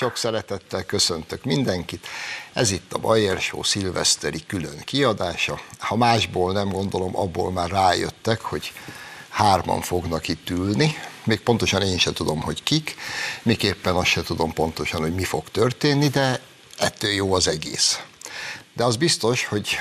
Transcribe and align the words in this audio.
Sok 0.00 0.16
szeretettel 0.16 0.84
köszöntök 0.84 1.44
mindenkit. 1.44 2.06
Ez 2.52 2.70
itt 2.70 2.92
a 2.92 2.98
Bayer 2.98 3.40
Show 3.40 3.62
szilveszteri 3.62 4.46
külön 4.46 4.78
kiadása. 4.84 5.60
Ha 5.78 5.96
másból 5.96 6.52
nem 6.52 6.68
gondolom, 6.68 7.16
abból 7.16 7.52
már 7.52 7.70
rájöttek, 7.70 8.40
hogy 8.40 8.72
hárman 9.28 9.80
fognak 9.80 10.28
itt 10.28 10.50
ülni. 10.50 10.94
Még 11.24 11.40
pontosan 11.40 11.82
én 11.82 11.98
sem 11.98 12.12
tudom, 12.12 12.40
hogy 12.40 12.62
kik, 12.62 12.94
még 13.42 13.62
éppen 13.62 13.94
azt 13.94 14.06
sem 14.06 14.22
tudom 14.22 14.52
pontosan, 14.52 15.00
hogy 15.00 15.14
mi 15.14 15.24
fog 15.24 15.50
történni, 15.50 16.08
de 16.08 16.40
ettől 16.78 17.10
jó 17.10 17.34
az 17.34 17.48
egész. 17.48 18.00
De 18.72 18.84
az 18.84 18.96
biztos, 18.96 19.44
hogy 19.46 19.80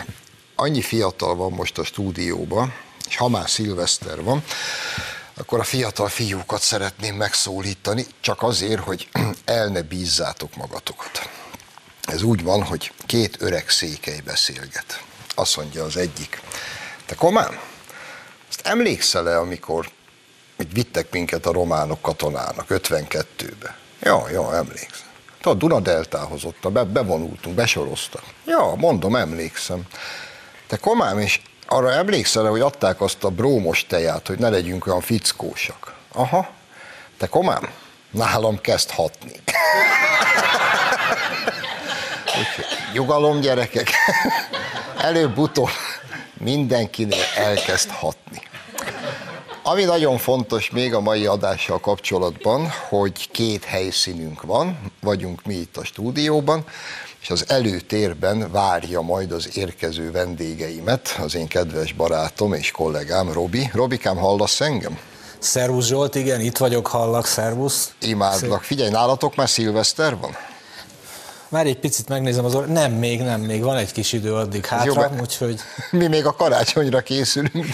annyi 0.56 0.82
fiatal 0.82 1.36
van 1.36 1.52
most 1.52 1.78
a 1.78 1.84
stúdióban, 1.84 2.74
és 3.08 3.18
ha 3.18 3.28
már 3.28 3.50
szilveszter 3.50 4.24
van, 4.24 4.44
akkor 5.40 5.60
a 5.60 5.64
fiatal 5.64 6.08
fiúkat 6.08 6.62
szeretném 6.62 7.16
megszólítani, 7.16 8.06
csak 8.20 8.44
azért, 8.44 8.82
hogy 8.82 9.10
el 9.46 9.68
ne 9.68 9.82
bízzátok 9.82 10.56
magatokat. 10.56 11.30
Ez 12.02 12.22
úgy 12.22 12.44
van, 12.44 12.64
hogy 12.64 12.92
két 13.06 13.42
öreg 13.42 13.70
székely 13.70 14.20
beszélget. 14.20 15.04
Azt 15.36 15.58
mondja 15.58 15.84
az 15.84 15.98
egyik, 15.98 16.42
te 17.06 17.16
komám, 17.16 17.60
ezt 18.50 18.68
emlékszel-e, 18.68 19.40
amikor 19.40 19.90
itt 20.58 20.72
vittek 20.72 21.12
minket 21.12 21.46
a 21.46 21.52
románok 21.52 22.02
katonának 22.02 22.66
52-be? 22.70 23.78
Ja, 24.02 24.30
ja, 24.32 24.56
emlékszem. 24.56 25.08
A 25.42 25.54
Dunadeltához 25.54 26.44
ott, 26.44 26.72
be, 26.72 26.84
bevonultunk, 26.84 27.56
besoroztak. 27.56 28.24
Ja, 28.46 28.74
mondom, 28.78 29.16
emlékszem. 29.16 29.82
Te 30.68 30.78
komám, 30.78 31.20
és 31.20 31.42
arra 31.70 31.92
emlékszel 31.92 32.46
hogy 32.46 32.62
adták 32.62 33.02
azt 33.02 33.24
a 33.24 33.30
brómos 33.30 33.86
teját, 33.88 34.28
hogy 34.28 34.40
ne 34.40 34.50
legyünk 34.50 34.88
olyan 34.88 35.02
fickósak? 35.02 35.94
Aha. 36.14 36.50
Te 37.18 37.28
komám, 37.28 37.70
nálam 38.12 38.62
kezd 38.62 38.90
hatni. 38.90 39.32
Nyugalom, 42.94 43.40
gyerekek. 43.40 43.90
Előbb-utóbb 45.10 45.70
mindenkinél 46.34 47.24
elkezd 47.36 47.90
hatni. 47.90 48.42
Ami 49.64 49.84
nagyon 49.84 50.18
fontos 50.18 50.70
még 50.70 50.94
a 50.94 51.00
mai 51.00 51.26
adással 51.26 51.80
kapcsolatban, 51.80 52.70
hogy 52.88 53.32
két 53.32 53.64
helyszínünk 53.64 54.42
van, 54.42 54.80
vagyunk 55.02 55.46
mi 55.46 55.54
itt 55.54 55.78
a 55.78 55.84
stúdióban, 55.84 56.64
és 57.22 57.30
az 57.30 57.46
előtérben 57.48 58.52
várja 58.52 59.02
majd 59.02 59.32
az 59.32 59.58
érkező 59.58 60.12
vendégeimet, 60.12 61.20
az 61.24 61.36
én 61.36 61.48
kedves 61.48 61.94
barátom 61.94 62.54
és 62.54 62.72
kollégám 62.72 63.32
Robi. 63.32 63.70
Robikám, 63.74 64.18
hallasz 64.18 64.62
engem? 64.62 64.98
Szervusz 65.40 65.86
Zsolt, 65.88 66.16
igen, 66.16 66.42
itt 66.42 66.58
vagyok, 66.58 66.88
hallak, 66.88 67.26
szervusz. 67.26 67.94
Imádlak. 68.02 68.64
Figyelj, 68.64 68.90
nálatok 68.90 69.36
már 69.36 69.50
szilveszter 69.50 70.18
van? 70.18 70.36
Már 71.50 71.66
egy 71.66 71.80
picit 71.80 72.08
megnézem 72.08 72.46
az 72.46 72.56
or... 72.56 72.68
Nem, 72.68 72.92
még 72.92 73.22
nem, 73.22 73.42
még 73.42 73.64
van 73.64 73.78
egy 73.78 73.92
kis 73.92 74.14
idő 74.14 74.34
addig 74.34 74.66
hátra, 74.66 75.12
jó, 75.14 75.22
úgyhogy... 75.22 75.60
Mi 75.92 76.08
még 76.08 76.26
a 76.26 76.34
karácsonyra 76.34 77.02
készülünk. 77.02 77.66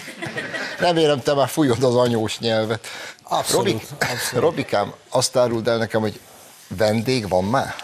Remélem, 0.80 1.22
te 1.22 1.34
már 1.34 1.48
fújod 1.48 1.84
az 1.84 1.96
anyós 1.96 2.40
nyelvet. 2.40 2.88
Abszolút, 3.24 3.66
Robik, 3.66 3.88
abszolút. 4.00 4.44
Robikám, 4.44 4.94
azt 5.10 5.38
áruld 5.38 5.68
el 5.68 5.78
nekem, 5.78 6.02
hogy 6.02 6.20
vendég 6.68 7.30
van 7.30 7.44
már? 7.44 7.76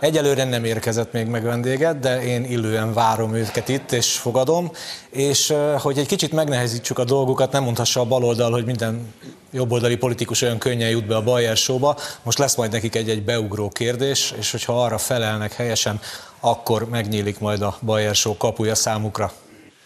Egyelőre 0.00 0.44
nem 0.44 0.64
érkezett 0.64 1.12
még 1.12 1.26
meg 1.26 1.42
vendéget, 1.42 1.98
de 1.98 2.22
én 2.22 2.44
illően 2.44 2.92
várom 2.92 3.34
őket 3.34 3.68
itt, 3.68 3.92
és 3.92 4.16
fogadom, 4.16 4.70
és 5.10 5.54
hogy 5.78 5.98
egy 5.98 6.06
kicsit 6.06 6.32
megnehezítsük 6.32 6.98
a 6.98 7.04
dolgokat, 7.04 7.52
nem 7.52 7.62
mondhassa 7.62 8.00
a 8.00 8.04
baloldal, 8.04 8.50
hogy 8.50 8.64
minden 8.64 9.14
jobboldali 9.52 9.96
politikus 9.96 10.42
olyan 10.42 10.58
könnyen 10.58 10.88
jut 10.88 11.06
be 11.06 11.16
a 11.16 11.22
Bayer 11.22 11.56
showba, 11.56 11.96
most 12.22 12.38
lesz 12.38 12.54
majd 12.54 12.72
nekik 12.72 12.94
egy-egy 12.94 13.22
beugró 13.22 13.68
kérdés, 13.68 14.34
és 14.38 14.50
hogyha 14.50 14.82
arra 14.84 14.98
felelnek 14.98 15.52
helyesen, 15.52 16.00
akkor 16.40 16.88
megnyílik 16.88 17.38
majd 17.38 17.62
a 17.62 17.78
Bayer 17.82 18.14
show 18.14 18.36
kapuja 18.36 18.74
számukra. 18.74 19.32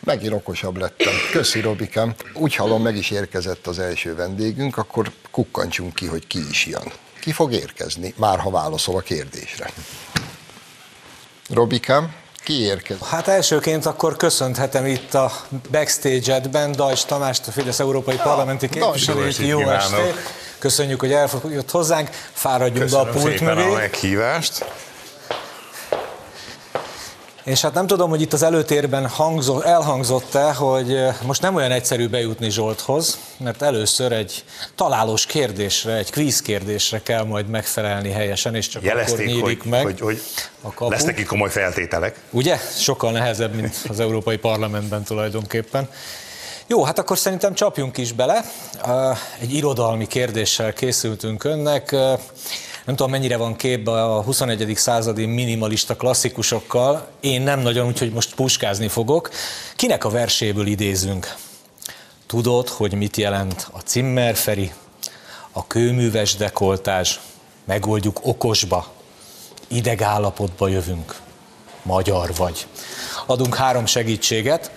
Megint 0.05 0.33
okosabb 0.33 0.77
lettem. 0.77 1.13
Köszi, 1.33 1.61
Robikám. 1.61 2.15
Úgy 2.35 2.55
hallom, 2.55 2.83
meg 2.83 2.97
is 2.97 3.11
érkezett 3.11 3.67
az 3.67 3.79
első 3.79 4.15
vendégünk, 4.15 4.77
akkor 4.77 5.11
kukkantsunk 5.31 5.95
ki, 5.95 6.07
hogy 6.07 6.27
ki 6.27 6.39
is 6.51 6.67
jön. 6.67 6.93
Ki 7.23 7.33
fog 7.33 7.53
érkezni, 7.53 8.15
már 8.17 8.39
ha 8.39 8.51
válaszol 8.51 8.97
a 8.97 9.01
kérdésre. 9.01 9.71
Robikám, 11.51 12.15
ki 12.45 12.61
érkezik? 12.61 13.05
Hát 13.05 13.29
elsőként 13.29 13.87
akkor 13.87 14.17
köszönhetem 14.17 14.87
itt 14.87 15.15
a 15.15 15.33
backstage-edben 15.71 16.73
Dajs 16.73 17.05
Tamást, 17.05 17.47
a 17.47 17.51
Fidesz 17.51 17.81
Európai 17.81 18.15
ja, 18.15 18.23
Parlamenti 18.23 18.69
képviselőjét. 18.69 19.37
Jó 19.39 19.69
estét! 19.69 20.15
Köszönjük, 20.59 21.01
hogy 21.01 21.13
elfogadott 21.13 21.71
hozzánk, 21.71 22.11
fáradjunk 22.33 22.83
Köszönöm 22.83 23.05
be 23.05 23.11
a 23.11 23.13
pult 23.13 23.41
mögé. 23.41 23.71
a 23.71 23.73
meghívást. 23.73 24.65
És 27.45 27.61
hát 27.61 27.75
nem 27.75 27.87
tudom, 27.87 28.11
hogy 28.11 28.21
itt 28.21 28.33
az 28.33 28.43
előtérben 28.43 29.09
hangzott, 29.09 29.65
elhangzott-e, 29.65 30.53
hogy 30.53 30.99
most 31.23 31.43
nem 31.43 31.55
olyan 31.55 31.71
egyszerű 31.71 32.09
bejutni 32.09 32.51
Zsolthoz, 32.51 33.19
mert 33.37 33.63
először 33.63 34.13
egy 34.13 34.45
találós 34.75 35.27
kérdésre, 35.27 35.93
egy 35.93 36.11
kvíz 36.11 36.43
kérdésre 36.43 37.03
kell 37.03 37.25
majd 37.25 37.49
megfelelni 37.49 38.11
helyesen, 38.11 38.55
és 38.55 38.69
csak 38.69 38.83
Jelezték, 38.83 39.15
akkor 39.15 39.27
nyílik 39.27 39.63
hogy, 39.63 39.71
meg 39.71 39.83
hogy, 39.83 40.01
hogy 40.01 40.23
a 40.61 40.73
kapu. 40.75 40.91
Lesznek 40.91 41.19
itt 41.19 41.27
komoly 41.27 41.51
feltételek. 41.51 42.21
Ugye? 42.31 42.57
Sokkal 42.77 43.13
nehezebb, 43.13 43.55
mint 43.55 43.77
az 43.89 44.01
Európai 44.01 44.37
Parlamentben 44.37 45.03
tulajdonképpen. 45.03 45.89
Jó, 46.67 46.85
hát 46.85 46.99
akkor 46.99 47.19
szerintem 47.19 47.55
csapjunk 47.55 47.99
is 47.99 48.13
bele. 48.13 48.45
Egy 49.41 49.55
irodalmi 49.55 50.07
kérdéssel 50.07 50.73
készültünk 50.73 51.45
önnek 51.45 51.97
nem 52.85 52.97
tudom 52.97 53.11
mennyire 53.11 53.37
van 53.37 53.57
képbe 53.57 54.05
a 54.05 54.23
21. 54.23 54.73
századi 54.77 55.27
minimalista 55.27 55.97
klasszikusokkal, 55.97 57.09
én 57.21 57.43
nem 57.43 57.61
nagyon, 57.61 57.87
úgyhogy 57.87 58.13
most 58.13 58.35
puskázni 58.35 58.89
fogok. 58.89 59.31
Kinek 59.77 60.05
a 60.05 60.11
verséből 60.11 60.67
idézünk? 60.67 61.35
Tudod, 62.27 62.69
hogy 62.69 62.95
mit 62.95 63.17
jelent 63.17 63.69
a 63.73 63.79
cimmerferi, 63.79 64.73
a 65.53 65.67
kőműves 65.67 66.37
dekoltás, 66.37 67.21
megoldjuk 67.65 68.21
okosba, 68.23 68.93
idegállapotba 69.69 70.69
jövünk, 70.69 71.21
magyar 71.83 72.35
vagy. 72.37 72.67
Adunk 73.27 73.55
három 73.55 73.87
segítséget. 73.87 74.71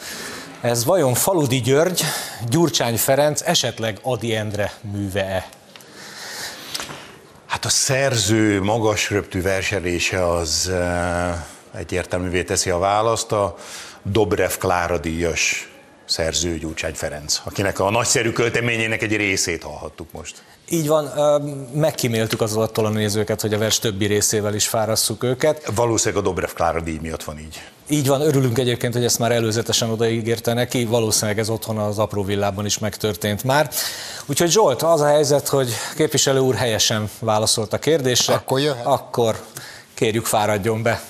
Ez 0.61 0.85
vajon 0.85 1.13
Faludi 1.13 1.61
György, 1.61 2.01
Gyurcsány 2.49 2.97
Ferenc, 2.97 3.41
esetleg 3.41 3.99
Adi 4.01 4.35
Endre 4.35 4.73
műve-e? 4.91 5.49
Hát 7.55 7.65
a 7.65 7.69
szerző 7.69 8.61
magas 8.61 9.09
röptű 9.09 9.41
verselése 9.41 10.27
az 10.29 10.69
eh, 10.69 11.43
egyértelművé 11.73 12.43
teszi 12.43 12.69
a 12.69 12.77
választ. 12.77 13.31
A 13.31 13.55
Dobrev 14.03 14.51
Klára 14.59 14.97
díjas 14.97 15.74
szerző 16.05 16.57
Gyurcsány 16.57 16.93
Ferenc, 16.93 17.41
akinek 17.43 17.79
a 17.79 17.89
nagyszerű 17.89 18.31
költeményének 18.31 19.01
egy 19.01 19.15
részét 19.15 19.63
hallhattuk 19.63 20.11
most. 20.11 20.43
Így 20.69 20.87
van, 20.87 21.05
megkíméltük 21.73 22.41
az 22.41 22.55
attól 22.55 22.85
a 22.85 22.89
nézőket, 22.89 23.41
hogy 23.41 23.53
a 23.53 23.57
vers 23.57 23.79
többi 23.79 24.05
részével 24.05 24.53
is 24.53 24.67
fárasszuk 24.67 25.23
őket. 25.23 25.71
Valószínűleg 25.75 26.23
a 26.23 26.27
Dobrev 26.27 26.49
Klára 26.49 26.81
díj 26.81 26.97
miatt 27.01 27.23
van 27.23 27.39
így. 27.39 27.61
Így 27.89 28.07
van, 28.07 28.21
örülünk 28.21 28.57
egyébként, 28.57 28.93
hogy 28.93 29.03
ezt 29.03 29.19
már 29.19 29.31
előzetesen 29.31 29.89
odaígérte 29.89 30.53
neki, 30.53 30.85
valószínűleg 30.85 31.39
ez 31.39 31.49
otthon 31.49 31.77
az 31.77 31.99
apró 31.99 32.23
villában 32.23 32.65
is 32.65 32.79
megtörtént 32.79 33.43
már. 33.43 33.69
Úgyhogy 34.25 34.51
Zsolt, 34.51 34.81
az 34.81 35.01
a 35.01 35.05
helyzet, 35.07 35.47
hogy 35.47 35.69
képviselő 35.95 36.39
úr 36.39 36.55
helyesen 36.55 37.09
válaszolt 37.19 37.73
a 37.73 37.79
kérdésre. 37.79 38.33
Akkor 38.33 38.59
jöhet. 38.59 38.85
Akkor 38.85 39.43
kérjük 39.93 40.25
fáradjon 40.25 40.81
be. 40.81 41.03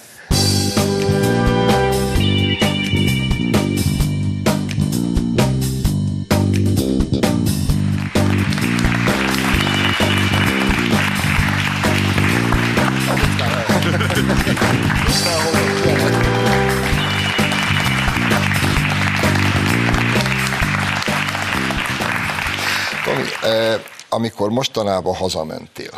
Amikor 24.15 24.50
mostanában 24.50 25.15
hazamentél, 25.15 25.91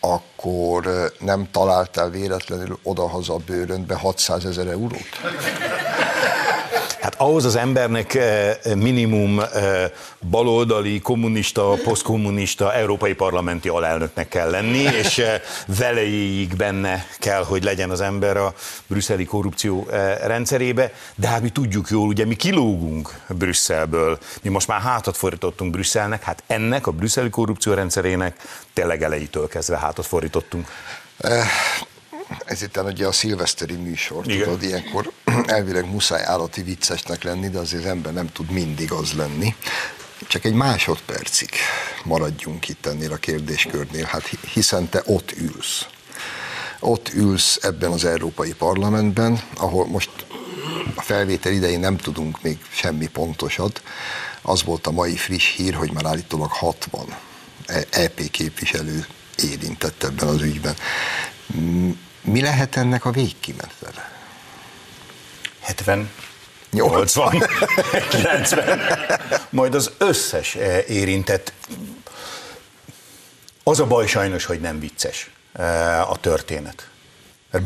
akkor 0.00 1.12
nem 1.18 1.48
találtál 1.50 2.10
véletlenül 2.10 2.78
odahaza 2.82 3.34
a 3.34 3.38
bőrönbe 3.46 3.94
600 3.94 4.44
ezer 4.44 4.66
eurót? 4.66 5.20
Hát 7.00 7.14
ahhoz 7.18 7.44
az 7.44 7.56
embernek 7.56 8.14
eh, 8.14 8.56
minimum 8.74 9.40
eh, 9.40 9.90
baloldali, 10.30 11.00
kommunista, 11.00 11.74
posztkommunista, 11.84 12.74
európai 12.74 13.14
parlamenti 13.14 13.68
alelnöknek 13.68 14.28
kell 14.28 14.50
lenni, 14.50 14.78
és 14.78 15.18
eh, 15.18 15.40
velejéig 15.78 16.56
benne 16.56 17.06
kell, 17.18 17.44
hogy 17.44 17.64
legyen 17.64 17.90
az 17.90 18.00
ember 18.00 18.36
a 18.36 18.54
brüsszeli 18.86 19.24
korrupció 19.24 19.86
rendszerébe, 20.22 20.92
de 21.14 21.28
hát 21.28 21.42
mi 21.42 21.48
tudjuk 21.48 21.88
jól, 21.88 22.06
ugye 22.06 22.24
mi 22.24 22.36
kilógunk 22.36 23.20
Brüsszelből, 23.28 24.18
mi 24.42 24.48
most 24.48 24.68
már 24.68 24.80
hátat 24.80 25.16
fordítottunk 25.16 25.70
Brüsszelnek, 25.70 26.22
hát 26.22 26.42
ennek 26.46 26.86
a 26.86 26.90
brüsszeli 26.90 27.30
korrupció 27.30 27.72
rendszerének 27.72 28.36
tényleg 28.72 29.02
elejétől 29.02 29.48
kezdve 29.48 29.78
hátat 29.78 30.06
fordítottunk 30.06 30.68
ez 32.44 32.62
itt 32.62 32.76
ugye 32.76 33.06
a 33.06 33.12
szilveszteri 33.12 33.74
műsor, 33.74 34.28
Igen. 34.28 34.44
tudod, 34.44 34.62
ilyenkor 34.62 35.12
elvileg 35.46 35.90
muszáj 35.90 36.24
állati 36.24 36.62
viccesnek 36.62 37.22
lenni, 37.22 37.48
de 37.48 37.58
azért 37.58 37.82
az 37.82 37.88
ember 37.88 38.12
nem 38.12 38.32
tud 38.32 38.50
mindig 38.50 38.92
az 38.92 39.12
lenni. 39.12 39.54
Csak 40.26 40.44
egy 40.44 40.52
másodpercig 40.52 41.50
maradjunk 42.04 42.68
itt 42.68 42.86
ennél 42.86 43.12
a 43.12 43.16
kérdéskörnél, 43.16 44.04
hát 44.04 44.26
hiszen 44.52 44.88
te 44.88 45.02
ott 45.06 45.32
ülsz. 45.32 45.86
Ott 46.80 47.08
ülsz 47.14 47.58
ebben 47.62 47.90
az 47.90 48.04
Európai 48.04 48.52
Parlamentben, 48.52 49.40
ahol 49.56 49.86
most 49.86 50.10
a 50.94 51.02
felvétel 51.02 51.52
idején 51.52 51.80
nem 51.80 51.96
tudunk 51.96 52.42
még 52.42 52.58
semmi 52.70 53.08
pontosat. 53.08 53.82
Az 54.42 54.62
volt 54.62 54.86
a 54.86 54.90
mai 54.90 55.16
friss 55.16 55.56
hír, 55.56 55.74
hogy 55.74 55.92
már 55.92 56.04
állítólag 56.04 56.50
60 56.50 57.16
EP 57.90 58.30
képviselő 58.30 59.06
érintett 59.36 60.02
ebben 60.02 60.28
az 60.28 60.42
ügyben. 60.42 60.74
Mi 62.30 62.40
lehet 62.40 62.76
ennek 62.76 63.04
a 63.04 63.10
végkimenetele? 63.10 64.10
70, 65.60 66.10
80, 66.70 67.42
90, 68.10 68.80
majd 69.50 69.74
az 69.74 69.90
összes 69.98 70.54
eh, 70.54 70.90
érintett. 70.90 71.52
Az 73.62 73.80
a 73.80 73.86
baj 73.86 74.06
sajnos, 74.06 74.44
hogy 74.44 74.60
nem 74.60 74.80
vicces 74.80 75.30
eh, 75.52 76.10
a 76.10 76.16
történet. 76.16 76.88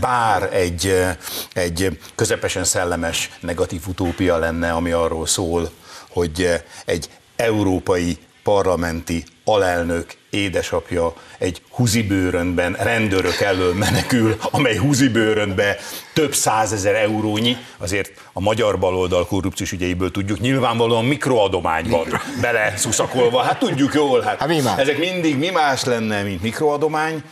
Bár 0.01 0.55
egy, 0.55 0.87
eh, 0.87 1.17
egy 1.53 2.01
közepesen 2.15 2.65
szellemes 2.65 3.31
negatív 3.41 3.83
utópia 3.87 4.39
lenne, 4.39 4.73
ami 4.73 4.91
arról 4.91 5.27
szól, 5.27 5.71
hogy 6.09 6.63
egy 6.85 7.11
európai 7.37 8.19
parlamenti 8.43 9.25
alelnök 9.45 10.17
édesapja 10.35 11.13
egy 11.39 11.63
húzibőrönben 11.71 12.73
rendőrök 12.73 13.41
elől 13.41 13.75
menekül, 13.75 14.37
amely 14.51 14.77
húzibőrönbe 14.77 15.77
több 16.13 16.35
százezer 16.35 16.95
eurónyi, 16.95 17.57
azért 17.79 18.13
a 18.33 18.41
magyar 18.41 18.79
baloldal 18.79 19.27
korrupciós 19.27 19.73
ügyeiből 19.73 20.11
tudjuk, 20.11 20.41
nyilvánvalóan 20.41 21.05
mikroadomány 21.05 21.89
van 21.89 22.21
bele 22.41 22.77
szuszakolva, 22.77 23.41
hát 23.41 23.59
tudjuk 23.59 23.95
jól, 23.95 24.21
hát, 24.21 24.39
hát 24.39 24.49
mi 24.49 24.61
más? 24.61 24.79
ezek 24.79 24.99
mindig 24.99 25.39
mi 25.39 25.51
más 25.51 25.85
lenne, 25.85 26.23
mint 26.23 26.43
mikroadomány, 26.43 27.23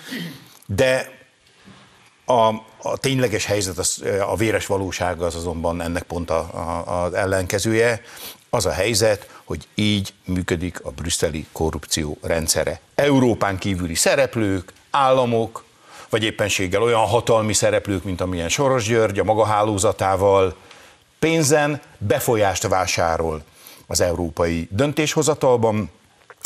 de 0.67 1.21
a, 2.25 2.49
a 2.83 2.97
tényleges 2.97 3.45
helyzet, 3.45 3.79
az, 3.79 4.03
a 4.27 4.37
véres 4.37 4.67
valóság 4.67 5.23
az 5.23 5.35
azonban 5.35 5.81
ennek 5.81 6.03
pont 6.03 6.31
az 6.85 7.13
ellenkezője. 7.13 8.01
Az 8.51 8.67
a 8.67 8.71
helyzet, 8.71 9.29
hogy 9.45 9.67
így 9.75 10.15
működik 10.25 10.85
a 10.85 10.91
brüsszeli 10.91 11.47
korrupció 11.53 12.19
rendszere. 12.23 12.81
Európán 12.95 13.59
kívüli 13.59 13.95
szereplők, 13.95 14.73
államok, 14.91 15.65
vagy 16.09 16.25
éppenséggel 16.25 16.83
olyan 16.83 17.07
hatalmi 17.07 17.53
szereplők, 17.53 18.05
mint 18.05 18.21
amilyen 18.21 18.49
Soros 18.49 18.85
György 18.85 19.19
a 19.19 19.25
maga 19.25 19.45
hálózatával, 19.45 20.57
pénzen 21.19 21.81
befolyást 21.99 22.69
vásárol 22.69 23.43
az 23.87 24.01
európai 24.01 24.69
döntéshozatalban, 24.71 25.91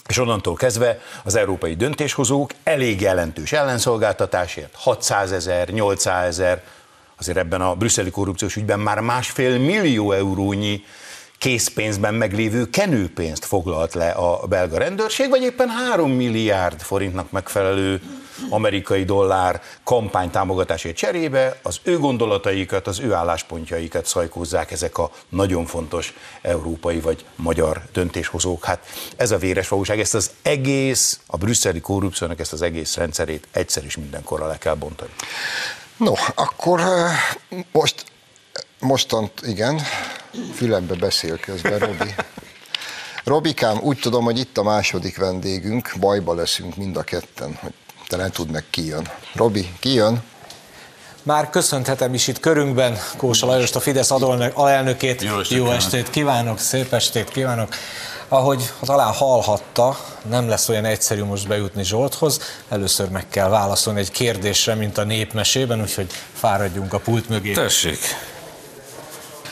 és 0.09 0.19
onnantól 0.19 0.55
kezdve 0.55 1.01
az 1.25 1.35
európai 1.35 1.77
döntéshozók 1.77 2.51
elég 2.65 3.01
jelentős 3.01 3.53
ellenszolgáltatásért, 3.53 4.75
600 4.75 5.33
ezer, 5.33 5.69
800 5.69 6.27
ezer, 6.27 6.63
azért 7.19 7.37
ebben 7.37 7.61
a 7.61 7.75
brüsszeli 7.75 8.11
korrupciós 8.11 8.57
ügyben 8.57 8.81
már 8.81 9.01
másfél 9.01 9.59
millió 9.59 10.13
eurónyi 10.13 10.85
készpénzben 11.39 12.15
meglévő 12.15 12.71
kenőpénzt 12.71 13.45
foglalt 13.45 13.95
le 13.95 14.11
a 14.11 14.47
belga 14.47 14.79
rendőrség, 14.79 15.29
vagy 15.29 15.43
éppen 15.43 15.69
3 15.69 16.11
milliárd 16.11 16.81
forintnak 16.81 17.31
megfelelő 17.31 18.01
amerikai 18.49 19.05
dollár 19.05 19.63
kampánytámogatásért 19.85 20.97
cserébe 20.97 21.59
az 21.63 21.81
ő 21.83 21.99
gondolataikat, 21.99 22.87
az 22.87 22.99
ő 22.99 23.13
álláspontjaikat 23.13 24.07
szajkózzák 24.07 24.71
ezek 24.71 24.99
a 24.99 25.11
nagyon 25.29 25.67
fontos 25.67 26.15
európai 26.43 27.01
vagy 27.01 27.25
magyar 27.37 27.83
döntéshozók. 27.93 28.65
Hát 28.65 28.87
ez 29.17 29.31
a 29.31 29.39
véres 29.39 29.69
valóság, 29.69 30.01
ezt 30.01 30.15
az 30.15 30.31
egész, 30.43 31.21
a 31.27 31.37
brüsszeli 31.37 31.81
korrupciónak 31.81 32.41
ezt 32.41 32.53
az 32.53 32.63
egész 32.63 32.97
rendszerét 32.97 33.47
egyszer 33.51 33.85
is 33.85 33.97
mindenkorra 33.97 34.47
le 34.47 34.59
kell 34.59 34.75
bontani. 34.75 35.11
No, 35.97 36.13
akkor 36.35 36.81
most 37.73 38.05
Mostant, 38.81 39.33
igen, 39.43 39.81
fülembe 40.55 40.95
beszél 40.95 41.39
közben 41.39 41.79
Robi. 41.79 42.15
Robikám, 43.25 43.79
úgy 43.81 43.99
tudom, 43.99 44.25
hogy 44.25 44.39
itt 44.39 44.59
a 44.59 44.63
második 44.63 45.17
vendégünk, 45.17 45.93
bajba 46.01 46.35
leszünk 46.35 46.77
mind 46.77 46.97
a 46.97 47.03
ketten, 47.03 47.55
hogy 47.55 47.73
te 48.07 48.17
nem 48.17 48.31
tud 48.31 48.51
meg 48.51 48.65
ki 48.71 48.87
jön. 48.87 49.09
Robi, 49.35 49.75
ki 49.81 49.93
jön? 49.93 50.23
Már 51.23 51.51
köszönhetem 51.51 52.15
is 52.15 52.29
itt 52.29 52.41
körünkben 52.41 52.99
Kósa 53.17 53.47
Lajost, 53.47 53.77
a 53.77 53.81
Fidesz 53.81 54.11
alelnökét. 54.55 55.23
Jó 55.23 55.39
estét, 55.39 55.59
Jó 55.59 55.71
estét 55.71 56.11
kívánok, 56.11 56.59
szép 56.59 56.93
estét 56.93 57.29
kívánok. 57.29 57.75
Ahogy 58.29 58.73
talán 58.81 59.13
hallhatta, 59.13 59.99
nem 60.29 60.49
lesz 60.49 60.69
olyan 60.69 60.85
egyszerű 60.85 61.25
most 61.25 61.49
bejutni 61.49 61.85
Zsolthoz. 61.85 62.41
Először 62.69 63.09
meg 63.09 63.29
kell 63.29 63.49
válaszolni 63.49 64.01
egy 64.01 64.11
kérdésre, 64.11 64.75
mint 64.75 64.99
a 64.99 65.05
népmesében, 65.05 65.81
úgyhogy 65.81 66.11
fáradjunk 66.33 66.93
a 66.93 66.99
pult 66.99 67.29
mögé. 67.29 67.53
Tessék. 67.53 67.99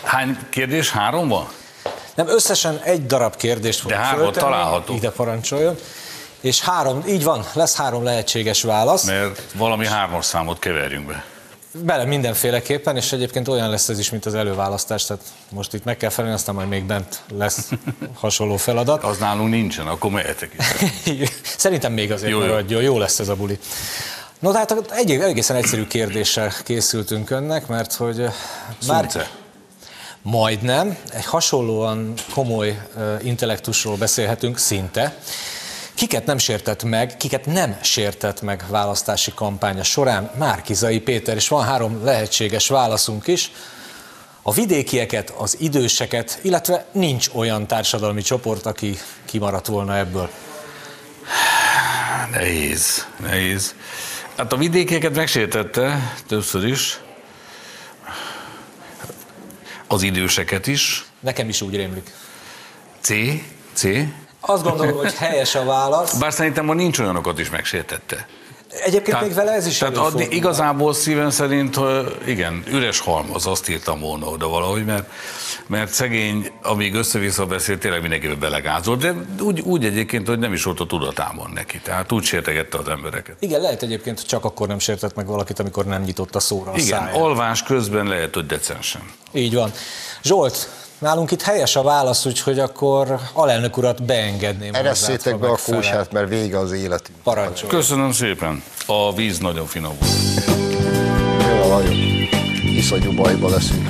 Hány 0.02 0.38
kérdés? 0.50 0.90
Három 0.90 1.28
van? 1.28 1.48
Nem, 2.14 2.28
összesen 2.28 2.80
egy 2.82 3.06
darab 3.06 3.36
kérdést 3.36 3.80
fog 3.80 3.90
De 3.90 3.96
három 3.96 4.32
található. 4.32 4.94
Ide 4.94 5.10
parancsoljon. 5.10 5.76
És 6.44 6.60
három, 6.60 7.02
így 7.08 7.24
van, 7.24 7.44
lesz 7.52 7.76
három 7.76 8.02
lehetséges 8.02 8.62
válasz. 8.62 9.04
Mert 9.04 9.42
valami 9.54 9.86
hármas 9.86 10.24
számot 10.24 10.58
keverjünk 10.58 11.06
be. 11.06 11.24
Bele 11.72 12.04
mindenféleképpen, 12.04 12.96
és 12.96 13.12
egyébként 13.12 13.48
olyan 13.48 13.70
lesz 13.70 13.88
ez 13.88 13.98
is, 13.98 14.10
mint 14.10 14.26
az 14.26 14.34
előválasztás, 14.34 15.04
tehát 15.04 15.22
most 15.50 15.74
itt 15.74 15.84
meg 15.84 15.96
kell 15.96 16.10
felelni, 16.10 16.36
aztán 16.36 16.54
majd 16.54 16.68
még 16.68 16.84
bent 16.84 17.20
lesz 17.32 17.70
hasonló 18.20 18.56
feladat. 18.56 19.04
Az 19.04 19.18
nálunk 19.18 19.50
nincsen, 19.50 19.86
akkor 19.86 20.10
mehetek 20.10 20.54
is. 21.04 21.28
Szerintem 21.56 21.92
még 21.92 22.12
azért 22.12 22.30
jó, 22.30 22.38
maradjon, 22.38 22.82
jó 22.82 22.98
lesz 22.98 23.18
ez 23.18 23.28
a 23.28 23.34
buli. 23.34 23.58
No, 24.38 24.52
tehát 24.52 24.90
egy 24.90 25.10
egészen 25.10 25.56
egyszerű 25.56 25.86
kérdéssel 25.86 26.52
készültünk 26.64 27.30
önnek, 27.30 27.66
mert 27.66 27.94
hogy 27.94 28.14
Szunce. 28.14 29.18
már 29.18 29.28
Majdnem, 30.22 30.96
egy 31.10 31.24
hasonlóan 31.24 32.12
komoly 32.34 32.88
intellektusról 33.22 33.96
beszélhetünk 33.96 34.58
szinte. 34.58 35.16
Kiket 35.94 36.26
nem 36.26 36.38
sértett 36.38 36.82
meg, 36.82 37.16
kiket 37.16 37.46
nem 37.46 37.78
sértett 37.82 38.40
meg 38.40 38.64
választási 38.68 39.32
kampánya 39.34 39.82
során? 39.82 40.30
Márkizai 40.38 41.00
Péter, 41.00 41.36
és 41.36 41.48
van 41.48 41.64
három 41.64 42.04
lehetséges 42.04 42.68
válaszunk 42.68 43.26
is. 43.26 43.50
A 44.42 44.52
vidékieket, 44.52 45.30
az 45.30 45.56
időseket, 45.60 46.38
illetve 46.42 46.86
nincs 46.92 47.28
olyan 47.32 47.66
társadalmi 47.66 48.22
csoport, 48.22 48.66
aki 48.66 48.98
kimaradt 49.24 49.66
volna 49.66 49.96
ebből. 49.96 50.30
Nehéz, 52.30 53.06
nehéz. 53.20 53.74
Hát 54.36 54.52
a 54.52 54.56
vidékieket 54.56 55.14
megsértette 55.14 56.14
többször 56.26 56.64
is, 56.64 56.98
az 59.86 60.02
időseket 60.02 60.66
is. 60.66 61.04
Nekem 61.20 61.48
is 61.48 61.60
úgy 61.60 61.76
rémlik. 61.76 62.10
C? 63.00 63.12
C? 63.72 63.84
Azt 64.46 64.62
gondolom, 64.62 64.96
hogy 64.96 65.14
helyes 65.14 65.54
a 65.54 65.64
válasz. 65.64 66.14
Bár 66.18 66.32
szerintem 66.32 66.64
ma 66.64 66.74
nincs 66.74 66.98
olyanokat 66.98 67.38
is 67.38 67.50
megsértette. 67.50 68.26
Egyébként 68.82 69.04
tehát, 69.04 69.24
még 69.24 69.34
vele 69.34 69.52
ez 69.52 69.66
is 69.66 69.78
Tehát 69.78 69.96
addig, 69.96 70.32
igazából 70.32 70.94
szíven 70.94 71.30
szerint, 71.30 71.74
hogy 71.74 72.16
igen, 72.26 72.62
üres 72.68 73.00
halmaz, 73.00 73.46
azt 73.46 73.68
írtam 73.68 74.00
volna 74.00 74.26
oda 74.26 74.48
valahogy, 74.48 74.84
mert, 74.84 75.10
mert 75.66 75.92
szegény, 75.92 76.50
amíg 76.62 76.94
össze-vissza 76.94 77.46
beszélt, 77.46 77.80
tényleg 77.80 78.00
mindenkivel 78.00 78.36
belegázolt, 78.36 79.00
de 79.00 79.14
úgy, 79.40 79.60
úgy 79.60 79.84
egyébként, 79.84 80.28
hogy 80.28 80.38
nem 80.38 80.52
is 80.52 80.64
volt 80.64 80.80
a 80.80 80.86
tudatában 80.86 81.50
neki, 81.54 81.80
tehát 81.80 82.12
úgy 82.12 82.24
sértegette 82.24 82.78
az 82.78 82.88
embereket. 82.88 83.36
Igen, 83.38 83.60
lehet 83.60 83.82
egyébként, 83.82 84.18
hogy 84.18 84.28
csak 84.28 84.44
akkor 84.44 84.68
nem 84.68 84.78
sértett 84.78 85.14
meg 85.14 85.26
valakit, 85.26 85.58
amikor 85.58 85.84
nem 85.84 86.02
nyitott 86.02 86.34
a 86.34 86.40
szóra 86.40 86.70
a 86.70 86.76
Igen, 86.76 86.98
száját. 86.98 87.16
alvás 87.16 87.62
közben 87.62 88.06
lehet, 88.06 88.34
hogy 88.34 88.46
decensen. 88.46 89.02
Így 89.32 89.54
van. 89.54 89.72
Zsolt, 90.22 90.68
Nálunk 90.98 91.30
itt 91.30 91.42
helyes 91.42 91.76
a 91.76 91.82
válasz, 91.82 92.26
úgyhogy 92.26 92.58
akkor 92.58 93.18
alelnök 93.32 93.76
urat 93.76 94.02
beengedném. 94.02 94.74
Eresszétek 94.74 95.38
be 95.38 95.48
a 95.48 95.58
kósát, 95.64 96.12
mert 96.12 96.28
vége 96.28 96.58
az 96.58 96.72
életünk. 96.72 97.18
Parancsolj. 97.22 97.70
Köszönöm 97.70 98.12
szépen. 98.12 98.62
A 98.86 99.14
víz 99.14 99.38
nagyon 99.38 99.66
finom 99.66 99.92
volt. 100.00 100.12
Jó, 101.48 101.68
nagyon. 101.68 101.94
Iszonyú 102.76 103.14
bajba 103.14 103.48
leszünk. 103.48 103.88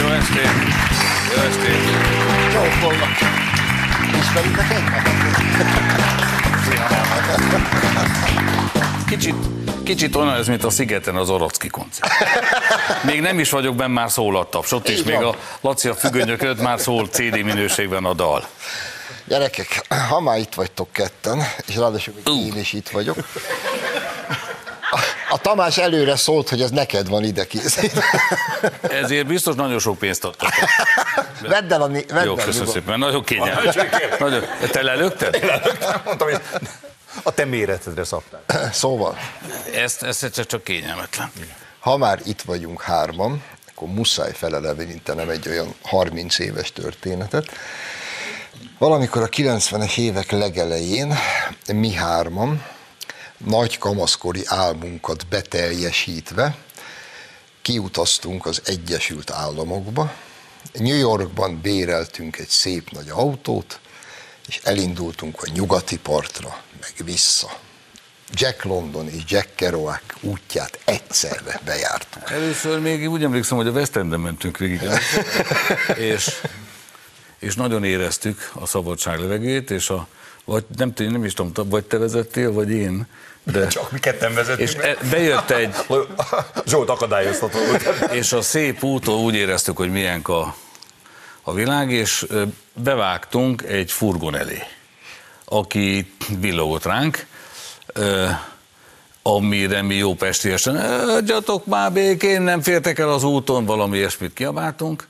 Jó 0.00 0.06
estét! 0.06 0.50
Jó 1.34 1.42
estét! 1.42 1.82
Jó, 2.54 2.88
Ismeritek 4.18 4.70
egymást? 4.70 5.95
Kicsit, 9.06 9.34
kicsit 9.84 10.16
olyan 10.16 10.34
ez, 10.34 10.46
mint 10.46 10.64
a 10.64 10.70
Szigeten 10.70 11.16
az 11.16 11.30
Orocki 11.30 11.68
koncert. 11.68 12.12
Még 13.04 13.20
nem 13.20 13.38
is 13.38 13.50
vagyok 13.50 13.74
benne, 13.74 13.92
már 13.92 14.10
szól 14.10 14.36
a 14.36 14.48
taps. 14.48 14.72
Ott 14.72 14.88
is 14.88 15.02
még 15.02 15.22
a 15.22 15.34
Laci 15.60 15.88
a 15.88 15.94
függönyököt 15.94 16.60
már 16.60 16.80
szól 16.80 17.06
CD 17.06 17.42
minőségben 17.42 18.04
a 18.04 18.12
dal. 18.12 18.46
Gyerekek, 19.24 19.86
ha 20.08 20.20
már 20.20 20.38
itt 20.38 20.54
vagytok 20.54 20.92
ketten, 20.92 21.42
és 21.66 21.76
ráadásul 21.76 22.14
még 22.24 22.44
én 22.46 22.60
is 22.60 22.72
itt 22.72 22.88
vagyok, 22.88 23.16
a, 25.30 25.38
Tamás 25.38 25.78
előre 25.78 26.16
szólt, 26.16 26.48
hogy 26.48 26.62
ez 26.62 26.70
neked 26.70 27.08
van 27.08 27.24
ide. 27.24 27.46
Ezért 29.02 29.26
biztos 29.26 29.54
nagyon 29.54 29.78
sok 29.78 29.98
pénzt 29.98 30.24
adtak. 30.24 30.50
Vedd 31.40 31.72
el 31.72 31.82
a... 31.82 31.88
Vedd 31.88 32.24
Jó, 32.24 32.34
köszönöm 32.34 32.68
szépen. 32.68 32.98
Nagyon 32.98 33.24
kényelmes. 33.24 33.74
Nagyon. 34.18 34.44
Te 34.70 34.82
lelökted? 34.82 35.38
Mondtam, 36.04 36.28
hogy 36.28 36.40
a 37.22 37.34
te 37.34 37.44
méretedre 37.44 38.04
szabtál. 38.04 38.42
Szóval, 38.72 39.16
Ezt, 39.74 40.02
ezt 40.02 40.30
csak, 40.32 40.46
csak 40.46 40.64
kényelmetlen. 40.64 41.32
ha 41.78 41.96
már 41.96 42.20
itt 42.24 42.42
vagyunk 42.42 42.82
hárman, 42.82 43.42
akkor 43.68 43.88
muszáj 43.88 44.32
felelevenítenem 44.32 45.28
egy 45.28 45.48
olyan 45.48 45.74
30 45.82 46.38
éves 46.38 46.72
történetet. 46.72 47.46
Valamikor 48.78 49.22
a 49.22 49.28
90-es 49.28 49.98
évek 49.98 50.30
legelején 50.30 51.14
mi 51.72 51.92
hárman, 51.92 52.64
nagy 53.36 53.78
kamaszkori 53.78 54.42
álmunkat 54.46 55.26
beteljesítve, 55.26 56.56
kiutaztunk 57.62 58.46
az 58.46 58.62
Egyesült 58.64 59.30
Államokba, 59.30 60.12
New 60.72 60.96
Yorkban 60.96 61.60
béreltünk 61.60 62.38
egy 62.38 62.48
szép 62.48 62.90
nagy 62.90 63.08
autót, 63.08 63.80
és 64.46 64.60
elindultunk 64.62 65.42
a 65.42 65.46
nyugati 65.52 65.98
partra, 65.98 66.62
meg 66.80 66.92
vissza. 67.04 67.58
Jack 68.32 68.64
London 68.64 69.08
és 69.08 69.22
Jack 69.28 69.48
Kerouac 69.54 70.00
útját 70.20 70.78
egyszerre 70.84 71.60
bejártuk. 71.64 72.30
Először 72.30 72.80
még 72.80 73.10
úgy 73.10 73.24
emlékszem, 73.24 73.56
hogy 73.56 73.66
a 73.66 73.70
West 73.70 73.96
Enden 73.96 74.20
mentünk 74.20 74.58
végig, 74.58 74.80
és, 75.96 76.30
és 77.38 77.54
nagyon 77.54 77.84
éreztük 77.84 78.50
a 78.54 78.66
szabadság 78.66 79.18
levegőjét, 79.18 79.70
és 79.70 79.90
a, 79.90 80.06
vagy 80.44 80.64
nem, 80.76 80.92
tudom, 80.92 81.12
nem 81.12 81.24
is 81.24 81.34
tudom, 81.34 81.68
vagy 81.68 81.84
te 81.84 81.98
vezettél, 81.98 82.52
vagy 82.52 82.70
én, 82.70 83.06
de, 83.42 83.66
Csak 83.66 83.92
mi 83.92 83.98
ketten 83.98 84.34
vezetünk. 84.34 84.68
és 84.68 84.74
e- 84.74 84.96
bejött 85.10 85.50
egy, 85.50 85.74
Zsolt 86.66 86.88
akadályoztató 86.88 87.58
és 88.12 88.32
a 88.32 88.42
szép 88.42 88.82
úton 88.82 89.14
úgy 89.18 89.34
éreztük, 89.34 89.76
hogy 89.76 89.90
milyen 89.90 90.20
a, 90.20 90.54
a 91.48 91.52
világ, 91.52 91.90
és 91.90 92.26
bevágtunk 92.72 93.62
egy 93.62 93.92
furgon 93.92 94.36
elé, 94.36 94.62
aki 95.44 96.12
villogott 96.40 96.84
ránk, 96.84 97.26
amire 99.22 99.82
mi 99.82 99.94
jó 99.94 100.14
pestiesen, 100.14 100.76
adjatok 101.08 101.66
már 101.66 101.92
békén, 101.92 102.42
nem 102.42 102.60
fértek 102.62 102.98
el 102.98 103.08
az 103.08 103.24
úton, 103.24 103.64
valami 103.64 103.96
ilyesmit 103.96 104.32
kiabáltunk, 104.32 105.08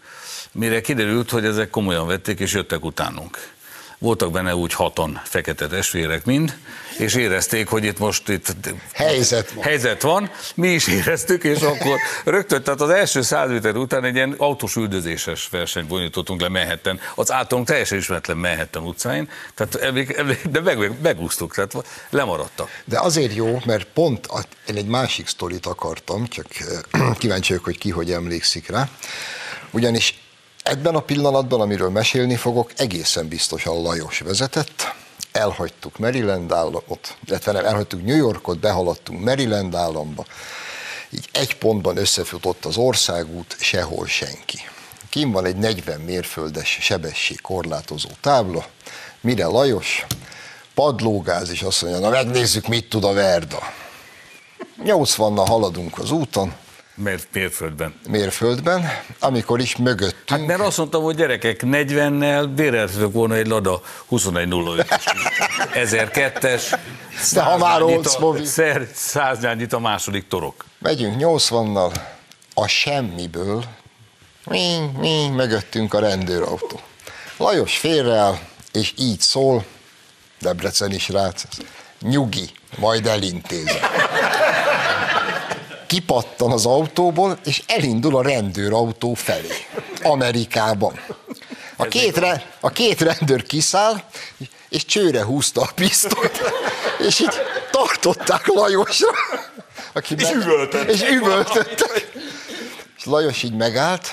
mire 0.53 0.81
kiderült, 0.81 1.31
hogy 1.31 1.45
ezek 1.45 1.71
komolyan 1.71 2.07
vették, 2.07 2.41
és 2.41 2.53
jöttek 2.53 2.85
utánunk. 2.85 3.55
Voltak 3.99 4.31
benne 4.31 4.55
úgy 4.55 4.73
hatan 4.73 5.21
fekete 5.25 5.67
testvérek 5.67 6.25
mind, 6.25 6.57
és 6.99 7.15
érezték, 7.15 7.69
hogy 7.69 7.85
itt 7.85 7.99
most 7.99 8.29
itt 8.29 8.55
Helyzet 8.93 9.51
van. 9.51 9.65
helyzet 9.65 10.03
van, 10.03 10.31
mi 10.55 10.69
is 10.69 10.87
éreztük, 10.87 11.45
és 11.45 11.61
akkor 11.61 11.99
rögtön, 12.25 12.63
tehát 12.63 12.81
az 12.81 12.91
első 12.91 13.23
száz 13.23 13.51
méter 13.51 13.77
után 13.77 14.05
egy 14.05 14.15
ilyen 14.15 14.35
autós 14.39 14.77
üldözéses 14.77 15.49
versenyt 15.51 15.87
bonyolítottunk 15.87 16.41
le 16.41 16.49
Manhattan, 16.49 17.01
az 17.15 17.33
általunk 17.33 17.67
teljesen 17.67 17.99
ismeretlen 17.99 18.37
Manhattan 18.37 18.83
utcáin, 18.83 19.29
tehát 19.55 19.93
de 20.51 20.61
meg, 20.61 21.01
megúsztuk, 21.03 21.55
tehát 21.55 21.75
lemaradtak. 22.11 22.69
De 22.85 23.01
azért 23.01 23.35
jó, 23.35 23.61
mert 23.65 23.85
pont 23.85 24.27
a, 24.27 24.45
én 24.67 24.77
egy 24.77 24.87
másik 24.87 25.27
sztorit 25.27 25.67
akartam, 25.67 26.27
csak 26.27 26.47
eh, 26.93 27.15
kíváncsi 27.19 27.49
vagyok, 27.49 27.65
hogy 27.65 27.79
ki 27.79 27.91
hogy 27.91 28.13
emlékszik 28.13 28.69
rá. 28.69 28.89
Ugyanis 29.71 30.15
ebben 30.67 30.95
a 30.95 31.01
pillanatban, 31.01 31.61
amiről 31.61 31.91
mesélni 31.91 32.37
fogok, 32.37 32.71
egészen 32.77 33.29
biztosan 33.29 33.83
Lajos 33.83 34.19
vezetett, 34.19 34.95
elhagytuk 35.33 35.99
Maryland 35.99 36.53
államot, 36.53 37.17
illetve 37.27 37.53
nem, 37.53 37.65
elhagytuk 37.65 38.05
New 38.05 38.17
Yorkot, 38.17 38.59
behaladtunk 38.59 39.25
Maryland 39.25 39.75
államba, 39.75 40.25
így 41.11 41.29
egy 41.33 41.57
pontban 41.57 41.97
összefutott 41.97 42.65
az 42.65 42.77
országút, 42.77 43.57
sehol 43.61 44.07
senki. 44.07 44.59
Kim 45.11 45.31
van 45.31 45.45
egy 45.45 45.57
40 45.57 46.01
mérföldes 46.01 46.79
sebesség 46.81 47.41
korlátozó 47.41 48.09
tábla, 48.21 48.67
mire 49.21 49.47
Lajos, 49.47 50.07
padlógáz, 50.75 51.51
és 51.51 51.63
azt 51.63 51.83
mondja, 51.83 52.01
na 52.01 52.09
megnézzük, 52.09 52.69
mit 52.69 52.89
tud 52.89 53.05
a 53.05 53.13
Verda. 53.13 53.59
80-nal 54.85 55.45
haladunk 55.47 55.99
az 55.99 56.11
úton, 56.11 56.55
Mert 56.97 57.27
mérföldben. 57.33 57.95
mérföldben, 58.09 58.91
amikor 59.21 59.61
is 59.61 59.77
mögöttünk, 59.77 60.29
Hát 60.29 60.47
mert 60.47 60.61
azt 60.61 60.79
mondtam, 60.79 61.03
hogy 61.03 61.17
gyerekek, 61.17 61.61
40-nel 61.65 62.49
béreltetek 62.55 63.13
volna 63.13 63.35
egy 63.35 63.47
Lada 63.47 63.81
2105 64.09 64.87
1002-es, 65.75 66.79
De 67.33 67.43
ha 67.43 67.57
már 67.59 67.83
száznyányit 68.95 69.73
a 69.73 69.79
második 69.79 70.29
torok. 70.29 70.65
megyünk 70.79 71.17
80-nal, 71.19 72.01
a 72.55 72.67
semmiből, 72.67 73.65
mi, 74.45 74.77
mi, 74.99 75.29
mögöttünk 75.29 75.95
a 75.95 75.99
rendőrautó. 75.99 76.81
Lajos 77.37 77.77
félreáll, 77.79 78.39
és 78.73 78.93
így 78.99 79.21
szól, 79.21 79.65
Debreceni 80.41 80.99
srác, 80.99 81.43
nyugi, 82.01 82.51
majd 82.79 83.07
elintézem. 83.07 83.77
Kipattan 85.87 86.53
az 86.53 86.67
autóból, 86.67 87.39
és 87.45 87.63
elindul 87.67 88.17
a 88.17 88.23
rendőrautó 88.23 89.15
felé, 89.15 89.67
Amerikában. 90.03 91.01
A 91.77 91.85
két, 91.85 92.17
re, 92.17 92.51
a 92.61 92.71
két 92.71 93.01
rendőr 93.01 93.43
kiszáll, 93.43 94.03
és 94.69 94.85
csőre 94.85 95.25
húzta 95.25 95.61
a 95.61 95.71
pisztolyt, 95.75 96.41
és 96.99 97.21
így 97.21 97.35
tartották 97.71 98.47
Lajosra, 98.47 99.11
aki 99.93 100.15
és 100.19 100.31
üvöltöttek. 100.31 100.91
És 100.91 101.03
üvöltöttek. 101.03 102.13
És 102.97 103.05
Lajos 103.05 103.43
így 103.43 103.57
megállt, 103.57 104.13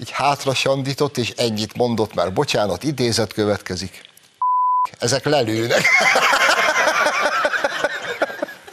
így 0.00 0.10
hátra 0.10 0.54
sandított, 0.54 1.18
és 1.18 1.32
ennyit 1.36 1.76
mondott 1.76 2.14
már, 2.14 2.32
bocsánat, 2.32 2.82
idézet 2.82 3.32
következik. 3.32 4.02
Ezek 4.98 5.24
lelőnek. 5.24 5.82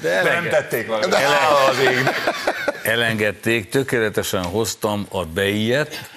De 0.07 0.23
Nem 0.23 0.49
tették. 0.49 0.87
De- 0.87 1.17
az 1.69 1.79
ég. 1.79 2.09
Elengedték, 2.83 3.69
tökéletesen 3.69 4.43
hoztam 4.43 5.07
a 5.09 5.25
beijet, 5.25 6.09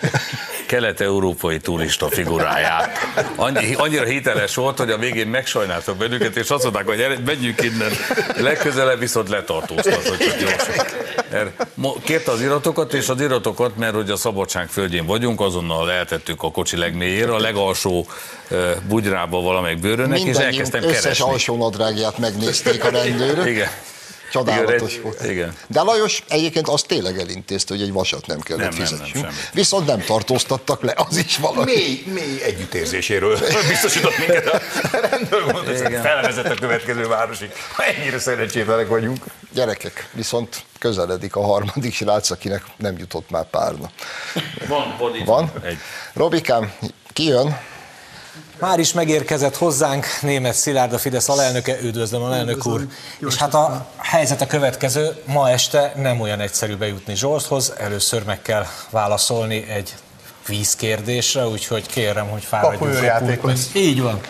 kelet-európai 0.67 1.59
turista 1.59 2.09
figuráját. 2.09 2.99
Annyi, 3.35 3.75
annyira 3.75 4.05
hiteles 4.05 4.55
volt, 4.55 4.79
hogy 4.79 4.91
a 4.91 4.99
végén 4.99 5.27
megsajnáltak 5.27 5.97
bennünket, 5.97 6.37
és 6.37 6.51
azt 6.51 6.63
mondták, 6.63 6.87
hogy 6.87 7.19
menjünk 7.25 7.63
innen. 7.63 7.91
Legközelebb 8.37 8.99
viszont 8.99 9.29
letartóztat, 9.29 10.09
hogy 10.09 10.19
csak 10.19 10.37
gyorsan. 10.39 10.87
Mert 11.31 11.67
Kérte 12.05 12.31
az 12.31 12.41
iratokat, 12.41 12.95
és 12.95 13.09
az 13.09 13.21
iratokat, 13.21 13.77
mert 13.77 13.95
hogy 13.95 14.11
a 14.11 14.17
szabadság 14.17 14.69
földjén 14.69 15.07
vagyunk, 15.07 15.41
azonnal 15.41 15.91
eltettük 15.91 16.43
a 16.43 16.51
kocsi 16.51 16.77
legmélyére, 16.77 17.35
a 17.35 17.39
legalsó 17.39 18.07
bugyrába 18.89 19.41
valamelyik 19.41 19.79
bőrönnek, 19.79 20.21
és 20.21 20.37
elkezdtem 20.37 20.83
összes 20.83 21.01
keresni. 21.03 21.31
alsó 21.31 21.57
nadrágját 21.57 22.19
megnézték 22.19 22.85
a 22.85 22.91
rendőrök. 22.91 23.47
Igen. 23.47 23.69
Csodálatos 24.33 24.91
Igen, 24.93 25.03
volt. 25.03 25.25
igen. 25.25 25.57
De 25.67 25.81
Lajos 25.81 26.23
egyébként 26.29 26.69
azt 26.69 26.87
tényleg 26.87 27.19
elintézte, 27.19 27.75
hogy 27.75 27.83
egy 27.83 27.93
vasat 27.93 28.27
nem 28.27 28.41
kellett 28.41 28.63
Nem, 28.63 28.71
nem, 28.71 28.79
nem, 28.79 28.89
fizessünk. 28.89 29.25
semmi. 29.25 29.37
Viszont 29.53 29.87
nem 29.87 30.01
tartóztattak 30.01 30.83
le, 30.83 30.95
az 31.09 31.17
is 31.17 31.37
valami. 31.37 31.73
Mély, 31.75 32.03
mély 32.07 32.43
együttérzéséről 32.43 33.39
biztosított 33.69 34.19
minket 34.19 34.47
a 34.47 34.61
rendőr, 35.11 35.43
mondta, 35.43 35.71
hogy 35.71 35.81
Igen. 35.81 36.03
felvezet 36.03 36.47
a 36.51 36.55
következő 36.55 37.07
városig. 37.07 37.51
Ennyire 37.97 38.19
szerencsétlenek 38.19 38.89
vagyunk. 38.89 39.25
Gyerekek, 39.53 40.09
viszont 40.13 40.63
közeledik 40.79 41.37
a 41.37 41.43
harmadik 41.45 41.95
srác, 41.95 42.31
akinek 42.31 42.63
nem 42.77 42.99
jutott 42.99 43.31
már 43.31 43.45
párna. 43.51 43.91
Van, 44.69 44.95
van, 44.99 45.13
Van? 45.25 45.53
Egy. 45.65 45.79
Robikám, 46.13 46.73
ki 47.13 47.25
jön? 47.25 47.59
Már 48.61 48.79
is 48.79 48.93
megérkezett 48.93 49.57
hozzánk 49.57 50.07
német 50.23 50.55
Szilárd, 50.55 50.93
a 50.93 50.99
Fidesz 50.99 51.29
alelnöke, 51.29 51.81
üdvözlöm 51.81 52.23
alelnök 52.23 52.67
úr. 52.67 52.87
És 53.29 53.37
hát 53.37 53.55
a 53.55 53.87
helyzet 53.97 54.41
a 54.41 54.47
következő, 54.47 55.17
ma 55.25 55.51
este 55.51 55.93
nem 55.97 56.21
olyan 56.21 56.41
egyszerű 56.41 56.77
bejutni 56.77 57.15
Zsolthoz, 57.15 57.73
először 57.79 58.25
meg 58.25 58.43
kell 58.43 58.67
válaszolni 58.91 59.67
egy 59.69 59.95
vízkérdésre, 60.47 61.47
úgyhogy 61.47 61.87
kérem, 61.87 62.29
hogy 62.29 62.43
fáradjunk 62.45 63.01
pulthoz. 63.01 63.43
lesz. 63.43 63.71
Így 63.75 64.01
van. 64.03 64.21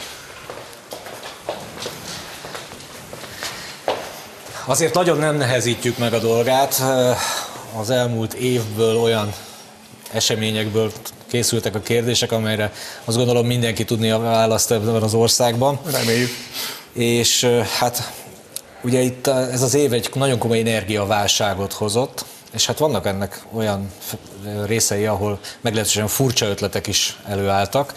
Azért 4.64 4.94
nagyon 4.94 5.18
nem 5.18 5.37
nehezítjük 5.37 5.99
meg 5.99 6.12
a 6.12 6.18
dolgát. 6.18 6.82
Az 7.76 7.90
elmúlt 7.90 8.34
évből 8.34 8.96
olyan 8.96 9.32
eseményekből 10.12 10.92
készültek 11.30 11.75
a 11.75 11.80
kérdések, 11.80 12.32
amelyre 12.32 12.72
azt 13.04 13.16
gondolom 13.16 13.46
mindenki 13.46 13.84
tudni 13.84 14.10
a 14.10 14.18
választ 14.18 14.70
ebben 14.70 15.02
az 15.02 15.14
országban. 15.14 15.80
Reméljük. 15.90 16.30
És 16.92 17.44
hát 17.78 18.12
ugye 18.82 19.00
itt 19.00 19.26
ez 19.26 19.62
az 19.62 19.75
év 19.75 19.92
egy 19.92 20.10
nagyon 20.14 20.38
komoly 20.38 20.58
energiaválságot 20.58 21.72
hozott, 21.72 22.25
és 22.52 22.66
hát 22.66 22.78
vannak 22.78 23.06
ennek 23.06 23.42
olyan 23.52 23.92
részei, 24.66 25.06
ahol 25.06 25.38
meglehetősen 25.60 26.06
furcsa 26.06 26.46
ötletek 26.46 26.87
is 26.87 27.18
előálltak. 27.28 27.94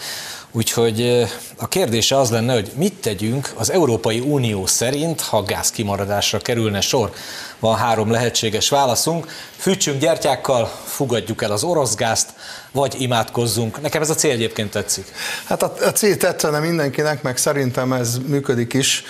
Úgyhogy 0.55 1.25
a 1.57 1.67
kérdése 1.67 2.17
az 2.17 2.29
lenne, 2.29 2.53
hogy 2.53 2.71
mit 2.75 2.93
tegyünk 2.93 3.51
az 3.55 3.71
Európai 3.71 4.19
Unió 4.19 4.65
szerint, 4.65 5.21
ha 5.21 5.43
gázkimaradásra 5.43 6.39
kerülne 6.39 6.81
sor. 6.81 7.11
Van 7.59 7.75
három 7.75 8.11
lehetséges 8.11 8.69
válaszunk. 8.69 9.27
Fűtsünk 9.57 9.99
gyertyákkal, 9.99 10.71
fugadjuk 10.85 11.41
el 11.41 11.51
az 11.51 11.63
orosz 11.63 11.95
gázt, 11.95 12.29
vagy 12.71 13.01
imádkozzunk. 13.01 13.81
Nekem 13.81 14.01
ez 14.01 14.09
a 14.09 14.15
cél 14.15 14.31
egyébként 14.31 14.71
tetszik. 14.71 15.11
Hát 15.45 15.63
a, 15.63 15.73
a 15.81 15.91
cél 15.91 16.17
tetszene 16.17 16.59
mindenkinek, 16.59 17.21
meg 17.21 17.37
szerintem 17.37 17.93
ez 17.93 18.17
működik 18.25 18.73
is, 18.73 19.03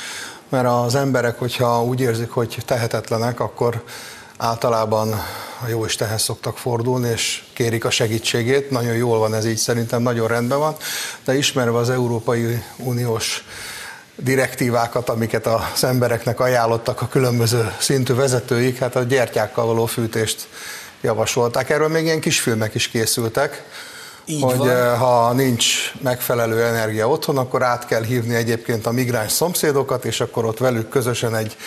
mert 0.49 0.67
az 0.67 0.95
emberek, 0.95 1.39
hogyha 1.39 1.83
úgy 1.83 2.01
érzik, 2.01 2.29
hogy 2.29 2.57
tehetetlenek, 2.65 3.39
akkor 3.39 3.83
általában 4.37 5.11
a 5.63 5.67
jó 5.67 5.85
Istenhez 5.85 6.21
szoktak 6.21 6.57
fordulni, 6.57 7.09
és 7.09 7.43
kérik 7.53 7.85
a 7.85 7.89
segítségét. 7.89 8.69
Nagyon 8.69 8.95
jól 8.95 9.19
van 9.19 9.33
ez 9.33 9.45
így, 9.45 9.57
szerintem 9.57 10.01
nagyon 10.01 10.27
rendben 10.27 10.59
van, 10.59 10.75
de 11.25 11.37
ismerve 11.37 11.77
az 11.77 11.89
Európai 11.89 12.63
Uniós 12.77 13.43
direktívákat, 14.15 15.09
amiket 15.09 15.47
az 15.47 15.83
embereknek 15.83 16.39
ajánlottak 16.39 17.01
a 17.01 17.07
különböző 17.07 17.73
szintű 17.79 18.13
vezetőik, 18.13 18.77
hát 18.77 18.95
a 18.95 19.03
gyertyákkal 19.03 19.65
való 19.65 19.85
fűtést 19.85 20.47
javasolták. 21.01 21.69
Erről 21.69 21.87
még 21.87 22.03
ilyen 22.03 22.19
kisfilmek 22.19 22.75
is 22.75 22.87
készültek, 22.87 23.63
így 24.25 24.41
hogy 24.41 24.57
van. 24.57 24.69
Eh, 24.69 24.99
ha 24.99 25.33
nincs 25.33 25.93
megfelelő 26.01 26.63
energia 26.63 27.09
otthon, 27.09 27.37
akkor 27.37 27.63
át 27.63 27.85
kell 27.85 28.03
hívni 28.03 28.35
egyébként 28.35 28.85
a 28.85 28.91
migráns 28.91 29.31
szomszédokat, 29.31 30.05
és 30.05 30.21
akkor 30.21 30.45
ott 30.45 30.57
velük 30.57 30.89
közösen 30.89 31.35
egy 31.35 31.57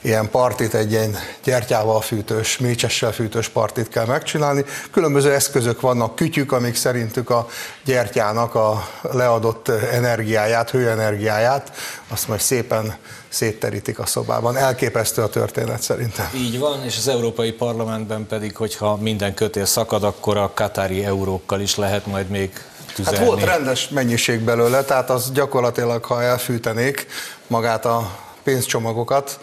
ilyen 0.00 0.30
partit, 0.30 0.74
egy 0.74 0.90
ilyen 0.90 1.16
gyertyával 1.44 2.00
fűtős, 2.00 2.58
mécsessel 2.58 3.12
fűtős 3.12 3.48
partit 3.48 3.88
kell 3.88 4.06
megcsinálni. 4.06 4.64
Különböző 4.90 5.32
eszközök 5.32 5.80
vannak, 5.80 6.14
kütyük, 6.14 6.52
amik 6.52 6.74
szerintük 6.74 7.30
a 7.30 7.48
gyertyának 7.84 8.54
a 8.54 8.88
leadott 9.12 9.68
energiáját, 9.68 10.70
hőenergiáját, 10.70 11.72
azt 12.08 12.28
majd 12.28 12.40
szépen 12.40 12.96
szétterítik 13.28 13.98
a 13.98 14.06
szobában. 14.06 14.56
Elképesztő 14.56 15.22
a 15.22 15.28
történet 15.28 15.82
szerintem. 15.82 16.30
Így 16.34 16.58
van, 16.58 16.84
és 16.84 16.96
az 16.96 17.08
Európai 17.08 17.52
Parlamentben 17.52 18.26
pedig, 18.26 18.56
hogyha 18.56 18.96
minden 18.96 19.34
kötél 19.34 19.64
szakad, 19.64 20.04
akkor 20.04 20.36
a 20.36 20.50
katári 20.54 21.04
eurókkal 21.04 21.60
is 21.60 21.76
lehet 21.76 22.06
majd 22.06 22.28
még 22.28 22.50
tüzelni. 22.94 23.18
Hát 23.18 23.26
volt 23.26 23.44
rendes 23.44 23.88
mennyiség 23.88 24.40
belőle, 24.40 24.82
tehát 24.82 25.10
az 25.10 25.32
gyakorlatilag, 25.32 26.04
ha 26.04 26.22
elfűtenék 26.22 27.06
magát 27.46 27.84
a 27.84 28.10
pénzcsomagokat, 28.42 29.38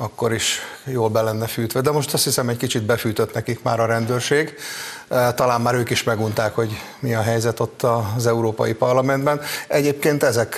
akkor 0.00 0.32
is 0.32 0.58
jól 0.84 1.08
be 1.08 1.22
lenne 1.22 1.46
fűtve. 1.46 1.80
De 1.80 1.90
most 1.90 2.14
azt 2.14 2.24
hiszem, 2.24 2.48
egy 2.48 2.56
kicsit 2.56 2.82
befűtött 2.82 3.34
nekik 3.34 3.62
már 3.62 3.80
a 3.80 3.86
rendőrség. 3.86 4.54
E, 5.08 5.32
talán 5.32 5.60
már 5.60 5.74
ők 5.74 5.90
is 5.90 6.02
megunták, 6.02 6.54
hogy 6.54 6.70
mi 7.00 7.14
a 7.14 7.20
helyzet 7.20 7.60
ott 7.60 7.82
az 8.16 8.26
Európai 8.26 8.72
Parlamentben. 8.72 9.40
Egyébként 9.68 10.22
ezek 10.22 10.56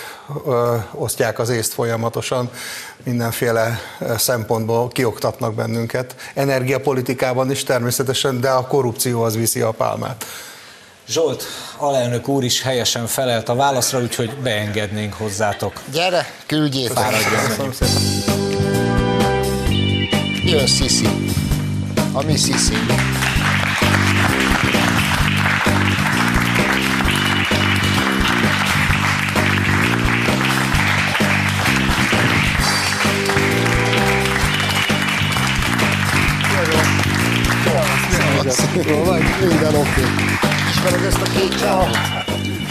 osztják 0.93 1.39
az 1.39 1.50
észt 1.50 1.73
folyamatosan, 1.73 2.50
mindenféle 3.02 3.78
szempontból 4.17 4.89
kioktatnak 4.89 5.55
bennünket. 5.55 6.15
Energiapolitikában 6.35 7.50
is 7.50 7.65
természetesen, 7.65 8.41
de 8.41 8.50
a 8.50 8.67
korrupció 8.67 9.23
az 9.23 9.37
viszi 9.37 9.61
a 9.61 9.71
pálmát. 9.71 10.25
Zsolt, 11.09 11.45
alelnök 11.76 12.28
úr 12.28 12.45
is 12.45 12.63
helyesen 12.63 13.07
felelt 13.07 13.49
a 13.49 13.55
válaszra, 13.55 14.00
úgyhogy 14.00 14.37
beengednénk 14.43 15.15
hozzátok. 15.15 15.73
Gyere, 15.93 16.26
küldjétek! 16.47 16.97
Fáradjon! 16.97 18.51
Jön 20.45 20.67
Sisi. 20.67 21.09
A 22.13 22.23
mi 22.23 22.37
Sisi. 22.37 22.75
Minden 39.41 39.75
oké. 39.75 40.00
Ismered 40.71 41.05
ezt 41.05 41.21
a 41.21 41.31
két 41.39 41.59
csávot? 41.59 41.97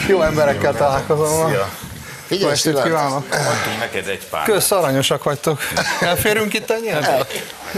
Jó 0.08 0.22
emberekkel 0.22 0.74
találkozom. 0.74 1.50
Szia. 1.50 1.91
Figyelj, 2.32 2.56
Szilárd. 2.56 2.88
kívánok. 2.88 3.26
Adtunk 3.32 3.80
neked 3.80 4.08
egy 4.08 4.28
pár. 4.30 4.46
Kösz, 4.46 4.72
aranyosak 4.72 5.24
vagytok. 5.24 5.62
Elférünk 6.00 6.54
itt 6.54 6.70
ennyire? 6.72 7.00
El. 7.02 7.28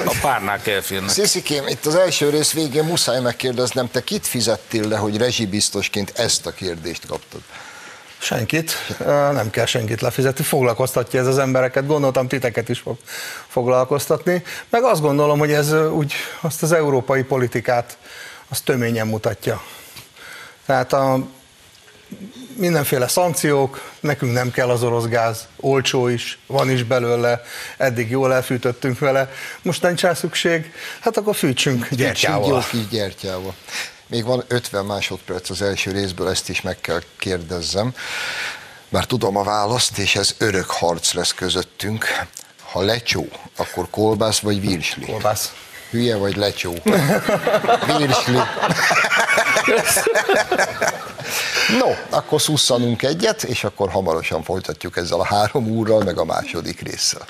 A 0.06 0.16
párnák 0.22 0.68
elférnek. 0.68 1.10
Sziszikém, 1.10 1.68
itt 1.68 1.86
az 1.86 1.96
első 1.96 2.30
rész 2.30 2.54
végén 2.54 2.84
muszáj 2.84 3.22
megkérdeznem, 3.22 3.92
te 3.92 4.04
kit 4.04 4.28
fizettél 4.28 4.88
le, 4.88 4.98
hogy 4.98 5.18
rezsibiztosként 5.18 6.12
ezt 6.16 6.46
a 6.46 6.52
kérdést 6.52 7.06
kaptad? 7.08 7.42
Senkit, 8.18 8.72
nem 9.32 9.50
kell 9.50 9.66
senkit 9.66 10.02
lefizetni, 10.02 10.44
foglalkoztatja 10.44 11.20
ez 11.20 11.28
az 11.28 11.38
embereket, 11.38 11.88
gondoltam 11.88 12.28
titeket 12.28 12.70
is 12.70 12.80
fog 12.80 12.98
foglalkoztatni, 13.48 14.44
meg 14.70 14.84
azt 14.84 15.02
gondolom, 15.02 15.40
hogy 15.40 15.52
ez 15.52 15.74
úgy 15.74 16.14
azt 16.42 16.64
az 16.64 16.72
európai 16.72 17.24
politikát 17.24 17.98
az 18.50 18.62
töményen 18.62 19.08
mutatja. 19.08 19.64
Tehát 20.66 20.94
a 20.94 21.20
mindenféle 22.56 23.08
szankciók, 23.08 23.92
nekünk 24.00 24.34
nem 24.34 24.52
kell 24.52 24.70
az 24.70 24.84
orosz 24.84 25.06
gáz, 25.06 25.48
olcsó 25.60 26.08
is, 26.08 26.40
van 26.48 26.70
is 26.70 26.84
belőle, 26.84 27.42
eddig 27.78 28.10
jól 28.10 28.34
elfűtöttünk 28.34 29.00
vele, 29.00 29.32
most 29.62 29.82
nincs 29.82 30.02
rá 30.02 30.14
szükség, 30.14 30.72
hát 31.00 31.18
akkor 31.18 31.36
fűtsünk 31.36 31.90
gyertyával. 31.90 32.50
Jó 32.50 32.60
kis 32.70 32.88
gyertyával. 32.88 33.56
Még 34.08 34.26
van 34.26 34.44
50 34.48 34.86
másodperc 34.86 35.50
az 35.50 35.62
első 35.62 35.92
részből, 35.92 36.30
ezt 36.30 36.50
is 36.50 36.62
meg 36.62 36.82
kell 36.82 37.02
kérdezzem, 37.18 37.94
mert 38.90 39.08
tudom 39.08 39.38
a 39.38 39.44
választ, 39.44 39.98
és 39.98 40.16
ez 40.16 40.36
örök 40.38 40.70
harc 40.70 41.14
lesz 41.14 41.34
közöttünk. 41.34 42.06
Ha 42.62 42.82
lecsó, 42.82 43.28
akkor 43.56 43.88
kolbász 43.90 44.40
vagy 44.40 44.62
virsli? 44.62 45.06
Kolbász. 45.06 45.54
Hülye 45.94 46.16
vagy 46.16 46.36
lecsó? 46.36 46.74
Virsli. 47.98 48.40
No, 51.80 52.18
akkor 52.18 52.42
szusszanunk 52.42 53.04
egyet, 53.04 53.44
és 53.44 53.64
akkor 53.64 53.90
hamarosan 53.90 54.44
folytatjuk 54.44 54.98
ezzel 54.98 55.20
a 55.20 55.26
három 55.26 55.68
úrral, 55.68 56.04
meg 56.04 56.18
a 56.18 56.26
második 56.26 56.82
résszel. 56.82 57.26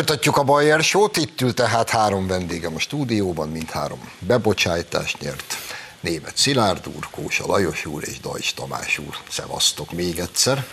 Folytatjuk 0.00 0.36
a 0.36 0.42
Bayer 0.42 0.82
Show-t, 0.82 1.16
itt 1.16 1.40
ül 1.40 1.54
tehát 1.54 1.90
három 1.90 2.26
vendégem 2.26 2.74
a 2.74 2.78
stúdióban, 2.78 3.48
mint 3.48 3.70
három 3.70 4.10
bebocsájtást 4.18 5.20
nyert. 5.20 5.56
Német 6.00 6.36
Szilárd 6.36 6.86
úr, 6.96 7.08
Kósa 7.10 7.46
Lajos 7.46 7.86
úr 7.86 8.02
és 8.06 8.20
Dajs 8.20 8.54
Tamás 8.54 8.98
úr. 8.98 9.16
Szevasztok 9.30 9.92
még 9.92 10.18
egyszer. 10.18 10.64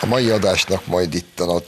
A 0.00 0.06
mai 0.06 0.30
adásnak 0.30 0.86
majd 0.86 1.14
itt 1.14 1.40
a 1.40 1.62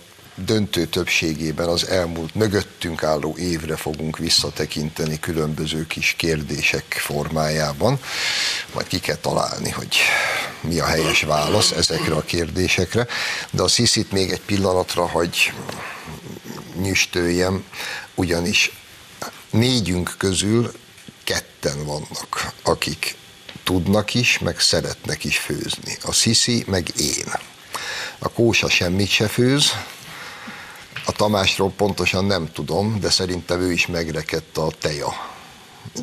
döntő 0.45 0.87
többségében 0.87 1.69
az 1.69 1.87
elmúlt 1.87 2.35
mögöttünk 2.35 3.03
álló 3.03 3.37
évre 3.39 3.77
fogunk 3.77 4.19
visszatekinteni 4.19 5.21
különböző 5.21 5.87
kis 5.87 6.15
kérdések 6.19 6.85
formájában. 6.99 8.01
Majd 8.75 8.87
ki 8.87 8.99
kell 8.99 9.17
találni, 9.17 9.71
hogy 9.71 9.97
mi 10.61 10.79
a 10.79 10.87
helyes 10.87 11.23
válasz 11.23 11.71
ezekre 11.71 12.15
a 12.15 12.23
kérdésekre. 12.23 13.07
De 13.51 13.63
a 13.63 13.69
sziszit 13.69 14.13
még 14.13 14.31
egy 14.31 14.41
pillanatra, 14.41 15.07
hogy 15.09 15.53
nyüstöljem, 16.81 17.65
ugyanis 18.15 18.73
négyünk 19.51 20.15
közül 20.19 20.73
ketten 21.25 21.85
vannak, 21.85 22.53
akik 22.63 23.17
tudnak 23.65 24.15
is, 24.15 24.39
meg 24.39 24.61
szeretnek 24.61 25.25
is 25.25 25.39
főzni. 25.39 25.97
A 26.03 26.13
Sziszi, 26.13 26.65
meg 26.67 26.89
én. 26.97 27.33
A 28.19 28.29
Kósa 28.29 28.69
semmit 28.69 29.09
se 29.09 29.29
főz, 29.29 29.73
a 31.09 31.13
Tamásról 31.13 31.73
pontosan 31.77 32.25
nem 32.25 32.53
tudom, 32.53 33.01
de 33.01 33.11
szerintem 33.11 33.61
ő 33.61 33.73
is 33.73 33.87
megrekedt 33.87 34.57
a 34.57 34.69
teja. 34.81 35.13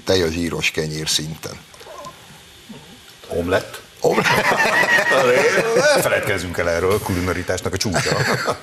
Teja 0.04 0.32
zsíros 0.32 0.72
kenyér 0.72 1.10
szinten. 1.10 1.60
Omlett? 3.28 3.82
Feledkezzünk 6.02 6.58
el 6.58 6.70
erről, 6.70 6.92
a 6.92 7.00
kulinaritásnak 7.00 7.74
a 7.74 7.78
csúcsa. 7.78 8.18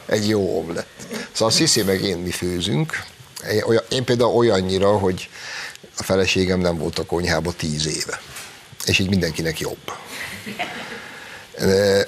Egy 0.07 0.29
jó 0.29 0.59
omlett. 0.59 1.07
Szóval 1.33 1.51
Sziszi 1.51 1.83
meg 1.83 2.03
én 2.03 2.19
mi 2.19 2.31
főzünk. 2.31 3.05
Én, 3.89 4.05
például 4.05 4.35
olyannyira, 4.35 4.99
hogy 4.99 5.29
a 5.99 6.03
feleségem 6.03 6.61
nem 6.61 6.79
volt 6.79 6.99
a 6.99 7.05
konyhába 7.05 7.53
tíz 7.53 7.87
éve. 7.87 8.21
És 8.85 8.99
így 8.99 9.09
mindenkinek 9.09 9.61
jobb. 9.61 9.93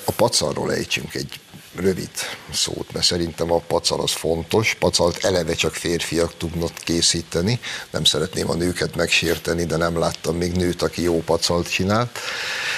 A 0.04 0.12
pacalról 0.12 0.72
ejtsünk 0.72 1.14
egy 1.14 1.40
rövid 1.76 2.10
szót, 2.52 2.92
mert 2.92 3.04
szerintem 3.04 3.52
a 3.52 3.58
pacal 3.58 4.00
az 4.00 4.12
fontos. 4.12 4.74
Pacalt 4.74 5.24
eleve 5.24 5.54
csak 5.54 5.74
férfiak 5.74 6.36
tudnak 6.36 6.70
készíteni. 6.74 7.60
Nem 7.90 8.04
szeretném 8.04 8.50
a 8.50 8.54
nőket 8.54 8.96
megsérteni, 8.96 9.64
de 9.64 9.76
nem 9.76 9.98
láttam 9.98 10.36
még 10.36 10.52
nőt, 10.52 10.82
aki 10.82 11.02
jó 11.02 11.22
pacalt 11.22 11.70
csinált. 11.70 12.18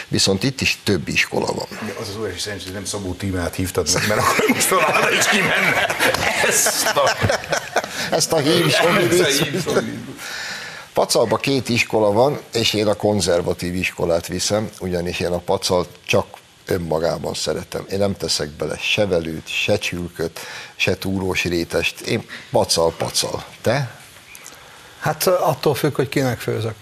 Viszont 0.08 0.42
itt 0.42 0.60
is 0.60 0.78
több 0.84 1.08
iskola 1.08 1.46
van. 1.46 1.66
Az 2.00 2.08
az 2.08 2.16
óriási 2.16 2.38
szerencsé, 2.38 2.64
hogy 2.64 2.74
nem 2.74 2.84
Szabó 2.84 3.12
Tímát 3.12 3.54
hívtad 3.54 3.88
meg, 3.94 4.08
mert 4.08 4.20
akkor 4.20 4.48
most 4.48 4.68
találna 4.68 5.10
is 5.10 5.26
kimenne. 5.26 5.96
Ezt 6.46 6.86
a... 6.86 7.16
Ezt 8.10 8.32
a 8.32 8.38
hív 8.38 8.74
Pacalba 10.92 11.36
két 11.36 11.68
iskola 11.68 12.12
van, 12.12 12.40
és 12.52 12.74
én 12.74 12.86
a 12.86 12.94
konzervatív 12.94 13.74
iskolát 13.74 14.26
viszem, 14.26 14.70
ugyanis 14.80 15.20
én 15.20 15.32
a 15.32 15.38
pacalt 15.38 15.88
csak 16.06 16.26
önmagában 16.66 17.34
szeretem. 17.34 17.84
Én 17.90 17.98
nem 17.98 18.16
teszek 18.16 18.48
bele 18.48 18.76
se 18.78 19.06
velőt, 19.06 19.48
se 19.48 19.78
csülköt, 19.78 20.40
se 20.76 20.98
túrós 20.98 21.44
rétest. 21.44 22.00
Én 22.00 22.26
pacal-pacal. 22.50 23.44
Te? 23.60 23.90
Hát 24.98 25.26
attól 25.26 25.74
függ, 25.74 25.94
hogy 25.94 26.08
kinek 26.08 26.38
főzök. 26.38 26.74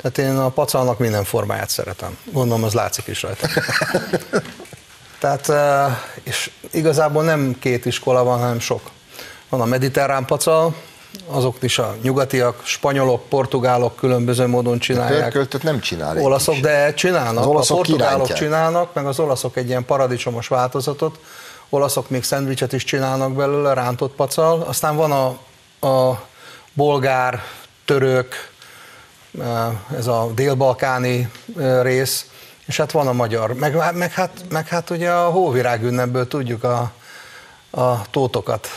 Tehát 0.00 0.18
én 0.18 0.38
a 0.38 0.48
pacalnak 0.48 0.98
minden 0.98 1.24
formáját 1.24 1.70
szeretem. 1.70 2.18
Gondolom, 2.24 2.64
az 2.64 2.74
látszik 2.74 3.06
is 3.06 3.22
rajta. 3.22 3.48
Tehát, 5.20 5.52
és 6.22 6.50
igazából 6.70 7.24
nem 7.24 7.58
két 7.58 7.86
iskola 7.86 8.24
van, 8.24 8.38
hanem 8.38 8.60
sok. 8.60 8.90
Van 9.48 9.60
a 9.60 9.64
mediterrán 9.64 10.24
pacal, 10.24 10.74
azok 11.26 11.56
is 11.60 11.78
a 11.78 11.96
nyugatiak, 12.02 12.60
spanyolok, 12.64 13.28
portugálok 13.28 13.96
különböző 13.96 14.46
módon 14.46 14.78
csinálják. 14.78 15.22
Pörköltöt 15.22 15.62
nem 15.62 15.80
csinál. 15.80 16.18
Olaszok, 16.18 16.54
is. 16.54 16.60
de 16.60 16.94
csinálnak. 16.94 17.42
Az 17.42 17.46
olaszok 17.46 17.76
a 17.76 17.78
portugálok 17.78 18.10
kirántják. 18.10 18.38
csinálnak, 18.38 18.94
meg 18.94 19.06
az 19.06 19.18
olaszok 19.18 19.56
egy 19.56 19.68
ilyen 19.68 19.84
paradicsomos 19.84 20.48
változatot. 20.48 21.18
Olaszok 21.68 22.10
még 22.10 22.24
szendvicset 22.24 22.72
is 22.72 22.84
csinálnak 22.84 23.32
belőle, 23.32 23.74
rántott 23.74 24.14
pacal. 24.14 24.62
Aztán 24.62 24.96
van 24.96 25.12
a, 25.12 25.26
a 25.86 26.26
bolgár, 26.72 27.42
török, 27.84 28.34
ez 29.96 30.06
a 30.06 30.30
délbalkáni 30.34 31.30
rész, 31.82 32.26
és 32.66 32.76
hát 32.76 32.92
van 32.92 33.06
a 33.06 33.12
magyar. 33.12 33.54
Meg, 33.54 33.94
meg, 33.94 34.12
hát, 34.12 34.30
meg 34.48 34.68
hát 34.68 34.90
ugye 34.90 35.10
a 35.10 35.30
hóvirág 35.30 35.82
ünnepből 35.82 36.28
tudjuk 36.28 36.64
a, 36.64 36.92
a 37.70 38.10
tótokat 38.10 38.68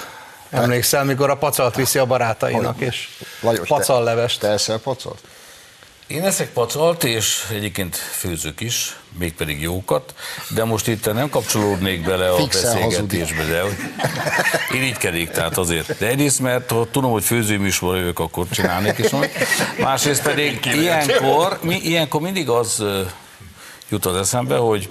Emlékszel, 0.52 1.04
mikor 1.04 1.30
a 1.30 1.36
pacalt 1.36 1.76
viszi 1.76 2.00
a 2.00 2.06
barátainak, 2.06 2.80
és 2.80 3.08
Lajos, 3.40 3.68
pacallevest. 3.68 4.40
Te, 4.40 4.48
te 4.48 4.54
eszel 4.54 4.78
pacalt? 4.78 5.20
Én 6.08 6.24
eszek 6.24 6.50
pacalt, 6.50 7.04
és 7.04 7.48
egyébként 7.52 7.96
főzök 7.96 8.60
is, 8.60 8.98
mégpedig 9.18 9.62
jókat, 9.62 10.14
de 10.50 10.64
most 10.64 10.88
itt 10.88 11.14
nem 11.14 11.30
kapcsolódnék 11.30 12.06
bele 12.06 12.30
a 12.30 12.36
Fixen 12.36 12.74
beszélgetésbe, 12.74 13.44
de 13.44 13.64
én 14.76 14.84
így 14.84 14.98
kedik, 14.98 15.30
tehát 15.30 15.58
azért. 15.58 15.98
De 15.98 16.08
egyrészt, 16.08 16.40
mert 16.40 16.72
ha 16.72 16.88
tudom, 16.92 17.12
hogy 17.12 17.24
főzőműsor 17.24 17.98
jövök, 17.98 18.20
akkor 18.20 18.46
csinálnék 18.50 18.98
is 18.98 19.10
majd. 19.10 19.32
Másrészt 19.80 20.22
pedig 20.22 20.66
ilyenkor, 20.66 21.60
mi, 21.62 21.76
ilyenkor 21.76 22.22
mindig 22.22 22.50
az 22.50 22.84
jut 23.90 24.06
az 24.06 24.16
eszembe, 24.16 24.56
hogy 24.56 24.90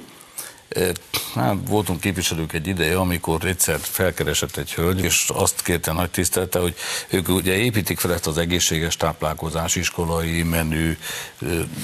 Hát, 1.35 1.55
voltunk 1.69 2.01
képviselők 2.01 2.53
egy 2.53 2.67
ideje, 2.67 2.97
amikor 2.97 3.45
egyszer 3.45 3.79
felkeresett 3.83 4.57
egy 4.57 4.73
hölgy, 4.73 5.05
és 5.05 5.31
azt 5.35 5.63
kérte 5.63 5.93
nagy 5.93 6.11
tisztelte, 6.11 6.59
hogy 6.59 6.75
ők 7.09 7.29
ugye 7.29 7.57
építik 7.57 7.99
fel 7.99 8.13
ezt 8.13 8.27
az 8.27 8.39
egészséges 8.39 8.97
táplálkozás, 8.97 9.75
iskolai 9.75 10.43
menü, 10.43 10.97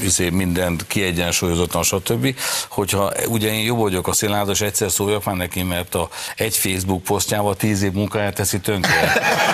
izé, 0.03 0.29
mindent 0.29 0.87
kiegyensúlyozottan, 0.87 1.83
stb. 1.83 2.37
Hogyha 2.69 3.13
ugye 3.29 3.53
én 3.53 3.65
jobb 3.65 3.79
vagyok 3.79 4.09
a 4.09 4.13
szilárd, 4.13 4.49
és 4.49 4.61
egyszer 4.61 4.91
szóljak 4.91 5.25
már 5.25 5.37
neki, 5.37 5.63
mert 5.63 5.95
a 5.95 6.09
egy 6.37 6.57
Facebook 6.57 7.03
posztjával 7.03 7.57
tíz 7.57 7.83
év 7.83 7.93
munkáját 7.93 8.35
teszi 8.35 8.61
tönkre 8.61 9.01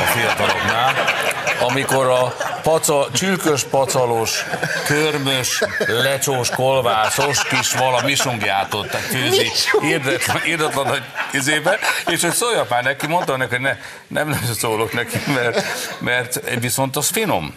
a 0.03 0.07
fiataloknál, 0.07 0.95
amikor 1.61 2.07
a 2.07 2.35
paca, 2.63 3.09
csülkös, 3.13 3.63
pacalos, 3.63 4.45
körmös, 4.87 5.63
lecsós, 5.87 6.51
kolvászos 6.51 7.45
kis 7.45 7.73
valami 7.73 8.15
sungját 8.15 8.71
tehát 8.71 9.07
főzi 9.07 9.51
írdatlan 10.47 10.87
nagy 10.87 11.03
izébe, 11.33 11.79
és 12.07 12.23
hogy 12.23 12.33
szóljak 12.33 12.69
már 12.69 12.83
neki, 12.83 13.07
mondta 13.07 13.37
neki, 13.37 13.51
hogy 13.51 13.61
ne, 13.61 13.77
nem, 14.07 14.29
nem 14.29 14.41
szólok 14.59 14.93
neki, 14.93 15.19
mert, 15.35 15.65
mert 15.99 16.59
viszont 16.61 16.97
az 16.97 17.09
finom. 17.09 17.55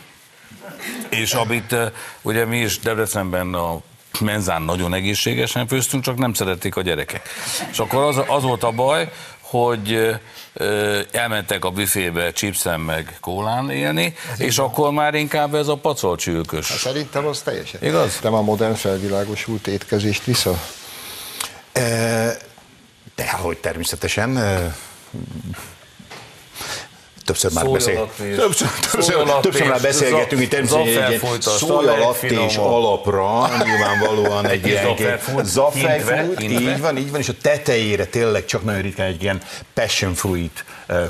És 1.10 1.34
amit 1.34 1.76
ugye 2.22 2.46
mi 2.46 2.58
is 2.58 2.80
Debrecenben 2.80 3.54
a 3.54 3.80
menzán 4.20 4.62
nagyon 4.62 4.94
egészségesen 4.94 5.68
főztünk, 5.68 6.04
csak 6.04 6.18
nem 6.18 6.34
szerették 6.34 6.76
a 6.76 6.82
gyerekek. 6.82 7.30
És 7.72 7.80
akkor 7.80 8.04
az, 8.04 8.22
az 8.28 8.44
volt 8.44 8.64
a 8.64 8.72
baj, 8.72 9.10
hogy 9.64 10.20
elmentek 11.12 11.66
a 11.66 11.70
büfébe 11.70 12.32
chipsen 12.32 12.80
meg 12.80 13.18
kólán 13.22 13.70
élni, 13.70 14.16
ez 14.34 14.40
és 14.40 14.56
van. 14.56 14.66
akkor 14.66 14.92
már 14.92 15.14
inkább 15.14 15.56
ez 15.56 15.68
a 15.68 15.76
pacolcsülkös. 15.76 16.70
Hát 16.70 16.78
szerintem 16.78 17.26
az 17.26 17.42
teljesen. 17.42 17.84
Igaz? 17.84 18.20
Te 18.20 18.28
a 18.28 18.42
modern 18.42 18.74
felvilágosult 18.74 19.68
étkezést 19.68 20.24
vissza? 20.24 20.62
De 23.16 23.32
hogy 23.32 23.58
természetesen 23.58 24.40
többször 27.26 27.52
már 27.54 27.66
beszél... 27.66 28.10
többször, 28.36 28.68
többször, 28.92 29.40
többször 29.42 29.68
már 29.68 29.82
beszélgetünk, 29.82 30.42
itt 30.42 30.50
természetesen 30.50 31.04
egy 31.04 31.20
ilyen 31.22 31.42
szójalattés 31.42 32.56
alapra, 32.56 33.50
nyilvánvalóan 33.64 34.48
egy 34.48 34.68
ilyen 34.68 35.20
zafejfút, 35.44 36.42
így 36.42 36.80
van, 36.80 36.98
így 36.98 37.12
van, 37.12 37.20
és 37.20 37.30
a 37.30 37.34
tetejére 37.42 38.06
tényleg 38.06 38.46
csak 38.46 38.64
nagyon 38.64 38.82
ritkán 38.82 39.08
egy 39.08 39.24
ilyen 39.24 39.42
passion 39.74 40.14
fruit 40.14 40.66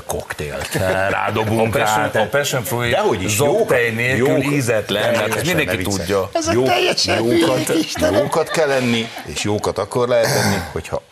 koktélt 0.06 0.74
rádobunk 1.10 1.74
a 1.74 1.78
passion, 1.78 2.10
rá. 2.12 2.22
A 2.22 2.26
passion 2.26 2.62
fruit 2.62 2.90
Dehogy 2.90 3.22
is, 3.22 3.34
zoptej 3.34 3.90
nélkül 3.90 4.26
jók, 4.26 4.52
ízetlen, 4.52 5.10
mert 5.10 5.34
ezt 5.34 5.46
mindenki 5.46 5.82
tudja. 5.82 6.30
Jók, 6.52 6.70
jókat, 7.18 7.72
jókat 8.12 8.50
kell 8.50 8.68
lenni, 8.68 9.08
és 9.26 9.42
jókat 9.42 9.78
akkor 9.78 10.08
lehet 10.08 10.26
lenni, 10.26 10.62
hogyha 10.72 11.02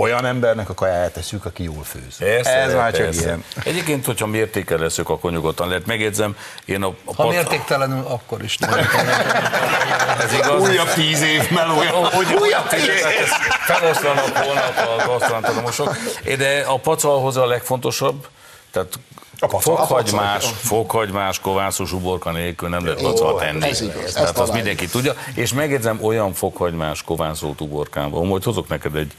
olyan 0.00 0.24
embernek 0.24 0.68
a 0.68 0.74
kajáját 0.74 1.12
teszük, 1.12 1.44
aki 1.44 1.62
jól 1.62 1.84
főz. 1.84 2.16
Persze, 2.18 2.50
Ez 2.50 2.74
már 2.74 2.92
csak 2.92 3.04
persze. 3.04 3.20
ilyen. 3.20 3.44
Egyébként, 3.64 4.06
hogyha 4.06 4.26
mértékeleszük, 4.26 5.08
akkor 5.08 5.30
nyugodtan 5.30 5.68
lehet. 5.68 5.86
Megjegyzem, 5.86 6.36
én 6.64 6.82
a... 6.82 6.86
a 6.86 6.94
ha 7.04 7.12
pat... 7.12 7.28
mértéktelenül, 7.28 8.04
akkor 8.06 8.42
is. 8.42 8.56
Ez 10.24 10.32
igaz. 10.32 10.68
Újabb 10.68 10.92
tíz 10.92 11.22
év 11.22 11.50
melója. 11.50 11.92
Újabb 12.40 12.68
tíz 12.68 12.88
év. 12.88 13.28
Feloszlanak 13.60 14.36
holnap 14.36 14.88
a 14.98 15.06
gasztronautomosok. 15.06 15.96
De 16.38 16.64
a 16.66 16.76
pacalhoz 16.78 17.36
a 17.36 17.46
legfontosabb, 17.46 18.28
tehát 18.70 18.98
fokhagymás, 19.48 20.44
fokhagymás, 20.72 21.38
kovászos 21.40 21.92
uborka 21.92 22.30
nélkül 22.30 22.68
nem 22.68 22.84
lehet 22.84 23.02
pacal 23.02 23.38
tenni. 23.38 23.68
Ez 23.68 23.80
igaz, 23.80 24.12
Tehát 24.12 24.38
azt 24.38 24.52
mindenki 24.52 24.86
tudja. 24.86 25.14
És 25.34 25.52
megjegyzem, 25.52 25.98
olyan 26.02 26.32
fokhagymás, 26.32 27.02
kovászót 27.02 27.60
uborkán 27.60 28.10
van, 28.10 28.28
hogy 28.28 28.44
hozok 28.44 28.68
neked 28.68 28.96
egy, 28.96 29.12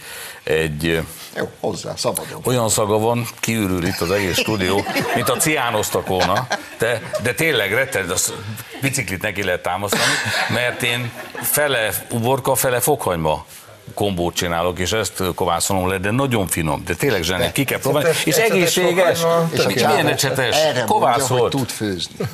egy 0.43 1.01
Jó, 1.35 1.49
hozzá, 1.59 1.95
szabadon. 1.95 2.41
Olyan 2.45 2.69
szaga 2.69 2.97
van, 2.97 3.27
kiürül 3.39 3.85
itt 3.85 3.99
az 3.99 4.11
egész 4.11 4.37
stúdió, 4.37 4.83
mint 5.15 5.29
a 5.29 5.37
ciánoztak 5.37 6.07
volna, 6.07 6.47
de, 6.77 7.01
de 7.23 7.33
tényleg 7.33 7.73
retted, 7.73 8.09
az 8.09 8.33
biciklit 8.81 9.21
neki 9.21 9.43
lehet 9.43 9.61
támasztani, 9.61 10.03
mert 10.49 10.83
én 10.83 11.11
fele 11.41 11.89
uborka, 12.09 12.55
fele 12.55 12.79
fokhagyma 12.79 13.45
kombót 13.93 14.35
csinálok, 14.35 14.79
és 14.79 14.91
ezt 14.91 15.23
kovászolom 15.35 15.87
le, 15.87 15.97
de 15.97 16.11
nagyon 16.11 16.47
finom, 16.47 16.83
de 16.85 16.93
tényleg 16.93 17.23
zseni, 17.23 17.51
ki 17.51 17.63
kell 17.63 17.79
próbálni, 17.79 18.09
és 18.25 18.35
egészséges, 18.35 19.19
és 19.51 19.63
milyen 19.73 20.07
ecsetes, 20.07 20.55
kovászolt. 20.85 21.51
tud 21.51 21.69
főzni. 21.69 22.15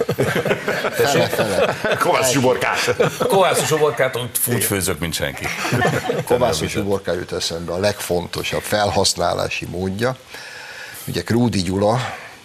Fele, 0.98 1.28
fele. 1.28 1.76
Kovászos 2.00 2.36
uborkát. 2.36 2.96
Kovászos 3.28 3.72
uborkát 3.72 4.20
úgy 4.48 4.64
főzök, 4.64 5.00
mint 5.00 5.14
senki. 5.14 5.46
Kovászos 6.26 6.76
uborká 6.76 7.14
jut 7.14 7.32
eszembe 7.32 7.74
a 7.74 7.78
legfontosabb 7.78 8.62
felhasználási 8.62 9.66
módja. 9.66 10.16
Ugye 11.08 11.22
Krúdi 11.22 11.62
Gyula, 11.62 12.00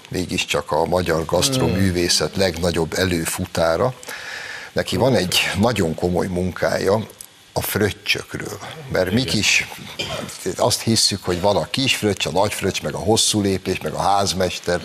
mégiscsak 0.08 0.70
a 0.70 0.84
magyar 0.84 1.24
gasztroművészet 1.24 2.36
legnagyobb 2.36 2.92
előfutára, 2.92 3.94
neki 4.72 4.96
van 4.96 5.14
egy 5.14 5.38
nagyon 5.58 5.94
komoly 5.94 6.26
munkája, 6.26 7.06
a 7.52 7.60
fröccsökről. 7.60 8.58
Mert 8.92 9.10
mi 9.10 9.24
is 9.32 9.68
azt 10.56 10.80
hisszük, 10.80 11.24
hogy 11.24 11.40
van 11.40 11.56
a 11.56 11.70
kis 11.70 11.96
fröccs, 11.96 12.26
a 12.26 12.30
nagy 12.30 12.54
fröccs, 12.54 12.82
meg 12.82 12.94
a 12.94 12.98
hosszú 12.98 13.40
lépés, 13.40 13.80
meg 13.80 13.92
a 13.92 14.00
házmester. 14.00 14.80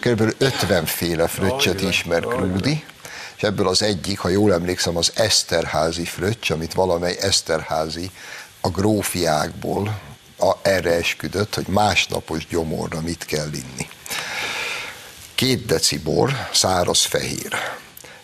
Körülbelül 0.00 0.34
50 0.38 0.86
féle 0.86 1.28
fröccsöt 1.28 1.80
ismer 1.80 2.22
Krúdi, 2.22 2.84
és 3.36 3.42
ebből 3.42 3.68
az 3.68 3.82
egyik, 3.82 4.18
ha 4.18 4.28
jól 4.28 4.52
emlékszem, 4.52 4.96
az 4.96 5.12
Eszterházi 5.14 6.04
fröccs, 6.04 6.50
amit 6.50 6.74
valamely 6.74 7.16
Eszterházi 7.20 8.10
a 8.60 8.68
grófiákból 8.68 10.00
a, 10.38 10.52
erre 10.62 10.90
esküdött, 10.90 11.54
hogy 11.54 11.66
másnapos 11.66 12.46
gyomorra 12.46 13.00
mit 13.00 13.24
kell 13.24 13.52
inni. 13.52 13.88
Két 15.34 15.66
deci 15.66 15.98
bor, 15.98 16.48
száraz 16.52 17.04
fehér, 17.04 17.54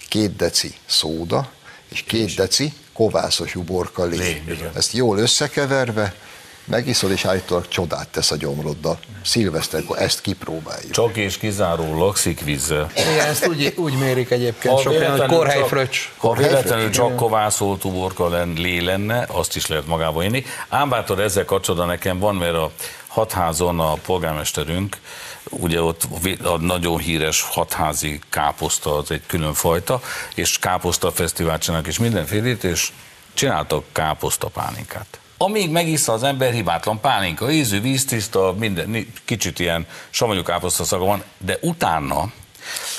két 0.09 0.37
deci 0.37 0.75
szóda, 0.87 1.53
és 1.88 2.03
két 2.03 2.35
deci 2.35 2.73
kovászos 2.94 3.54
uborka 3.54 4.04
lé. 4.04 4.16
lé 4.16 4.42
Ezt 4.74 4.92
jól 4.92 5.18
összekeverve, 5.18 6.14
megiszol, 6.64 7.11
és 7.11 7.24
állítólag 7.24 7.68
csodát 7.68 8.09
tesz 8.09 8.30
a 8.30 8.37
gyomroddal. 8.37 8.98
Szilveszterkor 9.24 9.98
ezt 9.98 10.20
kipróbáljuk. 10.20 10.90
Csak 10.90 11.16
és 11.16 11.38
kizárólag 11.38 12.16
szikvízzel. 12.16 12.90
Igen, 12.96 13.26
ezt 13.26 13.46
úgy, 13.46 13.74
úgy 13.76 13.98
mérik 13.98 14.30
egyébként 14.30 14.78
sok 14.78 14.96
hogy 14.96 15.26
korhelyfröccs. 15.26 15.98
Ha 16.16 16.33
véletlenül 16.33 16.90
csak 16.90 17.16
kovászolt 17.16 17.85
uborka 17.85 18.42
lé 18.57 18.78
lenne, 18.78 19.26
azt 19.28 19.57
is 19.57 19.66
lehet 19.66 19.87
magába 19.87 20.22
inni. 20.22 20.44
Ám 20.68 20.88
bátor 20.88 21.20
ezzel 21.20 21.44
kapcsolatban 21.44 21.88
nekem 21.88 22.18
van, 22.18 22.35
mert 22.35 22.54
a 22.54 22.70
hatházon 23.07 23.80
a 23.80 23.92
polgármesterünk, 23.92 24.96
ugye 25.50 25.83
ott 25.83 26.07
a 26.42 26.57
nagyon 26.57 26.98
híres 26.98 27.42
hatházi 27.42 28.20
káposzta 28.30 28.96
az 28.96 29.11
egy 29.11 29.26
külön 29.26 29.54
fajta, 29.54 30.00
és 30.35 30.59
káposzta 30.59 31.11
fesztivált 31.12 31.62
csinálnak, 31.62 31.88
és 31.88 31.98
mindenfélét, 31.98 32.64
és 32.64 32.92
csináltak 33.35 33.85
káposztapálinkát. 33.92 35.18
Amíg 35.38 35.70
megissza 35.70 36.12
az 36.12 36.22
ember 36.22 36.52
hibátlan 36.52 37.00
pálinka, 37.00 37.50
ízű, 37.50 37.80
víztiszta, 37.80 38.54
minden, 38.59 39.07
kicsit 39.24 39.59
ilyen 39.59 39.87
savanyú 40.11 40.42
káposzta 40.42 40.85
szaga 40.85 41.04
van, 41.04 41.22
de 41.38 41.59
utána 41.61 42.33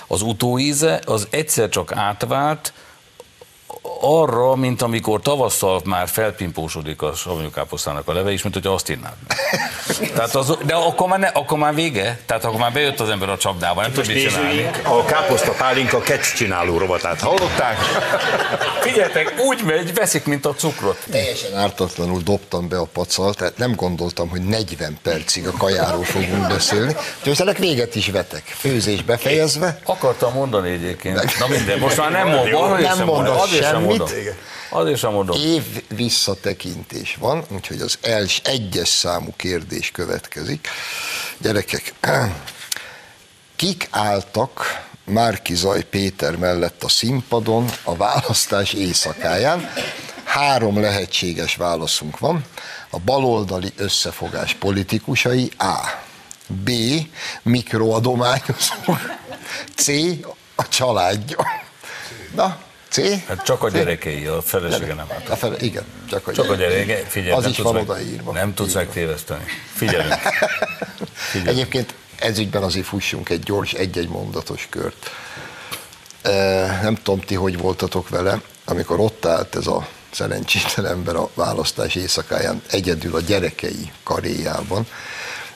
az 0.07 0.21
utóíze 0.21 0.99
az 1.05 1.27
egyszer 1.29 1.69
csak 1.69 1.91
átvált, 1.91 2.73
arra, 4.05 4.55
mint 4.55 4.81
amikor 4.81 5.21
tavasszal 5.21 5.81
már 5.85 6.07
felpimpósodik 6.07 7.01
a 7.01 7.13
savanyúkáposztának 7.13 8.07
a 8.07 8.13
leve 8.13 8.31
is, 8.31 8.43
mint 8.43 8.55
hogy 8.55 8.67
azt 8.67 8.89
innád. 8.89 9.13
Tehát 10.15 10.35
az, 10.35 10.57
de 10.65 10.73
akkor 10.73 11.07
már, 11.07 11.19
ne, 11.19 11.27
akkor 11.27 11.57
már 11.57 11.75
vége, 11.75 12.19
tehát 12.25 12.45
akkor 12.45 12.59
már 12.59 12.71
bejött 12.71 12.99
az 12.99 13.09
ember 13.09 13.29
a 13.29 13.37
csapdába, 13.37 13.81
nem 13.81 13.91
tud 13.91 14.07
mit 14.07 14.29
csinálni. 14.29 14.69
A 14.83 15.05
káposzta 15.05 15.51
pálinka 15.51 15.99
kecs 15.99 16.33
csináló 16.33 16.77
rovatát 16.77 17.19
hallották? 17.19 17.77
Figyeljetek, 18.85 19.33
úgy 19.47 19.63
megy, 19.63 19.93
veszik, 19.93 20.25
mint 20.25 20.45
a 20.45 20.53
cukrot. 20.53 20.97
Teljesen 21.11 21.55
ártatlanul 21.55 22.21
dobtam 22.23 22.67
be 22.67 22.77
a 22.77 22.87
pacal, 22.93 23.33
tehát 23.33 23.57
nem 23.57 23.75
gondoltam, 23.75 24.29
hogy 24.29 24.41
40 24.41 24.97
percig 25.03 25.47
a 25.47 25.51
kajáról 25.51 26.03
fogunk 26.03 26.47
beszélni. 26.47 26.95
Ennek 27.37 27.57
véget 27.57 27.95
is 27.95 28.09
vetek. 28.09 28.43
Főzés 28.43 29.03
befejezve. 29.03 29.79
Akartam 29.85 30.33
mondani 30.33 30.69
egyébként. 30.69 31.39
Na 31.39 31.47
minden, 31.47 31.79
most 31.79 31.97
már 31.97 32.11
nem 32.11 32.27
mondom. 32.27 32.79
Nem 32.79 33.81
mondom 33.97 34.07
semmit. 34.07 34.35
Az 34.69 34.99
sem 34.99 35.11
mondom. 35.11 35.37
Év 35.39 35.63
visszatekintés 35.87 37.15
van, 37.19 37.45
úgyhogy 37.49 37.81
az 37.81 37.97
els, 38.01 38.41
egyes 38.43 38.89
számú 38.89 39.33
kérdés 39.35 39.91
következik. 39.91 40.67
Gyerekek, 41.37 41.93
kik 43.55 43.87
álltak 43.91 44.83
Márkizaj 45.05 45.83
Péter 45.83 46.35
mellett 46.35 46.83
a 46.83 46.89
színpadon 46.89 47.69
a 47.83 47.95
választás 47.95 48.73
éjszakáján? 48.73 49.71
Három 50.23 50.81
lehetséges 50.81 51.55
válaszunk 51.55 52.19
van. 52.19 52.45
A 52.89 52.99
baloldali 52.99 53.73
összefogás 53.75 54.53
politikusai 54.53 55.51
A. 55.57 56.03
B. 56.47 56.71
Mikroadományozó. 57.43 58.97
C. 59.75 59.87
A 60.55 60.67
családja. 60.67 61.45
Na, 62.35 62.57
C? 62.95 63.25
Hát 63.27 63.43
csak 63.43 63.63
a 63.63 63.69
gyerekei, 63.69 64.25
a 64.25 64.41
felesége 64.41 64.93
nem 64.93 65.07
hát. 65.09 65.29
A 65.29 65.35
fele, 65.35 65.55
igen, 65.59 65.83
csak 66.09 66.27
a, 66.27 66.31
csak 66.31 66.49
a 66.49 66.55
gyerekei. 66.55 67.03
Figyelj, 67.07 67.31
az 67.31 67.45
is 67.45 67.57
van 67.57 67.75
odaírva. 67.75 68.31
Nem 68.31 68.53
tudsz 68.53 68.73
megtéveszteni. 68.73 69.43
Figyelünk. 69.73 70.13
Figyelünk. 71.13 71.57
Egyébként 71.57 71.93
ezügyben 72.19 72.63
azért 72.63 72.85
fussunk 72.85 73.29
egy 73.29 73.43
gyors, 73.43 73.73
egy-egy 73.73 74.09
mondatos 74.09 74.67
kört. 74.69 75.09
Nem 76.81 76.95
tudom, 76.95 77.19
ti 77.19 77.35
hogy 77.35 77.57
voltatok 77.57 78.09
vele, 78.09 78.41
amikor 78.65 78.99
ott 78.99 79.25
állt 79.25 79.55
ez 79.55 79.67
a 79.67 79.87
szerencsétlen 80.11 80.85
ember 80.85 81.15
a 81.15 81.29
választás 81.33 81.95
éjszakáján 81.95 82.61
egyedül 82.69 83.15
a 83.15 83.19
gyerekei 83.19 83.91
karéjában. 84.03 84.87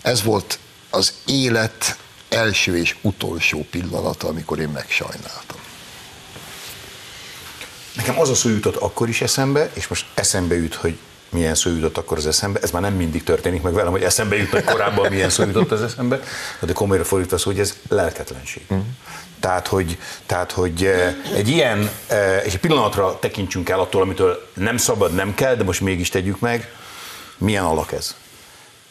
Ez 0.01 0.23
volt 0.23 0.59
az 0.89 1.13
élet 1.25 1.97
első 2.29 2.77
és 2.77 2.95
utolsó 3.01 3.65
pillanata, 3.71 4.27
amikor 4.27 4.59
én 4.59 4.69
megsajnáltam. 4.69 5.57
Nekem 7.99 8.19
az 8.19 8.29
a 8.29 8.35
szó 8.35 8.49
jutott 8.49 8.75
akkor 8.75 9.09
is 9.09 9.21
eszembe, 9.21 9.69
és 9.73 9.87
most 9.87 10.05
eszembe 10.13 10.55
jut, 10.55 10.73
hogy 10.73 10.97
milyen 11.29 11.55
szó 11.55 11.69
jutott 11.69 11.97
akkor 11.97 12.17
az 12.17 12.27
eszembe. 12.27 12.59
Ez 12.61 12.71
már 12.71 12.81
nem 12.81 12.93
mindig 12.93 13.23
történik 13.23 13.61
meg 13.61 13.73
velem, 13.73 13.91
hogy 13.91 14.03
eszembe 14.03 14.35
jut, 14.35 14.49
hogy 14.49 14.63
korábban 14.63 15.11
milyen 15.11 15.29
szó 15.29 15.43
jutott 15.43 15.71
az 15.71 15.81
eszembe, 15.81 16.19
de 16.59 16.73
komolyra 16.73 17.03
fordítva 17.03 17.37
szó, 17.37 17.49
hogy 17.49 17.59
ez 17.59 17.75
lelketlenség. 17.89 18.63
Uh-huh. 18.69 18.85
Tehát, 19.39 19.67
hogy, 19.67 19.97
tehát, 20.25 20.51
hogy 20.51 20.85
eh, 20.85 21.15
egy 21.35 21.47
ilyen, 21.47 21.89
eh, 22.07 22.41
és 22.45 22.53
egy 22.53 22.59
pillanatra 22.59 23.19
tekintsünk 23.19 23.69
el 23.69 23.79
attól, 23.79 24.01
amitől 24.01 24.49
nem 24.53 24.77
szabad, 24.77 25.13
nem 25.13 25.33
kell, 25.35 25.55
de 25.55 25.63
most 25.63 25.81
mégis 25.81 26.09
tegyük 26.09 26.39
meg, 26.39 26.73
milyen 27.37 27.63
alak 27.63 27.91
ez? 27.91 28.15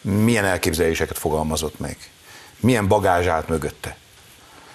Milyen 0.01 0.45
elképzeléseket 0.45 1.17
fogalmazott 1.17 1.79
meg? 1.79 1.97
Milyen 2.59 2.87
bagázs 2.87 3.25
állt 3.25 3.47
mögötte? 3.47 3.97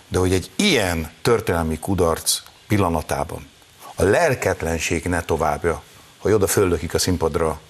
De 0.09 0.19
hogy 0.19 0.33
egy 0.33 0.51
ilyen 0.57 1.11
történelmi 1.23 1.79
kudarc 1.79 2.41
pillanatában 2.69 3.53
a 3.95 4.03
lelketlenség 4.03 5.05
ne 5.05 5.23
továbbja, 5.23 5.83
hogy 6.19 6.33
oda 6.33 6.47
föllökik 6.47 6.95
a 6.95 6.99
színpadra 6.99 7.61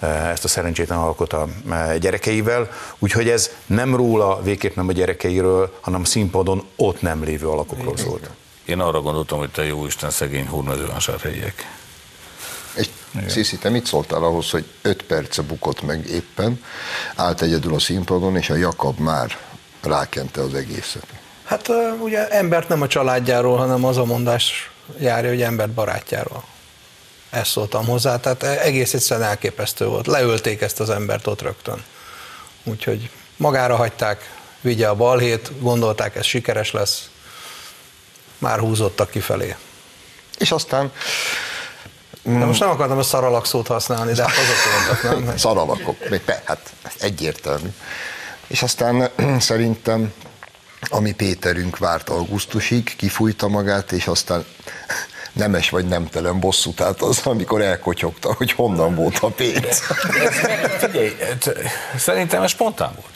e, 0.00 0.06
ezt 0.06 0.44
a 0.44 0.48
szerencsétlen 0.48 0.98
alkot 0.98 1.32
a 1.32 1.48
e, 1.70 1.98
gyerekeivel, 1.98 2.70
úgyhogy 2.98 3.28
ez 3.28 3.50
nem 3.66 3.96
róla, 3.96 4.42
végképp 4.42 4.76
nem 4.76 4.88
a 4.88 4.92
gyerekeiről, 4.92 5.78
hanem 5.80 6.00
a 6.00 6.04
színpadon 6.04 6.64
ott 6.76 7.00
nem 7.00 7.24
lévő 7.24 7.48
alakokról 7.48 7.96
szólt. 7.96 8.30
Én 8.64 8.80
arra 8.80 9.00
gondoltam, 9.00 9.38
hogy 9.38 9.50
te 9.50 9.64
jó 9.64 9.86
Isten 9.86 10.10
szegény 10.10 10.46
húrmezővásárhelyiek. 10.46 11.80
És 12.74 12.88
Sziszi, 13.26 13.58
te 13.58 13.68
mit 13.68 13.86
szóltál 13.86 14.22
ahhoz, 14.22 14.50
hogy 14.50 14.64
öt 14.82 15.02
perce 15.02 15.42
bukott 15.42 15.82
meg 15.82 16.06
éppen, 16.06 16.64
állt 17.16 17.42
egyedül 17.42 17.74
a 17.74 17.78
színpadon, 17.78 18.36
és 18.36 18.50
a 18.50 18.54
Jakab 18.54 18.98
már 18.98 19.38
rákente 19.82 20.40
az 20.40 20.54
egészet? 20.54 21.06
Hát 21.44 21.68
ugye 22.00 22.28
embert 22.28 22.68
nem 22.68 22.82
a 22.82 22.86
családjáról, 22.86 23.56
hanem 23.56 23.84
az 23.84 23.96
a 23.96 24.04
mondás 24.04 24.71
járja, 24.98 25.30
hogy 25.30 25.42
embert 25.42 25.70
barátjáról. 25.70 26.44
Ezt 27.30 27.50
szóltam 27.50 27.86
hozzá, 27.86 28.20
tehát 28.20 28.42
egész 28.42 28.94
egyszerűen 28.94 29.28
elképesztő 29.28 29.86
volt. 29.86 30.06
Leölték 30.06 30.60
ezt 30.60 30.80
az 30.80 30.90
embert 30.90 31.26
ott 31.26 31.42
rögtön. 31.42 31.84
Úgyhogy 32.64 33.10
magára 33.36 33.76
hagyták, 33.76 34.34
vigye 34.60 34.88
a 34.88 34.94
balhét, 34.94 35.50
gondolták, 35.60 36.16
ez 36.16 36.24
sikeres 36.24 36.70
lesz, 36.70 37.10
már 38.38 38.58
húzottak 38.58 39.10
kifelé. 39.10 39.56
És 40.38 40.52
aztán 40.52 40.92
de 42.22 42.44
most 42.44 42.60
nem 42.60 42.70
akartam 42.70 42.98
a 42.98 43.02
szaralak 43.02 43.46
szót 43.46 43.66
használni, 43.66 44.12
de 44.12 44.22
hát 44.22 44.36
azok 44.36 44.56
voltak, 45.02 45.24
nem? 45.24 45.36
Szaralakok, 45.36 45.96
hát 46.44 46.72
egyértelmű. 46.98 47.68
És 48.46 48.62
aztán 48.62 49.10
szerintem 49.38 50.12
ami 50.88 51.12
Péterünk 51.12 51.78
várt 51.78 52.08
augusztusig, 52.08 52.96
kifújta 52.96 53.48
magát, 53.48 53.92
és 53.92 54.06
aztán 54.06 54.44
nemes 55.32 55.70
vagy 55.70 55.86
nemtelen 55.86 56.40
bosszút 56.40 56.80
állt 56.80 57.02
az, 57.02 57.20
amikor 57.26 57.62
elkotyogta, 57.62 58.34
hogy 58.34 58.52
honnan 58.52 58.94
volt 58.94 59.18
a 59.18 59.28
pénz. 59.28 59.78
Figyelj, 60.78 61.16
szerintem 61.96 62.42
ez 62.42 62.50
spontán 62.50 62.92
volt. 63.00 63.11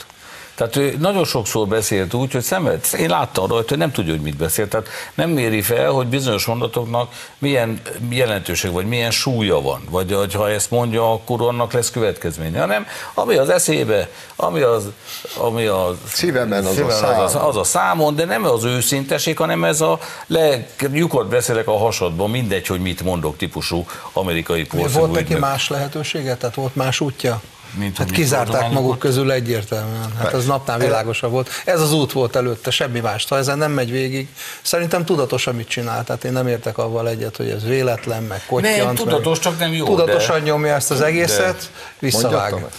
Tehát 0.57 0.77
ő 0.77 0.97
nagyon 0.99 1.25
sokszor 1.25 1.69
beszélt 1.69 2.15
úgy, 2.15 2.33
hogy 2.33 2.43
szemet, 2.43 2.93
én 2.93 3.09
láttam 3.09 3.47
rajta, 3.47 3.69
hogy 3.69 3.79
nem 3.79 3.93
tudja, 3.93 4.13
hogy 4.13 4.23
mit 4.23 4.37
beszélt. 4.37 4.71
Tehát 4.71 4.89
nem 5.15 5.31
méri 5.31 5.63
fel, 5.63 5.91
hogy 5.91 6.07
bizonyos 6.07 6.47
mondatoknak 6.47 7.13
milyen 7.39 7.81
jelentőség, 8.11 8.73
vagy 8.73 8.87
milyen 8.87 9.11
súlya 9.11 9.61
van. 9.61 9.81
Vagy 9.91 10.13
hogy 10.13 10.35
ha 10.35 10.51
ezt 10.51 10.71
mondja, 10.71 11.13
akkor 11.13 11.41
annak 11.41 11.73
lesz 11.73 11.91
következménye. 11.91 12.61
Hanem 12.61 12.87
ami 13.15 13.37
az 13.37 13.49
eszébe, 13.49 14.09
ami 14.37 14.61
az, 14.61 14.85
ami 15.37 15.67
az 15.67 15.97
szívemen 16.07 16.65
az, 16.65 16.75
szívemen 16.75 16.97
a 16.97 16.99
szám. 16.99 17.21
az, 17.21 17.35
a, 17.35 17.49
az 17.49 17.57
a 17.57 17.65
számon, 17.65 18.15
de 18.15 18.25
nem 18.25 18.45
az 18.45 18.65
őszinteség, 18.65 19.37
hanem 19.37 19.65
ez 19.65 19.81
a 19.81 19.99
leg, 20.27 20.69
lyukot 20.93 21.29
beszélek 21.29 21.69
a 21.69 21.79
hasadban, 21.79 22.31
mindegy, 22.31 22.67
hogy 22.67 22.81
mit 22.81 23.03
mondok 23.03 23.37
típusú 23.37 23.87
amerikai 24.13 24.65
porszívó. 24.67 24.99
Volt 25.01 25.13
neki 25.13 25.35
más 25.35 25.69
lehetősége? 25.69 26.37
Tehát 26.37 26.55
volt 26.55 26.77
más 26.77 27.01
útja? 27.01 27.41
Mint 27.75 27.99
hát 27.99 28.11
kizárták 28.11 28.71
maguk 28.71 28.99
közül 28.99 29.33
egyértelműen. 29.33 30.13
Hát 30.19 30.33
az 30.33 30.41
ez 30.41 30.47
napnál 30.47 30.79
világosabb 30.79 31.31
volt. 31.31 31.51
Ez 31.65 31.81
az 31.81 31.93
út 31.93 32.13
volt 32.13 32.37
előtte, 32.37 32.71
semmi 32.71 33.01
más. 33.01 33.27
Ha 33.29 33.37
ezen 33.37 33.59
nem 33.59 33.73
megy 33.73 33.91
végig, 33.91 34.29
szerintem 34.63 35.05
tudatosan 35.05 35.55
mit 35.55 35.69
csinál. 35.69 36.05
Tehát 36.05 36.25
én 36.25 36.33
nem 36.33 36.47
értek 36.47 36.79
avval 36.79 37.09
egyet, 37.09 37.37
hogy 37.37 37.49
ez 37.51 37.65
véletlen, 37.65 38.23
meg 38.23 38.43
kottyant. 38.47 38.85
Nem, 38.85 38.95
tudatos, 38.95 39.37
meg 39.37 39.39
csak 39.39 39.59
nem 39.59 39.73
jó, 39.73 39.85
Tudatosan 39.85 40.39
de... 40.39 40.45
nyomja 40.45 40.75
ezt 40.75 40.91
az 40.91 41.01
egészet, 41.01 41.71
visszavág. 41.99 42.51
Mondjad, 42.51 42.73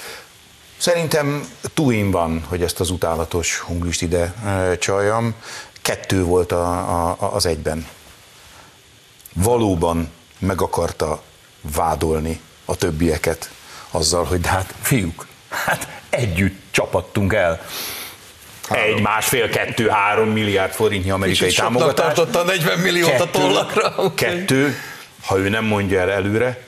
Szerintem 0.78 1.48
túin 1.74 2.12
van, 2.12 2.44
hogy 2.48 2.62
ezt 2.62 2.80
az 2.80 2.90
utálatos 2.90 3.60
hunglist 3.60 4.02
ide 4.02 4.34
e, 4.46 4.78
csaljam. 4.78 5.36
Kettő 5.82 6.24
volt 6.24 6.52
a, 6.52 6.72
a, 7.10 7.34
az 7.34 7.46
egyben. 7.46 7.88
Valóban 9.34 10.12
meg 10.40 10.62
akarta 10.62 11.22
vádolni 11.62 12.42
a 12.66 12.76
többieket 12.76 13.50
azzal, 13.98 14.24
hogy 14.24 14.42
de 14.42 14.50
hát 14.50 14.74
fiúk, 14.82 15.26
hát 15.50 15.88
együtt 16.10 16.60
csapattunk 16.72 17.34
el. 17.34 17.62
Egy, 18.70 19.02
másfél, 19.02 19.50
kettő, 19.50 19.88
három 19.88 20.30
milliárd 20.30 20.72
forintnyi 20.74 21.10
amerikai 21.10 21.48
Kicsit 21.48 21.62
támogatás. 21.64 22.06
tartotta 22.14 22.40
a 22.40 22.44
40 22.44 22.80
milliót 22.80 23.20
a 23.20 23.30
tollakra. 23.30 23.90
úgyhogy- 23.90 24.14
Kettő, 24.14 24.76
ha 25.26 25.38
ő 25.38 25.50
nem 25.50 25.66
mondja 25.66 26.00
el 26.00 26.12
előre, 26.12 26.64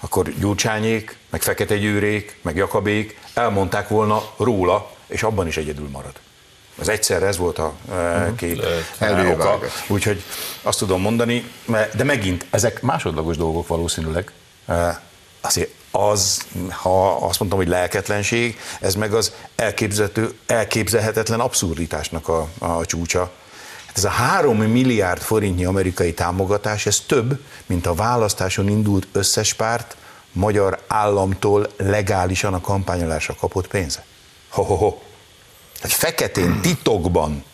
akkor 0.00 0.28
Gyurcsányék, 0.38 1.16
meg 1.30 1.42
Fekete 1.42 1.76
Győrék, 1.78 2.38
meg 2.42 2.56
Jakabék 2.56 3.18
elmondták 3.34 3.88
volna 3.88 4.22
róla, 4.36 4.90
és 5.06 5.22
abban 5.22 5.46
is 5.46 5.56
egyedül 5.56 5.88
marad. 5.92 6.12
Az 6.78 6.88
egyszerre 6.88 7.26
ez 7.26 7.36
volt 7.36 7.58
a 7.58 7.72
e, 7.92 8.32
két 8.36 8.64
e, 8.98 9.26
oka. 9.32 9.58
Úgyhogy 9.86 10.22
azt 10.62 10.78
tudom 10.78 11.00
mondani, 11.00 11.50
de 11.94 12.04
megint 12.04 12.46
ezek 12.50 12.82
másodlagos 12.82 13.36
dolgok 13.36 13.66
valószínűleg. 13.66 14.30
E, 14.66 15.00
Azért 15.40 15.70
az, 15.96 16.46
ha 16.70 17.16
azt 17.16 17.38
mondtam, 17.38 17.60
hogy 17.60 17.68
lelketlenség, 17.68 18.58
ez 18.80 18.94
meg 18.94 19.14
az 19.14 19.32
elképzelhető, 19.56 20.34
elképzelhetetlen 20.46 21.40
abszurditásnak 21.40 22.28
a, 22.28 22.48
a 22.58 22.84
csúcsa. 22.84 23.30
Hát 23.86 23.96
ez 23.96 24.04
a 24.04 24.08
három 24.08 24.56
milliárd 24.58 25.22
forintnyi 25.22 25.64
amerikai 25.64 26.14
támogatás, 26.14 26.86
ez 26.86 27.00
több, 27.06 27.40
mint 27.66 27.86
a 27.86 27.94
választáson 27.94 28.68
indult 28.68 29.06
összes 29.12 29.54
párt 29.54 29.96
magyar 30.32 30.82
államtól 30.86 31.66
legálisan 31.76 32.54
a 32.54 32.60
kampányolásra 32.60 33.34
kapott 33.34 33.66
pénze. 33.66 34.04
Ho-ho-ho. 34.48 34.98
Egy 35.82 35.92
feketén, 35.92 36.60
titokban, 36.60 37.44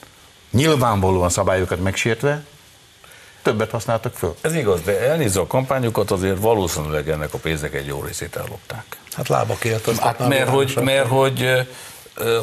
nyilvánvalóan 0.50 1.30
szabályokat 1.30 1.82
megsértve, 1.82 2.44
többet 3.42 3.70
használtak 3.70 4.14
föl. 4.14 4.34
Ez 4.40 4.54
igaz, 4.54 4.80
de 4.80 5.00
elnézve 5.00 5.40
a 5.40 5.46
kampányokat, 5.46 6.10
azért 6.10 6.38
valószínűleg 6.38 7.08
ennek 7.08 7.34
a 7.34 7.38
pénznek 7.38 7.74
egy 7.74 7.86
jó 7.86 8.02
részét 8.02 8.36
ellopták. 8.36 8.84
Hát 9.12 9.28
lábakért. 9.28 9.86
az 9.86 9.98
Hát 9.98 10.28
mert 10.28 10.48
hogy, 10.48 10.78
mert 10.82 11.08
hogy 11.08 11.66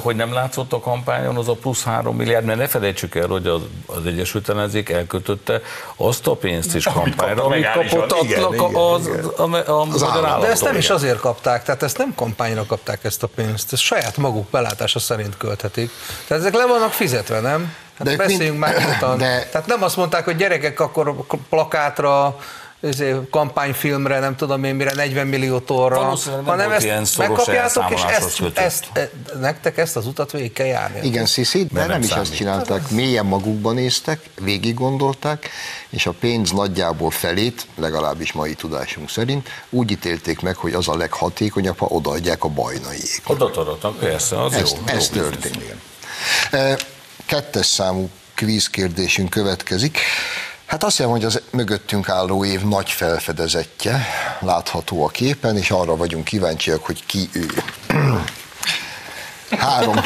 hogy 0.02 0.16
nem 0.16 0.34
látszott 0.34 0.74
a 0.74 0.80
kampányon 0.80 1.36
az 1.36 1.48
a 1.48 1.54
plusz 1.54 1.84
három 1.84 2.16
milliárd, 2.16 2.46
mert 2.46 2.60
ne 2.60 2.68
felejtsük 2.68 3.16
el, 3.16 3.28
hogy 3.28 3.48
az, 3.48 3.62
az 3.86 4.06
Egyesült 4.06 4.50
Ellenzék 4.50 4.90
elkötötte 4.90 5.62
azt 5.96 6.28
a 6.28 6.36
pénzt 6.36 6.76
is 6.76 6.84
kampányra, 6.84 7.42
kapta 7.42 7.44
amit 7.44 7.72
kapott 7.72 8.24
Igen, 8.24 8.44
az, 8.44 8.54
igen, 8.54 8.76
az, 8.76 9.08
igen. 9.08 9.26
a, 9.26 9.72
a, 9.72 9.82
a 9.82 9.86
magyar 9.86 10.26
állam. 10.26 10.42
De 10.42 10.48
ezt 10.48 10.64
nem 10.64 10.78
is 10.78 10.84
igen. 10.84 10.96
azért 10.96 11.20
kapták, 11.20 11.64
tehát 11.64 11.84
ezt 11.84 11.98
nem 11.98 12.14
kampányra 12.16 12.66
kapták 12.66 13.04
ezt 13.04 13.24
a 13.24 13.28
pénzt, 13.28 13.74
ezt 13.74 13.82
saját 13.82 14.18
maguk 14.18 14.50
belátása 14.50 15.00
szerint 15.00 15.38
költhetik. 15.38 15.92
Tehát 16.28 16.44
ezek 16.44 16.56
le 16.56 16.66
vannak 16.66 16.92
fizetve, 16.92 17.40
nem? 17.40 17.76
Hát 17.98 18.08
De 18.08 18.16
beszéljünk 18.16 18.60
mind- 18.60 18.60
már 18.60 18.78
nyugodtan. 18.80 19.18
de- 19.18 19.48
Tehát 19.52 19.68
nem 19.68 19.84
azt 19.84 19.96
mondták, 19.96 20.26
hogy 20.26 20.36
gyerekek 20.36 20.80
akkor 20.80 21.26
plakátra, 21.50 22.38
izé, 22.82 23.16
kampányfilmre, 23.32 24.20
nem 24.20 24.36
tudom 24.36 24.64
én 24.64 24.76
mire, 24.76 24.94
40 24.94 25.28
millió 25.28 25.60
torra, 25.60 26.16
hanem 26.46 26.72
ezt 26.72 27.18
megkapjátok, 27.18 27.84
és 27.90 28.02
ezt, 28.02 28.36
kötött. 28.38 28.58
ezt, 28.58 28.86
e, 28.94 29.10
nektek 29.40 29.78
ezt 29.78 29.96
az 29.96 30.06
utat 30.06 30.32
végig 30.32 30.54
kell 30.54 30.66
járni. 30.66 31.00
Igen, 31.08 31.26
Sziszi, 31.26 31.66
de 31.72 31.80
nem, 31.80 31.88
nem 31.90 32.02
is 32.02 32.10
ezt 32.12 32.36
csinálták, 32.36 32.90
mélyen 32.90 33.26
magukban 33.26 33.74
néztek, 33.76 34.20
végig 34.42 34.74
gondolták, 34.74 35.50
és 35.90 36.06
a 36.06 36.12
pénz 36.20 36.52
nagyjából 36.52 37.12
felét, 37.12 37.66
legalábbis 37.76 38.32
mai 38.32 38.54
tudásunk 38.54 39.10
szerint, 39.10 39.50
úgy 39.70 39.92
ítélték 39.92 40.40
meg, 40.42 40.56
hogy 40.56 40.74
az 40.74 40.88
a 40.88 40.98
leghatékonyabb, 40.98 41.78
ha 41.78 41.86
odaadják 41.86 42.44
a 42.44 42.48
bajnaiék. 42.48 43.22
Adatnak, 43.24 43.98
persze, 44.00 44.44
az 44.44 44.54
Ez, 44.54 44.72
jó. 44.72 44.78
ez 44.86 45.10
jó 45.14 45.24
Kettes 47.28 47.66
számú 47.66 48.10
kvíz 48.36 48.70
következik. 49.30 50.00
Hát 50.66 50.84
azt 50.84 50.98
jelenti, 50.98 51.24
hogy 51.24 51.36
az 51.36 51.42
mögöttünk 51.52 52.10
álló 52.10 52.46
év 52.46 52.62
nagy 52.62 52.90
felfedezetje 52.90 54.06
látható 54.40 55.06
a 55.06 55.08
képen, 55.08 55.58
és 55.58 55.72
arra 55.72 55.96
vagyunk 55.96 56.24
kíváncsiak, 56.24 56.86
hogy 56.86 57.06
ki 57.06 57.30
ő. 57.32 57.48
Három, 59.60 60.02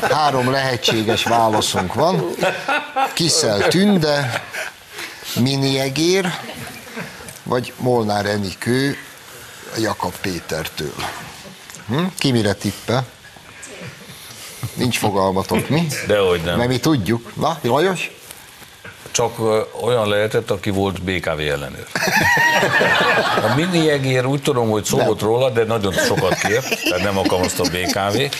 három 0.00 0.50
lehetséges 0.50 1.22
válaszunk 1.22 1.94
van. 1.94 2.34
Kiszel 3.12 3.68
Tünde, 3.68 4.44
Mini 5.40 5.78
Egér, 5.78 6.34
vagy 7.42 7.72
Molnár 7.76 8.26
Enikő 8.26 8.96
Jakab 9.78 10.14
Pétertől. 10.20 10.94
Hm? 11.88 12.04
Ki 12.18 12.30
mire 12.30 12.52
tippel? 12.52 13.06
Nincs 14.74 14.98
fogalmatok, 14.98 15.68
mi? 15.68 15.86
Dehogy 16.06 16.40
nem. 16.40 16.56
Mert 16.56 16.68
mi 16.68 16.78
tudjuk. 16.78 17.32
Na, 17.36 17.58
Lajos? 17.62 18.10
Csak 19.10 19.38
olyan 19.80 20.08
lehetett, 20.08 20.50
aki 20.50 20.70
volt 20.70 21.02
BKV 21.02 21.28
ellenőr. 21.28 21.86
A 23.50 23.54
mini 23.54 23.90
egér 23.90 24.26
úgy 24.26 24.42
tudom, 24.42 24.70
hogy 24.70 24.84
szólt 24.84 25.20
róla, 25.20 25.50
de 25.50 25.64
nagyon 25.64 25.92
sokat 25.92 26.34
kért, 26.34 26.82
tehát 26.82 27.02
nem 27.02 27.18
alkalmazta 27.18 27.62
a 27.62 27.68
BKV. 27.68 28.36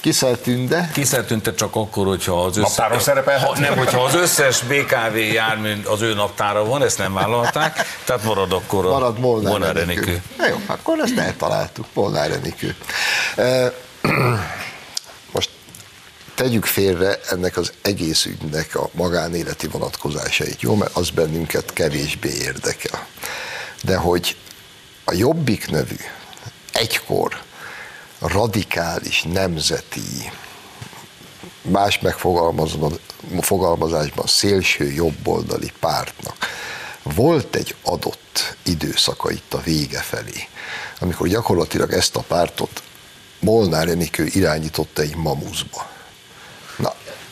Kiszel 0.00 0.40
Tünde? 0.40 0.90
Kiszertünte 0.92 1.54
csak 1.54 1.76
akkor, 1.76 2.06
hogyha 2.06 2.44
az 2.44 2.56
összes... 2.56 2.76
Naptáron 2.76 3.00
szerepelhet? 3.00 3.48
Ha, 3.48 3.58
nem, 3.60 3.76
hogyha 3.76 4.02
az 4.02 4.14
összes 4.14 4.60
BKV 4.60 5.16
jármű 5.16 5.82
az 5.84 6.02
ő 6.02 6.14
naptára 6.14 6.64
van, 6.64 6.82
ezt 6.82 6.98
nem 6.98 7.14
vállalták, 7.14 7.86
tehát 8.04 8.24
marad 8.24 8.52
akkor 8.52 8.86
a 8.86 8.90
Marad 8.90 9.18
Molnár 9.18 9.50
Molnár 9.50 9.76
Enikő. 9.76 10.22
Jó, 10.48 10.60
akkor 10.66 10.98
ezt 10.98 11.18
eltaláltuk, 11.18 11.86
Molnár 11.92 12.30
Enikő. 12.30 12.76
Tegyük 16.34 16.64
félre 16.64 17.20
ennek 17.30 17.56
az 17.56 17.72
egész 17.82 18.24
ügynek 18.24 18.74
a 18.74 18.88
magánéleti 18.92 19.66
vonatkozásait, 19.66 20.60
jó? 20.60 20.74
Mert 20.74 20.96
az 20.96 21.10
bennünket 21.10 21.72
kevésbé 21.72 22.30
érdekel. 22.30 23.06
De 23.82 23.96
hogy 23.96 24.36
a 25.04 25.14
Jobbik 25.14 25.70
nevű 25.70 25.96
egykor 26.72 27.42
radikális 28.18 29.22
nemzeti 29.32 30.30
más 31.62 31.98
megfogalmazásban 31.98 32.98
fogalmazásban 33.40 34.26
szélső 34.26 34.92
jobboldali 34.92 35.72
pártnak 35.80 36.36
volt 37.02 37.54
egy 37.54 37.74
adott 37.82 38.56
időszaka 38.62 39.30
itt 39.30 39.54
a 39.54 39.60
vége 39.60 40.00
felé, 40.00 40.48
amikor 41.00 41.28
gyakorlatilag 41.28 41.92
ezt 41.92 42.16
a 42.16 42.24
pártot 42.28 42.82
Molnár 43.40 43.88
Enikő 43.88 44.26
irányította 44.26 45.02
egy 45.02 45.16
mamuszba. 45.16 45.92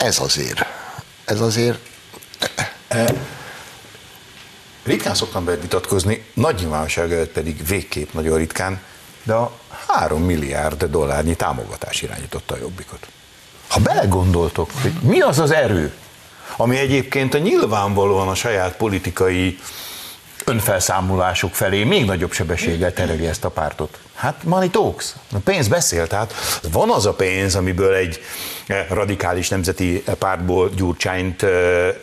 Ez 0.03 0.19
azért, 0.19 0.65
ez 1.25 1.41
azért, 1.41 1.79
Ritkán 4.85 5.15
szoktam 5.15 5.45
veled 5.45 5.61
vitatkozni, 5.61 6.25
nagy 6.35 6.55
nyilvánosság 6.59 7.13
előtt 7.13 7.33
pedig 7.33 7.67
végképp 7.67 8.13
nagyon 8.13 8.39
ritkán, 8.39 8.81
de 9.23 9.33
a 9.33 9.53
3 9.89 10.23
milliárd 10.23 10.85
dollárnyi 10.85 11.37
támogatás 11.37 12.03
irányította 12.03 12.55
a 12.55 12.59
jobbikot. 12.59 13.07
Ha 13.69 13.81
belegondoltok, 13.81 14.71
hogy 14.83 14.93
mi 15.03 15.21
az 15.21 15.39
az 15.39 15.51
erő, 15.51 15.93
ami 16.57 16.79
egyébként 16.79 17.35
a 17.35 17.39
nyilvánvalóan 17.39 18.29
a 18.29 18.35
saját 18.35 18.77
politikai 18.77 19.59
önfelszámolásuk 20.45 21.55
felé 21.55 21.85
még 21.85 22.05
nagyobb 22.05 22.33
sebességgel 22.33 22.93
tereli 22.93 23.27
ezt 23.27 23.45
a 23.45 23.51
pártot. 23.51 23.99
Hát 24.15 24.45
money 24.45 24.69
talks. 24.71 25.15
A 25.33 25.39
pénz 25.45 25.69
beszél, 25.69 26.07
tehát 26.07 26.35
van 26.73 26.91
az 26.91 27.07
a 27.07 27.13
pénz, 27.13 27.55
amiből 27.55 27.95
egy 27.95 28.21
eh, 28.67 28.87
radikális 28.89 29.49
nemzeti 29.49 30.03
pártból 30.19 30.71
Gyurcsányt 30.77 31.43
eh, 31.43 31.95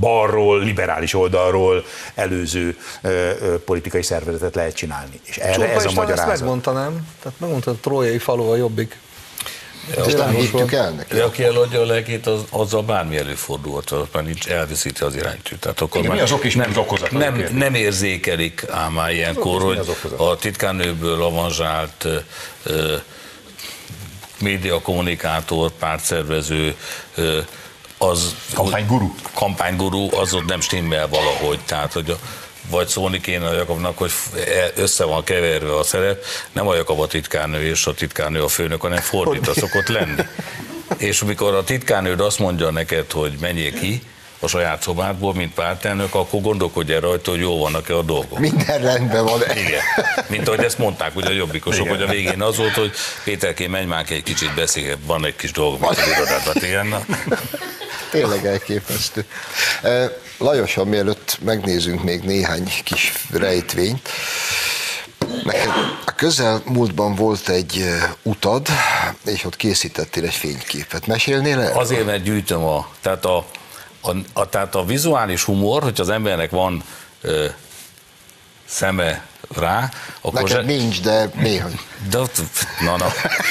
balról, 0.00 0.58
liberális 0.58 1.14
oldalról 1.14 1.84
előző 2.14 2.76
ö, 3.02 3.08
ö, 3.08 3.58
politikai 3.64 4.02
szervezetet 4.02 4.54
lehet 4.54 4.74
csinálni. 4.74 5.20
És 5.24 5.36
erre 5.36 5.52
Csóka 5.52 5.66
ez 5.66 5.70
a 5.70 5.74
István 5.74 5.86
ezt 5.86 5.96
magyarázat. 5.96 6.38
megmondta, 6.38 6.72
nem? 6.72 7.08
Tehát 7.22 7.40
megmondta, 7.40 7.70
hogy 7.70 7.78
trójai 7.78 8.18
falu 8.18 8.50
a 8.50 8.56
jobbik. 8.56 8.98
Ezt 9.96 10.16
nem 10.16 10.30
hittük 10.34 10.72
el 10.72 10.90
neki. 10.90 11.14
De 11.14 11.22
aki 11.22 11.42
eladja 11.44 11.80
a 11.80 11.84
lekét, 11.84 12.26
az, 12.26 12.40
azzal 12.50 12.82
bármi 12.82 13.16
előfordulhat, 13.16 13.90
az 13.90 14.06
már 14.12 14.24
nincs, 14.24 14.46
elveszíti 14.46 15.02
az 15.02 15.14
iránytűt. 15.16 15.58
Tehát 15.60 15.80
akkor 15.80 15.96
Igen, 15.96 16.08
már 16.08 16.16
mi 16.16 16.22
az 16.22 16.32
ok 16.32 16.42
mi 16.42 16.60
az 16.64 16.76
okozat? 16.76 17.10
Nem, 17.10 17.34
Kérdés. 17.36 17.58
nem 17.58 17.74
érzékelik 17.74 18.64
ám 18.70 18.92
már 18.92 19.10
ilyenkor, 19.12 19.62
hogy 19.62 19.96
a 20.16 20.36
titkárnőből 20.36 21.22
avanzsált 21.22 22.06
ö, 22.62 22.94
média 24.40 24.80
kommunikátor, 24.80 25.70
pártszervező, 25.70 26.74
ö, 27.14 27.38
az 27.98 28.34
Kampányguru. 28.54 29.14
kampányguru, 29.34 30.08
az 30.16 30.34
ott 30.34 30.44
nem 30.46 30.60
stimmel 30.60 31.08
valahogy, 31.08 31.58
tehát 31.66 31.92
hogy 31.92 32.10
a 32.10 32.18
vagy 32.70 32.88
szólni 32.88 33.20
kéne 33.20 33.46
a 33.46 33.52
Jakabnak, 33.52 33.98
hogy 33.98 34.10
e- 34.34 34.72
össze 34.74 35.04
van 35.04 35.24
keverve 35.24 35.76
a 35.76 35.82
szerep, 35.82 36.24
nem 36.52 36.68
a 36.68 36.74
Jakab 36.74 37.00
a 37.00 37.06
titkárnő 37.06 37.62
és 37.62 37.86
a 37.86 37.94
titkárnő 37.94 38.42
a 38.42 38.48
főnök, 38.48 38.80
hanem 38.80 38.98
fordítva 38.98 39.52
szokott 39.54 39.88
lenni. 39.88 40.22
És 40.96 41.20
amikor 41.20 41.54
a 41.54 41.64
titkárnőd 41.64 42.20
azt 42.20 42.38
mondja 42.38 42.70
neked, 42.70 43.12
hogy 43.12 43.32
menjél 43.40 43.72
ki, 43.72 44.02
a 44.40 44.46
saját 44.46 44.82
szobádból, 44.82 45.34
mint 45.34 45.54
pártelnök, 45.54 46.14
akkor 46.14 46.40
gondolkodj 46.40 46.92
el 46.92 47.00
rajta, 47.00 47.30
hogy 47.30 47.40
jó 47.40 47.58
vannak-e 47.58 47.96
a 47.96 48.02
dolgok. 48.02 48.38
Minden 48.38 48.78
rendben 48.78 49.24
van. 49.24 49.40
Igen. 49.42 49.80
Mint 50.28 50.48
ahogy 50.48 50.64
ezt 50.64 50.78
mondták 50.78 51.16
ugye 51.16 51.28
a 51.28 51.32
jobbikosok, 51.32 51.84
Igen. 51.84 51.96
hogy 51.96 52.06
a 52.06 52.10
végén 52.10 52.42
az 52.42 52.56
volt, 52.56 52.74
hogy 52.74 52.90
Péterké, 53.24 53.66
menj 53.66 53.84
már 53.84 54.04
egy 54.08 54.22
kicsit 54.22 54.54
beszélj, 54.54 54.94
van 55.06 55.26
egy 55.26 55.36
kis 55.36 55.52
dolog, 55.52 55.80
mint 55.80 55.92
az 55.92 56.06
irodádban. 56.16 56.54
Igen, 56.56 56.86
na. 56.86 57.04
Tényleg 58.10 58.46
elképesztő. 58.46 59.24
Lajosan, 60.38 60.86
mielőtt 60.86 61.38
megnézünk 61.44 62.02
még 62.02 62.22
néhány 62.22 62.72
kis 62.84 63.12
rejtvényt, 63.32 64.08
neked 65.44 65.70
a 66.06 66.14
közelmúltban 66.16 67.14
volt 67.14 67.48
egy 67.48 67.84
utad, 68.22 68.68
és 69.24 69.44
ott 69.44 69.56
készítettél 69.56 70.24
egy 70.24 70.34
fényképet. 70.34 71.06
Mesélnél 71.06 71.60
el? 71.60 71.78
Azért, 71.78 72.04
mert 72.04 72.22
gyűjtöm 72.22 72.64
a, 72.64 72.88
tehát 73.00 73.24
a, 73.24 73.46
a, 74.08 74.16
a, 74.32 74.48
tehát 74.48 74.74
a 74.74 74.84
vizuális 74.84 75.44
humor, 75.44 75.82
hogyha 75.82 76.02
az 76.02 76.08
embernek 76.08 76.50
van 76.50 76.82
szeme 78.68 79.26
rá, 79.56 79.90
akkor 80.20 80.32
Neked 80.42 80.48
zse- 80.56 80.64
nincs, 80.64 81.00
de 81.00 81.30
néha. 81.34 81.68
de, 82.10 82.18
ott- 82.18 82.40
na, 82.80 82.96
na. 82.96 83.06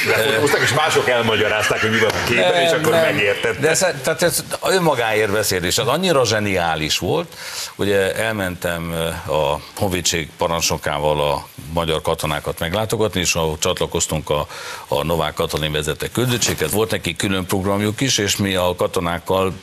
Lefotóztak, 0.07 0.61
és 0.61 0.73
mások 0.73 1.09
elmagyarázták, 1.09 1.81
hogy 1.81 1.89
mi 1.91 1.99
van 1.99 2.09
a 2.09 2.27
képen, 2.27 2.61
és 2.61 2.71
akkor 2.71 2.91
Nem, 2.91 3.01
megérted. 3.01 3.57
De 3.59 3.69
ez, 3.69 3.79
tehát 4.03 4.21
ez 4.21 4.43
önmagáért 4.63 5.31
beszél, 5.31 5.63
és 5.63 5.77
az 5.77 5.87
annyira 5.87 6.25
zseniális 6.25 6.97
volt, 6.97 7.33
ugye 7.75 8.15
elmentem 8.15 8.91
a 9.27 9.55
honvédség 9.79 10.29
parancsnokával 10.37 11.31
a 11.31 11.47
magyar 11.73 12.01
katonákat 12.01 12.59
meglátogatni, 12.59 13.19
és 13.19 13.35
ahol 13.35 13.57
csatlakoztunk 13.59 14.29
a, 14.29 14.47
a 14.87 15.03
Novák 15.03 15.33
Katalin 15.33 15.71
vezette 15.71 16.09
küldöttséghez, 16.09 16.71
volt 16.71 16.91
neki 16.91 17.15
külön 17.15 17.45
programjuk 17.45 18.01
is, 18.01 18.17
és 18.17 18.35
mi 18.35 18.55
a 18.55 18.75
katonákkal 18.75 19.53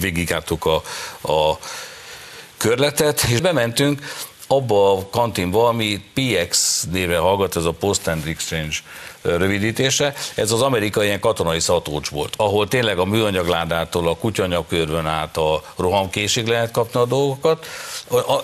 végigártuk 0.00 0.64
a, 0.64 0.74
a 1.32 1.58
körletet, 2.56 3.22
és 3.22 3.40
bementünk 3.40 4.00
abba 4.48 4.92
a 4.92 5.08
kantinba, 5.10 5.68
ami 5.68 6.02
PX 6.14 6.82
névre 6.92 7.16
hallgat, 7.18 7.56
ez 7.56 7.64
a 7.64 7.70
Post 7.70 8.06
and 8.08 8.26
Exchange 8.26 8.76
rövidítése, 9.22 10.14
ez 10.34 10.50
az 10.50 10.62
amerikai 10.62 11.06
ilyen 11.06 11.20
katonai 11.20 11.60
szatócs 11.60 12.08
volt, 12.08 12.34
ahol 12.36 12.68
tényleg 12.68 12.98
a 12.98 13.04
műanyagládától 13.04 14.08
a 14.08 14.16
kutyanyakörvön 14.16 15.06
át 15.06 15.36
a 15.36 15.62
rohamkésig 15.76 16.46
lehet 16.46 16.70
kapni 16.70 17.00
a 17.00 17.04
dolgokat, 17.04 17.66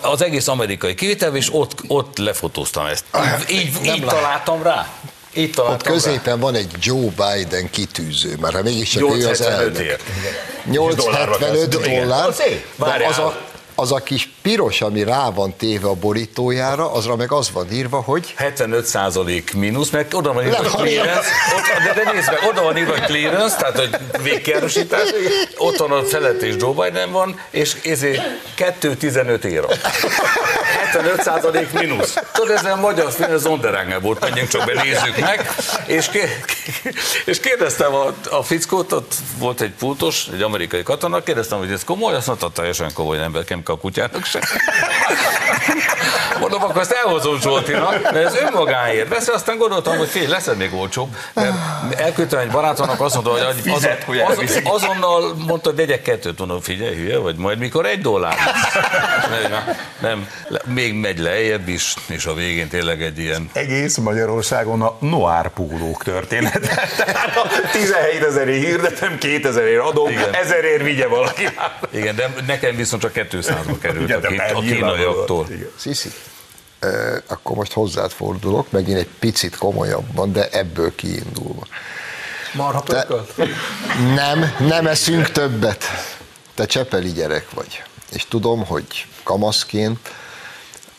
az 0.01 0.21
egész 0.21 0.47
amerikai 0.47 0.95
kivétel, 0.95 1.35
és 1.35 1.53
ott, 1.53 1.73
ott 1.87 2.17
lefotóztam 2.17 2.85
ezt. 2.85 3.05
Így, 3.49 3.57
így, 3.57 3.95
így 3.95 4.05
találtam 4.05 4.63
rá. 4.63 4.87
Így 5.33 5.49
Ott 5.49 5.55
találtam 5.55 5.87
rá. 5.87 5.93
középen 5.93 6.39
van 6.39 6.55
egy 6.55 6.71
Joe 6.79 7.09
Biden 7.09 7.69
kitűző, 7.69 8.35
mert 8.41 8.55
ha 8.55 8.61
mégiscsak 8.61 9.01
ő 9.01 9.05
az 9.05 9.13
875 9.15 9.77
elnök. 9.77 9.91
ért. 9.91 10.03
875 10.65 10.95
dollárba 10.95 11.37
dollár, 11.97 12.29
de 12.35 12.61
Várjál. 12.75 13.09
az 13.09 13.17
a, 13.17 13.37
az 13.75 13.91
a 13.91 13.97
kis 13.97 14.29
piros, 14.41 14.81
ami 14.81 15.03
rá 15.03 15.29
van 15.29 15.55
téve 15.57 15.87
a 15.87 15.93
borítójára, 15.93 16.91
azra 16.91 17.15
meg 17.15 17.31
az 17.31 17.51
van 17.51 17.71
írva, 17.71 18.01
hogy 18.01 18.33
75% 18.37 19.55
mínusz, 19.55 19.89
mert 19.89 20.13
oda 20.13 20.33
van 20.33 20.43
írva, 20.43 20.61
Nem 20.61 20.71
hogy 20.71 20.81
clearance, 20.81 21.29
ott, 21.55 21.95
de, 21.95 22.03
de 22.03 22.11
nézd 22.11 22.29
meg, 22.31 22.39
oda 22.49 22.61
van 22.63 22.77
írva, 22.77 22.93
clearance, 22.93 23.55
tehát 23.55 23.79
hogy 23.79 24.21
végkiárosítás, 24.23 25.09
ott 25.57 25.77
van 25.77 25.91
a 25.91 26.03
felett 26.03 26.41
és 26.41 26.55
Joe 26.57 26.73
Biden 26.73 27.11
van, 27.11 27.39
és 27.49 27.75
ezért 27.83 28.21
2,15 28.57 29.43
ér. 29.43 29.65
75% 30.93 31.71
mínusz. 31.71 32.17
Tudod, 32.33 32.55
ez 32.55 32.65
a 32.65 32.75
magyar 32.75 33.11
film, 33.11 33.31
ez 33.31 33.45
Onderánger 33.45 34.01
volt, 34.01 34.19
menjünk 34.19 34.49
csak 34.49 34.65
be, 34.65 34.81
nézzük 34.83 35.17
meg. 35.17 35.49
És, 35.85 36.09
és 37.25 37.39
kérdeztem 37.39 37.93
a, 37.93 38.13
a 38.29 38.43
fickót, 38.43 38.91
ott 38.91 39.13
volt 39.37 39.61
egy 39.61 39.71
pultos, 39.71 40.27
egy 40.33 40.41
amerikai 40.41 40.83
katona, 40.83 41.23
kérdeztem, 41.23 41.57
hogy 41.57 41.71
ez 41.71 41.83
komoly, 41.83 42.15
azt 42.15 42.27
mondta, 42.27 42.49
teljesen 42.49 42.93
komoly 42.93 43.19
ember, 43.19 43.43
kell 43.65 43.75
a 43.75 43.77
kutyának 43.77 44.25
se. 44.25 44.39
Mondom, 46.39 46.63
akkor 46.63 46.81
ezt 46.81 46.91
elhozom 46.91 47.41
Zsoltinak, 47.41 48.01
mert 48.01 48.15
ez 48.15 48.35
önmagáért 48.35 49.07
vesz, 49.09 49.27
aztán 49.27 49.57
gondoltam, 49.57 49.97
hogy 49.97 50.07
fél, 50.07 50.29
lesz 50.29 50.49
még 50.57 50.73
olcsóbb, 50.73 51.15
mert 51.33 51.53
elküldtem 51.99 52.39
egy 52.39 52.51
barátomnak, 52.51 53.01
azt 53.01 53.13
mondta, 53.13 53.31
hogy 53.31 53.41
az, 53.41 53.55
Fizet, 53.61 54.03
hogy 54.03 54.19
az, 54.19 54.61
azonnal 54.63 55.35
mondta, 55.47 55.69
hogy 55.69 55.77
vegyek 55.77 56.01
kettőt, 56.01 56.39
mondom, 56.39 56.61
figyelj, 56.61 56.95
hülye 56.95 57.17
vagy, 57.17 57.35
majd 57.35 57.57
mikor 57.57 57.85
egy 57.85 58.01
dollár. 58.01 58.37
Nem, 59.41 59.65
nem, 60.01 60.27
még 60.65 60.93
megy 60.93 61.19
lejjebb 61.19 61.67
is, 61.67 61.93
és 62.07 62.25
a 62.25 62.33
végén 62.33 62.67
tényleg 62.67 63.01
egy 63.01 63.19
ilyen 63.19 63.49
Egész 63.53 63.97
Magyarországon 63.97 64.81
a 64.81 64.95
noár 64.99 65.49
pólók 65.49 66.03
története. 66.03 66.87
Tehát 66.97 67.37
a 67.37 67.47
17 67.71 68.23
ezerért 68.23 68.65
hirdetem, 68.65 69.17
2000 69.17 69.63
ér 69.63 69.79
adom, 69.79 70.09
Igen. 70.09 70.33
ezerért 70.33 70.83
vigye 70.83 71.07
valaki. 71.07 71.47
Igen, 71.91 72.15
de 72.15 72.33
nekem 72.47 72.75
viszont 72.75 73.01
csak 73.01 73.13
200-ba 73.63 73.77
került 73.79 74.03
Ugye, 74.03 74.15
a, 74.15 74.19
persze, 74.19 74.55
a 74.55 74.59
kínaiaktól. 74.59 75.47
Sziszi, 75.75 76.09
akkor 77.27 77.55
most 77.55 77.73
hozzád 77.73 78.11
fordulok, 78.11 78.71
megint 78.71 78.97
egy 78.97 79.09
picit 79.19 79.55
komolyabban, 79.55 80.31
de 80.31 80.49
ebből 80.49 80.95
kiindulva. 80.95 81.67
Marha 82.53 82.81
Te-? 82.83 83.07
Nem, 84.15 84.55
nem 84.59 84.87
eszünk 84.87 85.31
többet. 85.31 85.83
Te 86.53 86.65
csepeli 86.65 87.11
gyerek 87.11 87.51
vagy. 87.51 87.83
És 88.11 88.25
tudom, 88.25 88.65
hogy 88.65 89.07
kamaszként, 89.23 90.13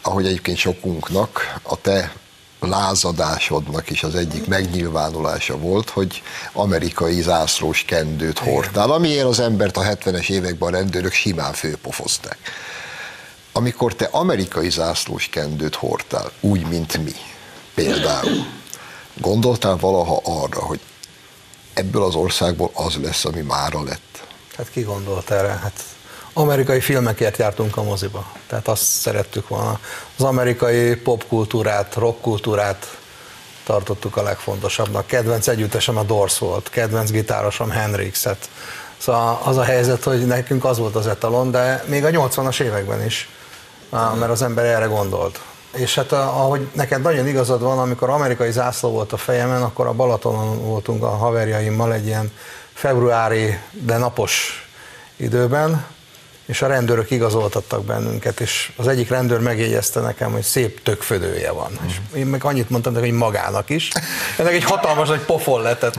ahogy 0.03 0.27
egyébként 0.27 0.57
sokunknak, 0.57 1.55
a 1.63 1.81
te 1.81 2.13
lázadásodnak 2.61 3.91
is 3.91 4.03
az 4.03 4.15
egyik 4.15 4.47
megnyilvánulása 4.47 5.59
volt, 5.59 5.91
hogy 5.91 6.23
amerikai 6.53 7.21
zászlós 7.21 7.85
kendőt 7.85 8.39
hordtál, 8.39 8.91
amiért 8.91 9.27
az 9.27 9.41
embert 9.41 9.77
a 9.77 9.83
70-es 9.83 10.31
években 10.31 10.75
a 10.75 10.77
rendőrök 10.77 11.13
simán 11.13 11.53
főpofozták. 11.53 12.39
Amikor 13.53 13.95
te 13.95 14.09
amerikai 14.11 14.71
zászlós 14.71 15.29
kendőt 15.29 15.75
hordtál, 15.75 16.31
úgy, 16.41 16.67
mint 16.67 17.05
mi, 17.05 17.15
például, 17.75 18.47
gondoltál 19.15 19.77
valaha 19.77 20.21
arra, 20.25 20.61
hogy 20.61 20.81
ebből 21.75 22.03
az 22.03 22.15
országból 22.15 22.71
az 22.75 22.97
lesz, 23.03 23.25
ami 23.25 23.41
mára 23.41 23.83
lett. 23.83 24.25
Hát 24.57 24.71
ki 24.71 24.81
gondolt 24.81 25.31
erre? 25.31 25.49
Hát 25.49 25.85
amerikai 26.39 26.81
filmekért 26.81 27.37
jártunk 27.37 27.77
a 27.77 27.83
moziba. 27.83 28.27
Tehát 28.47 28.69
azt 28.69 28.83
szerettük 28.83 29.49
volna. 29.49 29.79
Az 30.17 30.25
amerikai 30.25 30.95
popkultúrát, 30.95 31.95
rockkultúrát 31.95 32.97
tartottuk 33.65 34.17
a 34.17 34.23
legfontosabbnak. 34.23 35.07
Kedvenc 35.07 35.49
együttesem 35.49 35.97
a 35.97 36.03
Doors 36.03 36.39
volt, 36.39 36.71
kedvenc 36.71 37.11
gitárosom 37.11 37.71
Hendrixet. 37.71 38.49
Szóval 38.97 39.41
az 39.45 39.57
a 39.57 39.63
helyzet, 39.63 40.05
hogy 40.05 40.27
nekünk 40.27 40.65
az 40.65 40.79
volt 40.79 40.95
az 40.95 41.07
etalon, 41.07 41.51
de 41.51 41.85
még 41.87 42.05
a 42.05 42.09
80-as 42.09 42.61
években 42.61 43.05
is, 43.05 43.29
mert 43.91 44.31
az 44.31 44.43
ember 44.43 44.65
erre 44.65 44.87
gondolt. 44.87 45.41
És 45.75 45.95
hát 45.95 46.13
ahogy 46.13 46.69
neked 46.73 47.03
nagyon 47.03 47.27
igazad 47.27 47.61
van, 47.61 47.79
amikor 47.79 48.11
amerikai 48.11 48.51
zászló 48.51 48.91
volt 48.91 49.13
a 49.13 49.17
fejemen, 49.17 49.63
akkor 49.63 49.87
a 49.87 49.93
Balatonon 49.93 50.65
voltunk 50.65 51.03
a 51.03 51.09
haverjaimmal 51.09 51.93
egy 51.93 52.07
ilyen 52.07 52.33
februári, 52.73 53.59
de 53.71 53.97
napos 53.97 54.67
időben, 55.17 55.95
és 56.47 56.63
a 56.63 56.67
rendőrök 56.67 57.11
igazoltattak 57.11 57.85
bennünket, 57.85 58.41
és 58.41 58.73
az 58.77 58.89
egyik 58.89 59.09
rendőr 59.09 59.41
megjegyezte 59.41 60.01
nekem, 60.01 60.33
hogy 60.33 60.43
szép 60.43 60.83
tökfödője 60.83 61.51
van. 61.51 61.79
És 61.87 61.97
én 62.15 62.27
meg 62.27 62.45
annyit 62.45 62.71
mondtam 62.71 62.93
neki, 62.93 63.09
hogy 63.09 63.19
magának 63.19 63.71
is. 63.71 63.91
Ennek 64.39 64.53
egy 64.53 64.65
hatalmas 64.65 65.09
nagy 65.09 65.21
pofon 65.21 65.63
lett 65.63 65.83
a 65.83 65.91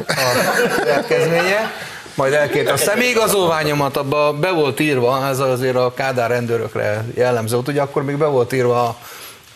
következménye. 0.81 1.71
Majd 2.15 2.33
elkérte 2.33 2.71
a 2.71 2.77
személyigazolványomat, 2.77 3.97
abba 3.97 4.33
be 4.33 4.51
volt 4.51 4.79
írva, 4.79 5.27
ez 5.27 5.39
azért 5.39 5.75
a 5.75 5.93
Kádár 5.93 6.29
rendőrökre 6.29 7.05
jellemző 7.15 7.57
ugye 7.67 7.81
akkor 7.81 8.03
még 8.03 8.17
be 8.17 8.25
volt 8.25 8.53
írva, 8.53 8.97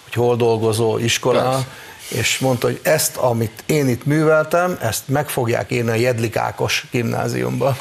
hogy 0.04 0.14
hol 0.14 0.36
dolgozó 0.36 0.98
iskola, 0.98 1.42
Persze. 1.42 1.68
És 2.12 2.40
mondta, 2.40 2.68
hogy 2.68 2.80
ezt, 2.84 3.18
amit 3.18 3.64
én 3.66 3.88
itt 3.88 4.06
műveltem, 4.06 4.78
ezt 4.82 5.08
meg 5.08 5.30
fogják 5.30 5.72
írni 5.72 5.90
a 5.90 5.94
Jedlik 5.94 6.36
Ákos 6.36 6.86
gimnáziumban. 6.92 7.78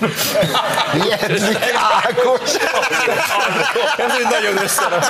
Jedlik 1.10 1.58
Ákos! 2.02 2.50
Ez 4.06 4.12
egy 4.18 4.28
nagyon 4.30 4.62
összerak. 4.62 5.04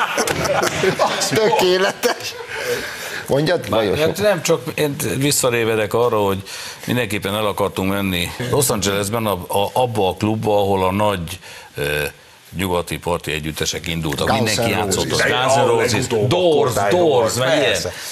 Tökéletes! 1.28 2.34
Mondjad, 3.26 3.64
sok. 3.68 3.98
Hát 3.98 4.18
nem 4.18 4.42
csak, 4.42 4.62
én 4.74 4.96
visszarévedek 5.16 5.94
arra, 5.94 6.18
hogy 6.18 6.42
mindenképpen 6.86 7.34
el 7.34 7.46
akartunk 7.46 7.92
menni 7.92 8.30
Los 8.50 8.68
Angelesben, 8.68 9.26
a, 9.26 9.32
a, 9.32 9.70
abba 9.72 10.08
a 10.08 10.14
klubba, 10.14 10.58
ahol 10.58 10.84
a 10.84 10.92
nagy 10.92 11.38
nyugati 12.56 12.98
parti 12.98 13.32
együttesek 13.32 13.86
indultak. 13.86 14.28
Guns 14.28 14.40
Mindenki 14.40 14.70
játszott 14.70 15.06
De 15.06 15.28
Guns 15.28 15.56
a 15.56 16.26
Doors, 16.26 16.74
Doors. 16.90 17.34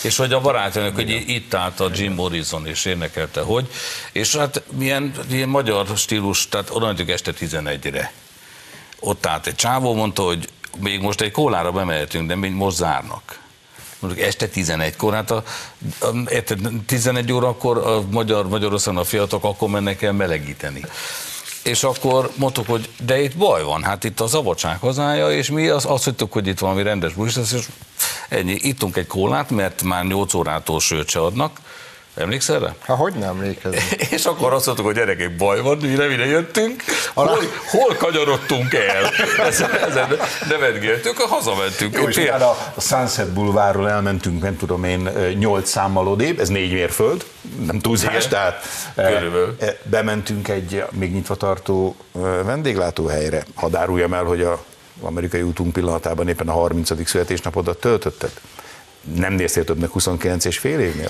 És 0.02 0.16
hogy 0.16 0.32
a 0.32 0.40
barátnőnök, 0.40 0.94
hogy 0.94 1.10
itt 1.10 1.54
állt 1.54 1.80
a 1.80 1.90
Jim 1.94 2.12
Morrison, 2.12 2.66
és 2.66 2.84
énekelte, 2.84 3.40
hogy. 3.40 3.68
És 4.12 4.36
hát 4.36 4.62
milyen, 4.76 5.12
ilyen 5.30 5.48
magyar 5.48 5.86
stílus, 5.96 6.48
tehát 6.48 6.70
oda 6.70 6.94
este 7.06 7.32
11-re 7.40 8.12
ott 9.00 9.26
állt 9.26 9.46
egy 9.46 9.54
csávó, 9.54 9.94
mondta, 9.94 10.22
hogy 10.22 10.48
még 10.78 11.00
most 11.00 11.20
egy 11.20 11.30
kólára 11.30 11.72
bemehetünk, 11.72 12.28
de 12.28 12.34
még 12.34 12.52
most 12.52 12.76
zárnak. 12.76 13.40
Mondjuk 13.98 14.26
este 14.26 14.48
11-kor, 14.54 15.12
hát 15.14 15.30
a, 15.30 15.42
a, 16.00 16.06
érted, 16.30 16.68
11 16.86 17.32
órakor 17.32 17.78
a 17.78 18.02
Magyar, 18.10 18.48
Magyarországon 18.48 19.00
a 19.00 19.04
fiatalok 19.04 19.44
akkor 19.44 19.68
mennek 19.68 20.02
el 20.02 20.12
melegíteni. 20.12 20.84
És 21.62 21.82
akkor 21.82 22.30
mondtuk, 22.34 22.66
hogy 22.66 22.88
de 23.04 23.20
itt 23.20 23.36
baj 23.36 23.62
van, 23.62 23.82
hát 23.82 24.04
itt 24.04 24.20
a 24.20 24.26
szabadság 24.26 24.78
hazája, 24.78 25.30
és 25.30 25.50
mi 25.50 25.68
az, 25.68 25.84
azt 25.84 26.04
hittük, 26.04 26.32
hogy 26.32 26.46
itt 26.46 26.58
valami 26.58 26.82
rendes 26.82 27.12
bulis 27.12 27.36
lesz, 27.36 27.52
és 27.52 27.66
ennyi, 28.28 28.56
ittunk 28.60 28.96
egy 28.96 29.06
kólát, 29.06 29.50
mert 29.50 29.82
már 29.82 30.04
8 30.04 30.34
órától 30.34 30.80
sőt 30.80 31.08
se 31.08 31.20
adnak, 31.20 31.60
Emlékszel 32.18 32.58
rá? 32.58 32.74
Ha 32.86 32.94
hogy 32.94 33.14
nem 33.14 33.28
emlékezem. 33.28 33.80
És 34.10 34.24
akkor 34.24 34.52
azt 34.52 34.66
mondtuk, 34.66 34.86
hogy 34.86 34.94
gyerekek, 34.94 35.36
baj 35.36 35.60
van, 35.60 35.76
mire, 35.76 36.06
mire 36.06 36.26
jöttünk, 36.26 36.82
hol, 37.14 37.38
hol 37.70 37.94
kanyarodtunk 37.96 38.74
el? 38.74 39.10
Ezen, 39.48 39.70
ezen 39.70 40.16
nevetgéltünk, 40.48 41.16
hazamentünk. 41.18 41.94
Jó, 41.96 42.08
és 42.08 42.16
utána 42.16 42.50
a 42.74 42.80
Sunset 42.80 43.32
Boulevardról 43.32 43.90
elmentünk, 43.90 44.42
nem 44.42 44.56
tudom 44.56 44.84
én, 44.84 45.10
nyolc 45.38 45.70
számmal 45.70 46.08
odébb, 46.08 46.40
ez 46.40 46.48
négy 46.48 46.72
mérföld, 46.72 47.24
nem 47.66 47.78
túlzás, 47.78 48.28
tehát 48.28 48.64
Körülbelül. 48.94 49.56
bementünk 49.82 50.48
egy 50.48 50.84
még 50.90 51.12
nyitva 51.12 51.34
tartó 51.34 51.96
vendéglátóhelyre. 52.44 53.44
Hadd 53.54 53.76
áruljam 53.76 54.14
el, 54.14 54.24
hogy 54.24 54.42
a 54.42 54.64
amerikai 55.00 55.42
útunk 55.42 55.72
pillanatában 55.72 56.28
éppen 56.28 56.48
a 56.48 56.52
30. 56.52 57.08
születésnapodat 57.08 57.80
töltötted 57.80 58.30
nem 59.14 59.32
néztél 59.32 59.64
többnek 59.64 59.90
29 59.90 60.44
és 60.44 60.58
fél 60.58 60.80
évnél? 60.80 61.08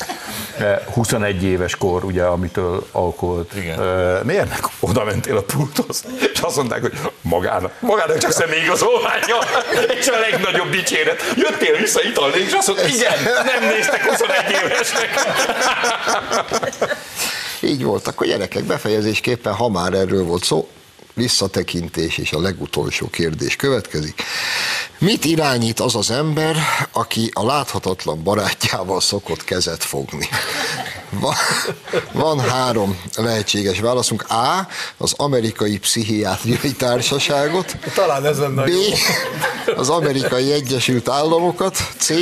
21 0.93 1.43
éves 1.43 1.77
kor, 1.77 2.05
ugye, 2.05 2.23
amitől 2.23 2.87
alkoholt 2.93 3.55
Igen. 3.55 3.79
mérnek, 4.25 4.61
oda 4.81 5.05
mentél 5.05 5.37
a 5.37 5.43
pulthoz, 5.43 6.05
és 6.33 6.41
azt 6.41 6.57
mondták, 6.57 6.81
hogy 6.81 6.99
magának, 7.21 7.73
magának 7.81 8.19
csak 8.19 8.33
személyigazolványa, 8.33 9.37
és 9.99 10.09
a 10.09 10.19
legnagyobb 10.19 10.71
dicséret. 10.71 11.23
Jöttél 11.37 11.77
vissza 11.77 12.03
italni, 12.03 12.39
és 12.39 12.53
azt 12.53 12.67
mondta, 12.67 12.87
igen, 12.87 13.19
nem 13.23 13.71
néztek 13.71 14.03
21 14.03 14.37
évesnek. 14.65 15.11
Így 17.61 17.85
volt, 17.85 18.07
akkor 18.07 18.27
gyerekek, 18.27 18.65
befejezésképpen, 18.65 19.53
ha 19.53 19.69
már 19.69 19.93
erről 19.93 20.25
volt 20.25 20.45
szó, 20.45 20.69
visszatekintés 21.19 22.19
és 22.19 22.33
a 22.33 22.41
legutolsó 22.41 23.09
kérdés 23.09 23.57
következik. 23.57 24.23
Mit 24.99 25.25
irányít 25.25 25.81
az 25.81 25.95
az 25.95 26.11
ember, 26.11 26.57
aki 26.93 27.31
a 27.35 27.45
láthatatlan 27.45 28.23
barátjával 28.23 29.01
szokott 29.01 29.45
kezet 29.45 29.85
fogni? 29.85 30.29
Van, 31.11 31.35
van 32.12 32.41
három 32.41 33.01
lehetséges 33.16 33.81
válaszunk. 33.81 34.25
A. 34.31 34.69
Az 34.97 35.14
amerikai 35.16 35.79
pszichiátriai 35.79 36.73
társaságot. 36.73 37.77
Talán 37.95 38.27
ez 38.27 38.39
lenne 38.39 38.64
B. 38.64 38.71
Az 39.77 39.89
amerikai 39.89 40.53
Egyesült 40.53 41.09
Államokat. 41.09 41.77
C. 41.99 42.12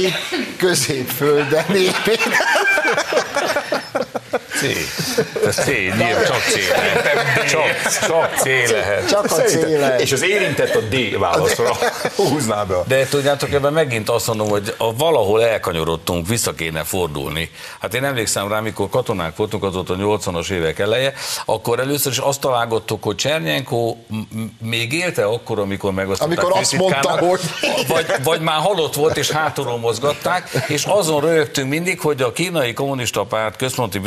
Középföldön 0.57 1.65
népét. 1.69 2.29
C. 4.57 4.63
Ez 5.47 5.55
C, 5.55 5.67
nyilván 5.67 6.25
csak 6.25 6.41
C 6.41 6.69
lehet. 6.69 7.49
Csak, 7.49 7.99
csak 8.07 8.35
C 8.37 8.45
lehet. 8.71 9.09
Csak 9.09 9.25
a 9.25 9.29
C 9.29 9.55
lehet. 9.55 10.01
És 10.01 10.13
az 10.13 10.23
érintett 10.23 10.75
a 10.75 10.81
D 10.81 11.19
válaszra 11.19 11.77
húzná 12.17 12.65
be. 12.65 12.75
De 12.87 13.07
tudjátok, 13.07 13.53
ebben 13.53 13.73
megint 13.73 14.09
azt 14.09 14.27
mondom, 14.27 14.49
hogy 14.49 14.75
a 14.77 14.97
valahol 14.97 15.45
elkanyarodtunk, 15.45 16.29
vissza 16.29 16.55
kéne 16.55 16.85
fordulni. 16.85 17.51
Hát 17.81 17.95
én 17.95 18.05
emlékszem 18.05 18.49
rá, 18.49 18.61
mikor 18.61 18.89
katonák 18.89 19.37
voltunk, 19.37 19.65
az 19.65 19.77
ott 19.77 19.91
a 19.91 19.97
80-as 19.97 20.51
évek 20.51 20.79
eleje, 20.79 21.13
akkor 21.45 21.81
először 21.81 22.13
is 22.13 22.19
azt 22.19 22.41
találgattuk, 22.41 23.03
hogy 23.03 23.15
Csernyenko 23.15 23.97
még 24.63 24.93
élte 24.93 25.25
akkor, 25.25 25.59
amikor 25.59 25.93
megosztották 25.93 26.39
Amikor 26.39 26.59
azt 26.61 26.77
mondta, 26.77 27.11
hogy... 27.11 27.41
Vagy, 27.89 28.07
vagy 28.23 28.41
már 28.41 28.61
halott 28.61 28.95
volt, 28.95 29.17
és 29.17 29.31
hátulról 29.31 29.79
mozgatták, 29.79 30.51
és 30.69 30.85
azon 30.85 31.21
rögtünk 31.21 31.69
mindig, 31.69 32.01
hogy 32.01 32.23
a 32.23 32.33
kínai 32.33 32.73
kommunista 32.73 33.25
párt 33.25 33.57
központi 33.57 33.99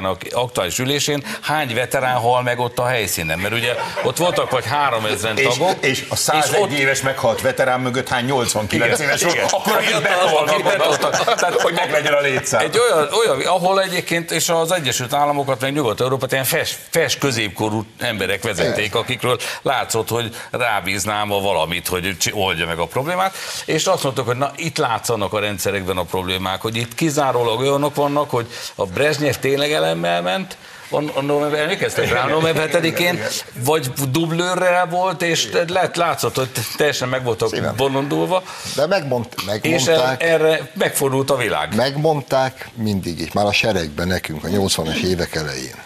bizottságának 0.00 0.20
aktuális 0.30 0.78
ülésén 0.78 1.24
hány 1.40 1.74
veterán 1.74 2.16
hal 2.16 2.42
meg 2.42 2.58
ott 2.58 2.78
a 2.78 2.86
helyszínen. 2.86 3.38
Mert 3.38 3.54
ugye 3.54 3.74
ott 4.02 4.16
voltak 4.16 4.50
vagy 4.50 4.64
3000 4.66 5.38
És, 5.38 5.46
tagok. 5.46 5.84
és 5.84 6.06
a 6.08 6.16
101 6.16 6.60
ott- 6.60 6.70
éves 6.70 7.00
meghalt 7.02 7.40
veterán 7.40 7.80
mögött 7.80 8.08
hány 8.08 8.24
89 8.24 8.98
éves 9.00 9.22
volt, 9.22 9.34
igen. 9.34 9.46
akkor 9.50 9.72
akik 9.72 9.88
Igen, 9.88 10.02
behaltak. 10.02 11.34
tehát 11.34 11.60
hogy 11.60 11.74
meglegyen 11.74 12.12
a 12.12 12.20
létszám. 12.20 12.60
Egy 12.60 12.78
olyan, 12.78 13.08
olyan, 13.12 13.46
ahol 13.46 13.82
egyébként, 13.82 14.30
és 14.30 14.48
az 14.48 14.72
Egyesült 14.72 15.12
Államokat, 15.12 15.60
meg 15.60 15.72
Nyugat-Európát 15.72 16.32
ilyen 16.32 16.44
fes, 16.44 16.78
fes 16.90 17.18
középkorú 17.18 17.84
emberek 17.98 18.42
vezették, 18.42 18.94
akikről 18.94 19.38
látszott, 19.62 20.08
hogy 20.08 20.34
rábíznám 20.50 21.32
a 21.32 21.40
valamit, 21.40 21.88
hogy 21.88 22.16
oldja 22.32 22.66
meg 22.66 22.78
a 22.78 22.86
problémát, 22.86 23.34
és 23.64 23.86
azt 23.86 24.02
mondtuk, 24.02 24.26
hogy 24.26 24.36
na 24.36 24.50
itt 24.56 24.76
látszanak 24.76 25.32
a 25.32 25.38
rendszerekben 25.38 25.96
a 25.96 26.02
problémák, 26.02 26.60
hogy 26.60 26.76
itt 26.76 26.94
kizárólag 26.94 27.60
olyanok 27.60 27.94
vannak, 27.94 28.30
hogy 28.30 28.46
a 28.74 28.84
Brezsnyev 28.84 29.34
tényleg 29.34 29.72
elemmel 29.84 30.22
ment, 30.22 30.56
on, 30.90 31.10
on 31.14 31.24
november, 31.24 31.60
emlékeztek 31.60 32.10
rá, 32.10 32.26
november 32.26 32.68
7-én, 32.72 33.20
vagy 33.64 33.92
dublőrrel 34.10 34.86
volt, 34.86 35.22
és 35.22 35.48
lett, 35.68 35.96
látszott, 35.96 36.36
hogy 36.36 36.48
teljesen 36.76 37.08
meg 37.08 37.24
voltak 37.24 37.74
bolondulva, 37.76 38.42
De 38.74 38.86
megmond, 38.86 39.26
és 39.60 39.86
el, 39.86 39.96
megmondták, 39.96 40.22
erre 40.22 40.70
megfordult 40.74 41.30
a 41.30 41.36
világ. 41.36 41.74
megmondták 41.74 42.68
mindig 42.74 43.20
is, 43.20 43.32
már 43.32 43.46
a 43.46 43.52
seregben 43.52 44.06
nekünk 44.06 44.44
a 44.44 44.48
80-as 44.48 45.02
évek 45.02 45.34
elején. 45.34 45.76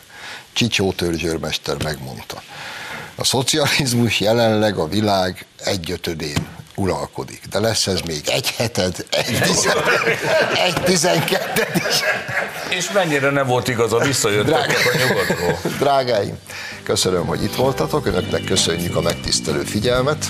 Csicsó 0.52 0.92
törzsőrmester 0.92 1.76
megmondta. 1.82 2.42
A 3.14 3.24
szocializmus 3.24 4.20
jelenleg 4.20 4.76
a 4.76 4.88
világ 4.88 5.46
egyötödén 5.64 6.46
uralkodik, 6.74 7.42
de 7.50 7.58
lesz 7.58 7.86
ez 7.86 8.00
még 8.00 8.20
egy 8.26 8.50
heted, 8.56 9.06
egy, 9.10 9.38
tizen, 9.42 9.76
egy 10.64 10.82
tizenketted 10.82 11.70
is. 11.74 12.00
És 12.68 12.90
mennyire 12.92 13.30
nem 13.30 13.46
volt 13.46 13.68
igaza, 13.68 13.98
visszajöttek 13.98 14.90
a 14.94 14.98
nyugatról. 15.08 15.72
Drágáim, 15.78 16.38
köszönöm, 16.82 17.26
hogy 17.26 17.42
itt 17.42 17.54
voltatok, 17.54 18.06
önöknek 18.06 18.44
köszönjük 18.44 18.96
a 18.96 19.00
megtisztelő 19.00 19.62
figyelmet. 19.62 20.26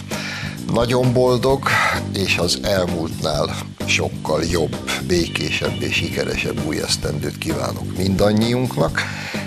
Nagyon 0.73 1.13
boldog, 1.13 1.69
és 2.15 2.37
az 2.37 2.59
elmúltnál 2.63 3.57
sokkal 3.87 4.45
jobb, 4.45 4.77
békésebb 5.07 5.83
és 5.83 5.95
sikeresebb 5.95 6.67
új 6.67 6.81
esztendőt 6.81 7.39
kívánok 7.39 7.97
mindannyiunknak, 7.97 9.03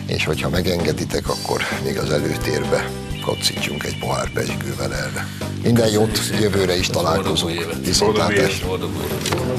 és 0.08 0.26
hogyha 0.26 0.50
megengeditek, 0.50 1.30
akkor 1.30 1.62
még 1.84 1.98
az 1.98 2.10
előtérbe 2.10 2.90
kocincsunk 3.26 3.84
egy 3.84 4.00
pohár 4.00 4.30
pezsgővel 4.30 4.94
erre. 4.94 5.28
Minden 5.64 5.90
jót, 5.90 6.20
jövőre 6.40 6.78
is 6.78 6.88
találkozunk. 6.88 7.66
Viszontlátásra. 7.84 8.68
Boldog 8.68 8.92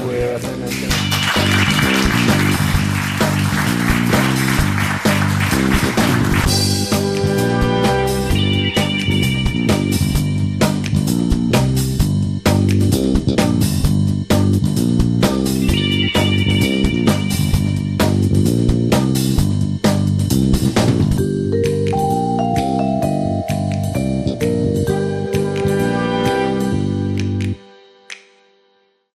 új 0.06 0.14
évet. 0.14 1.71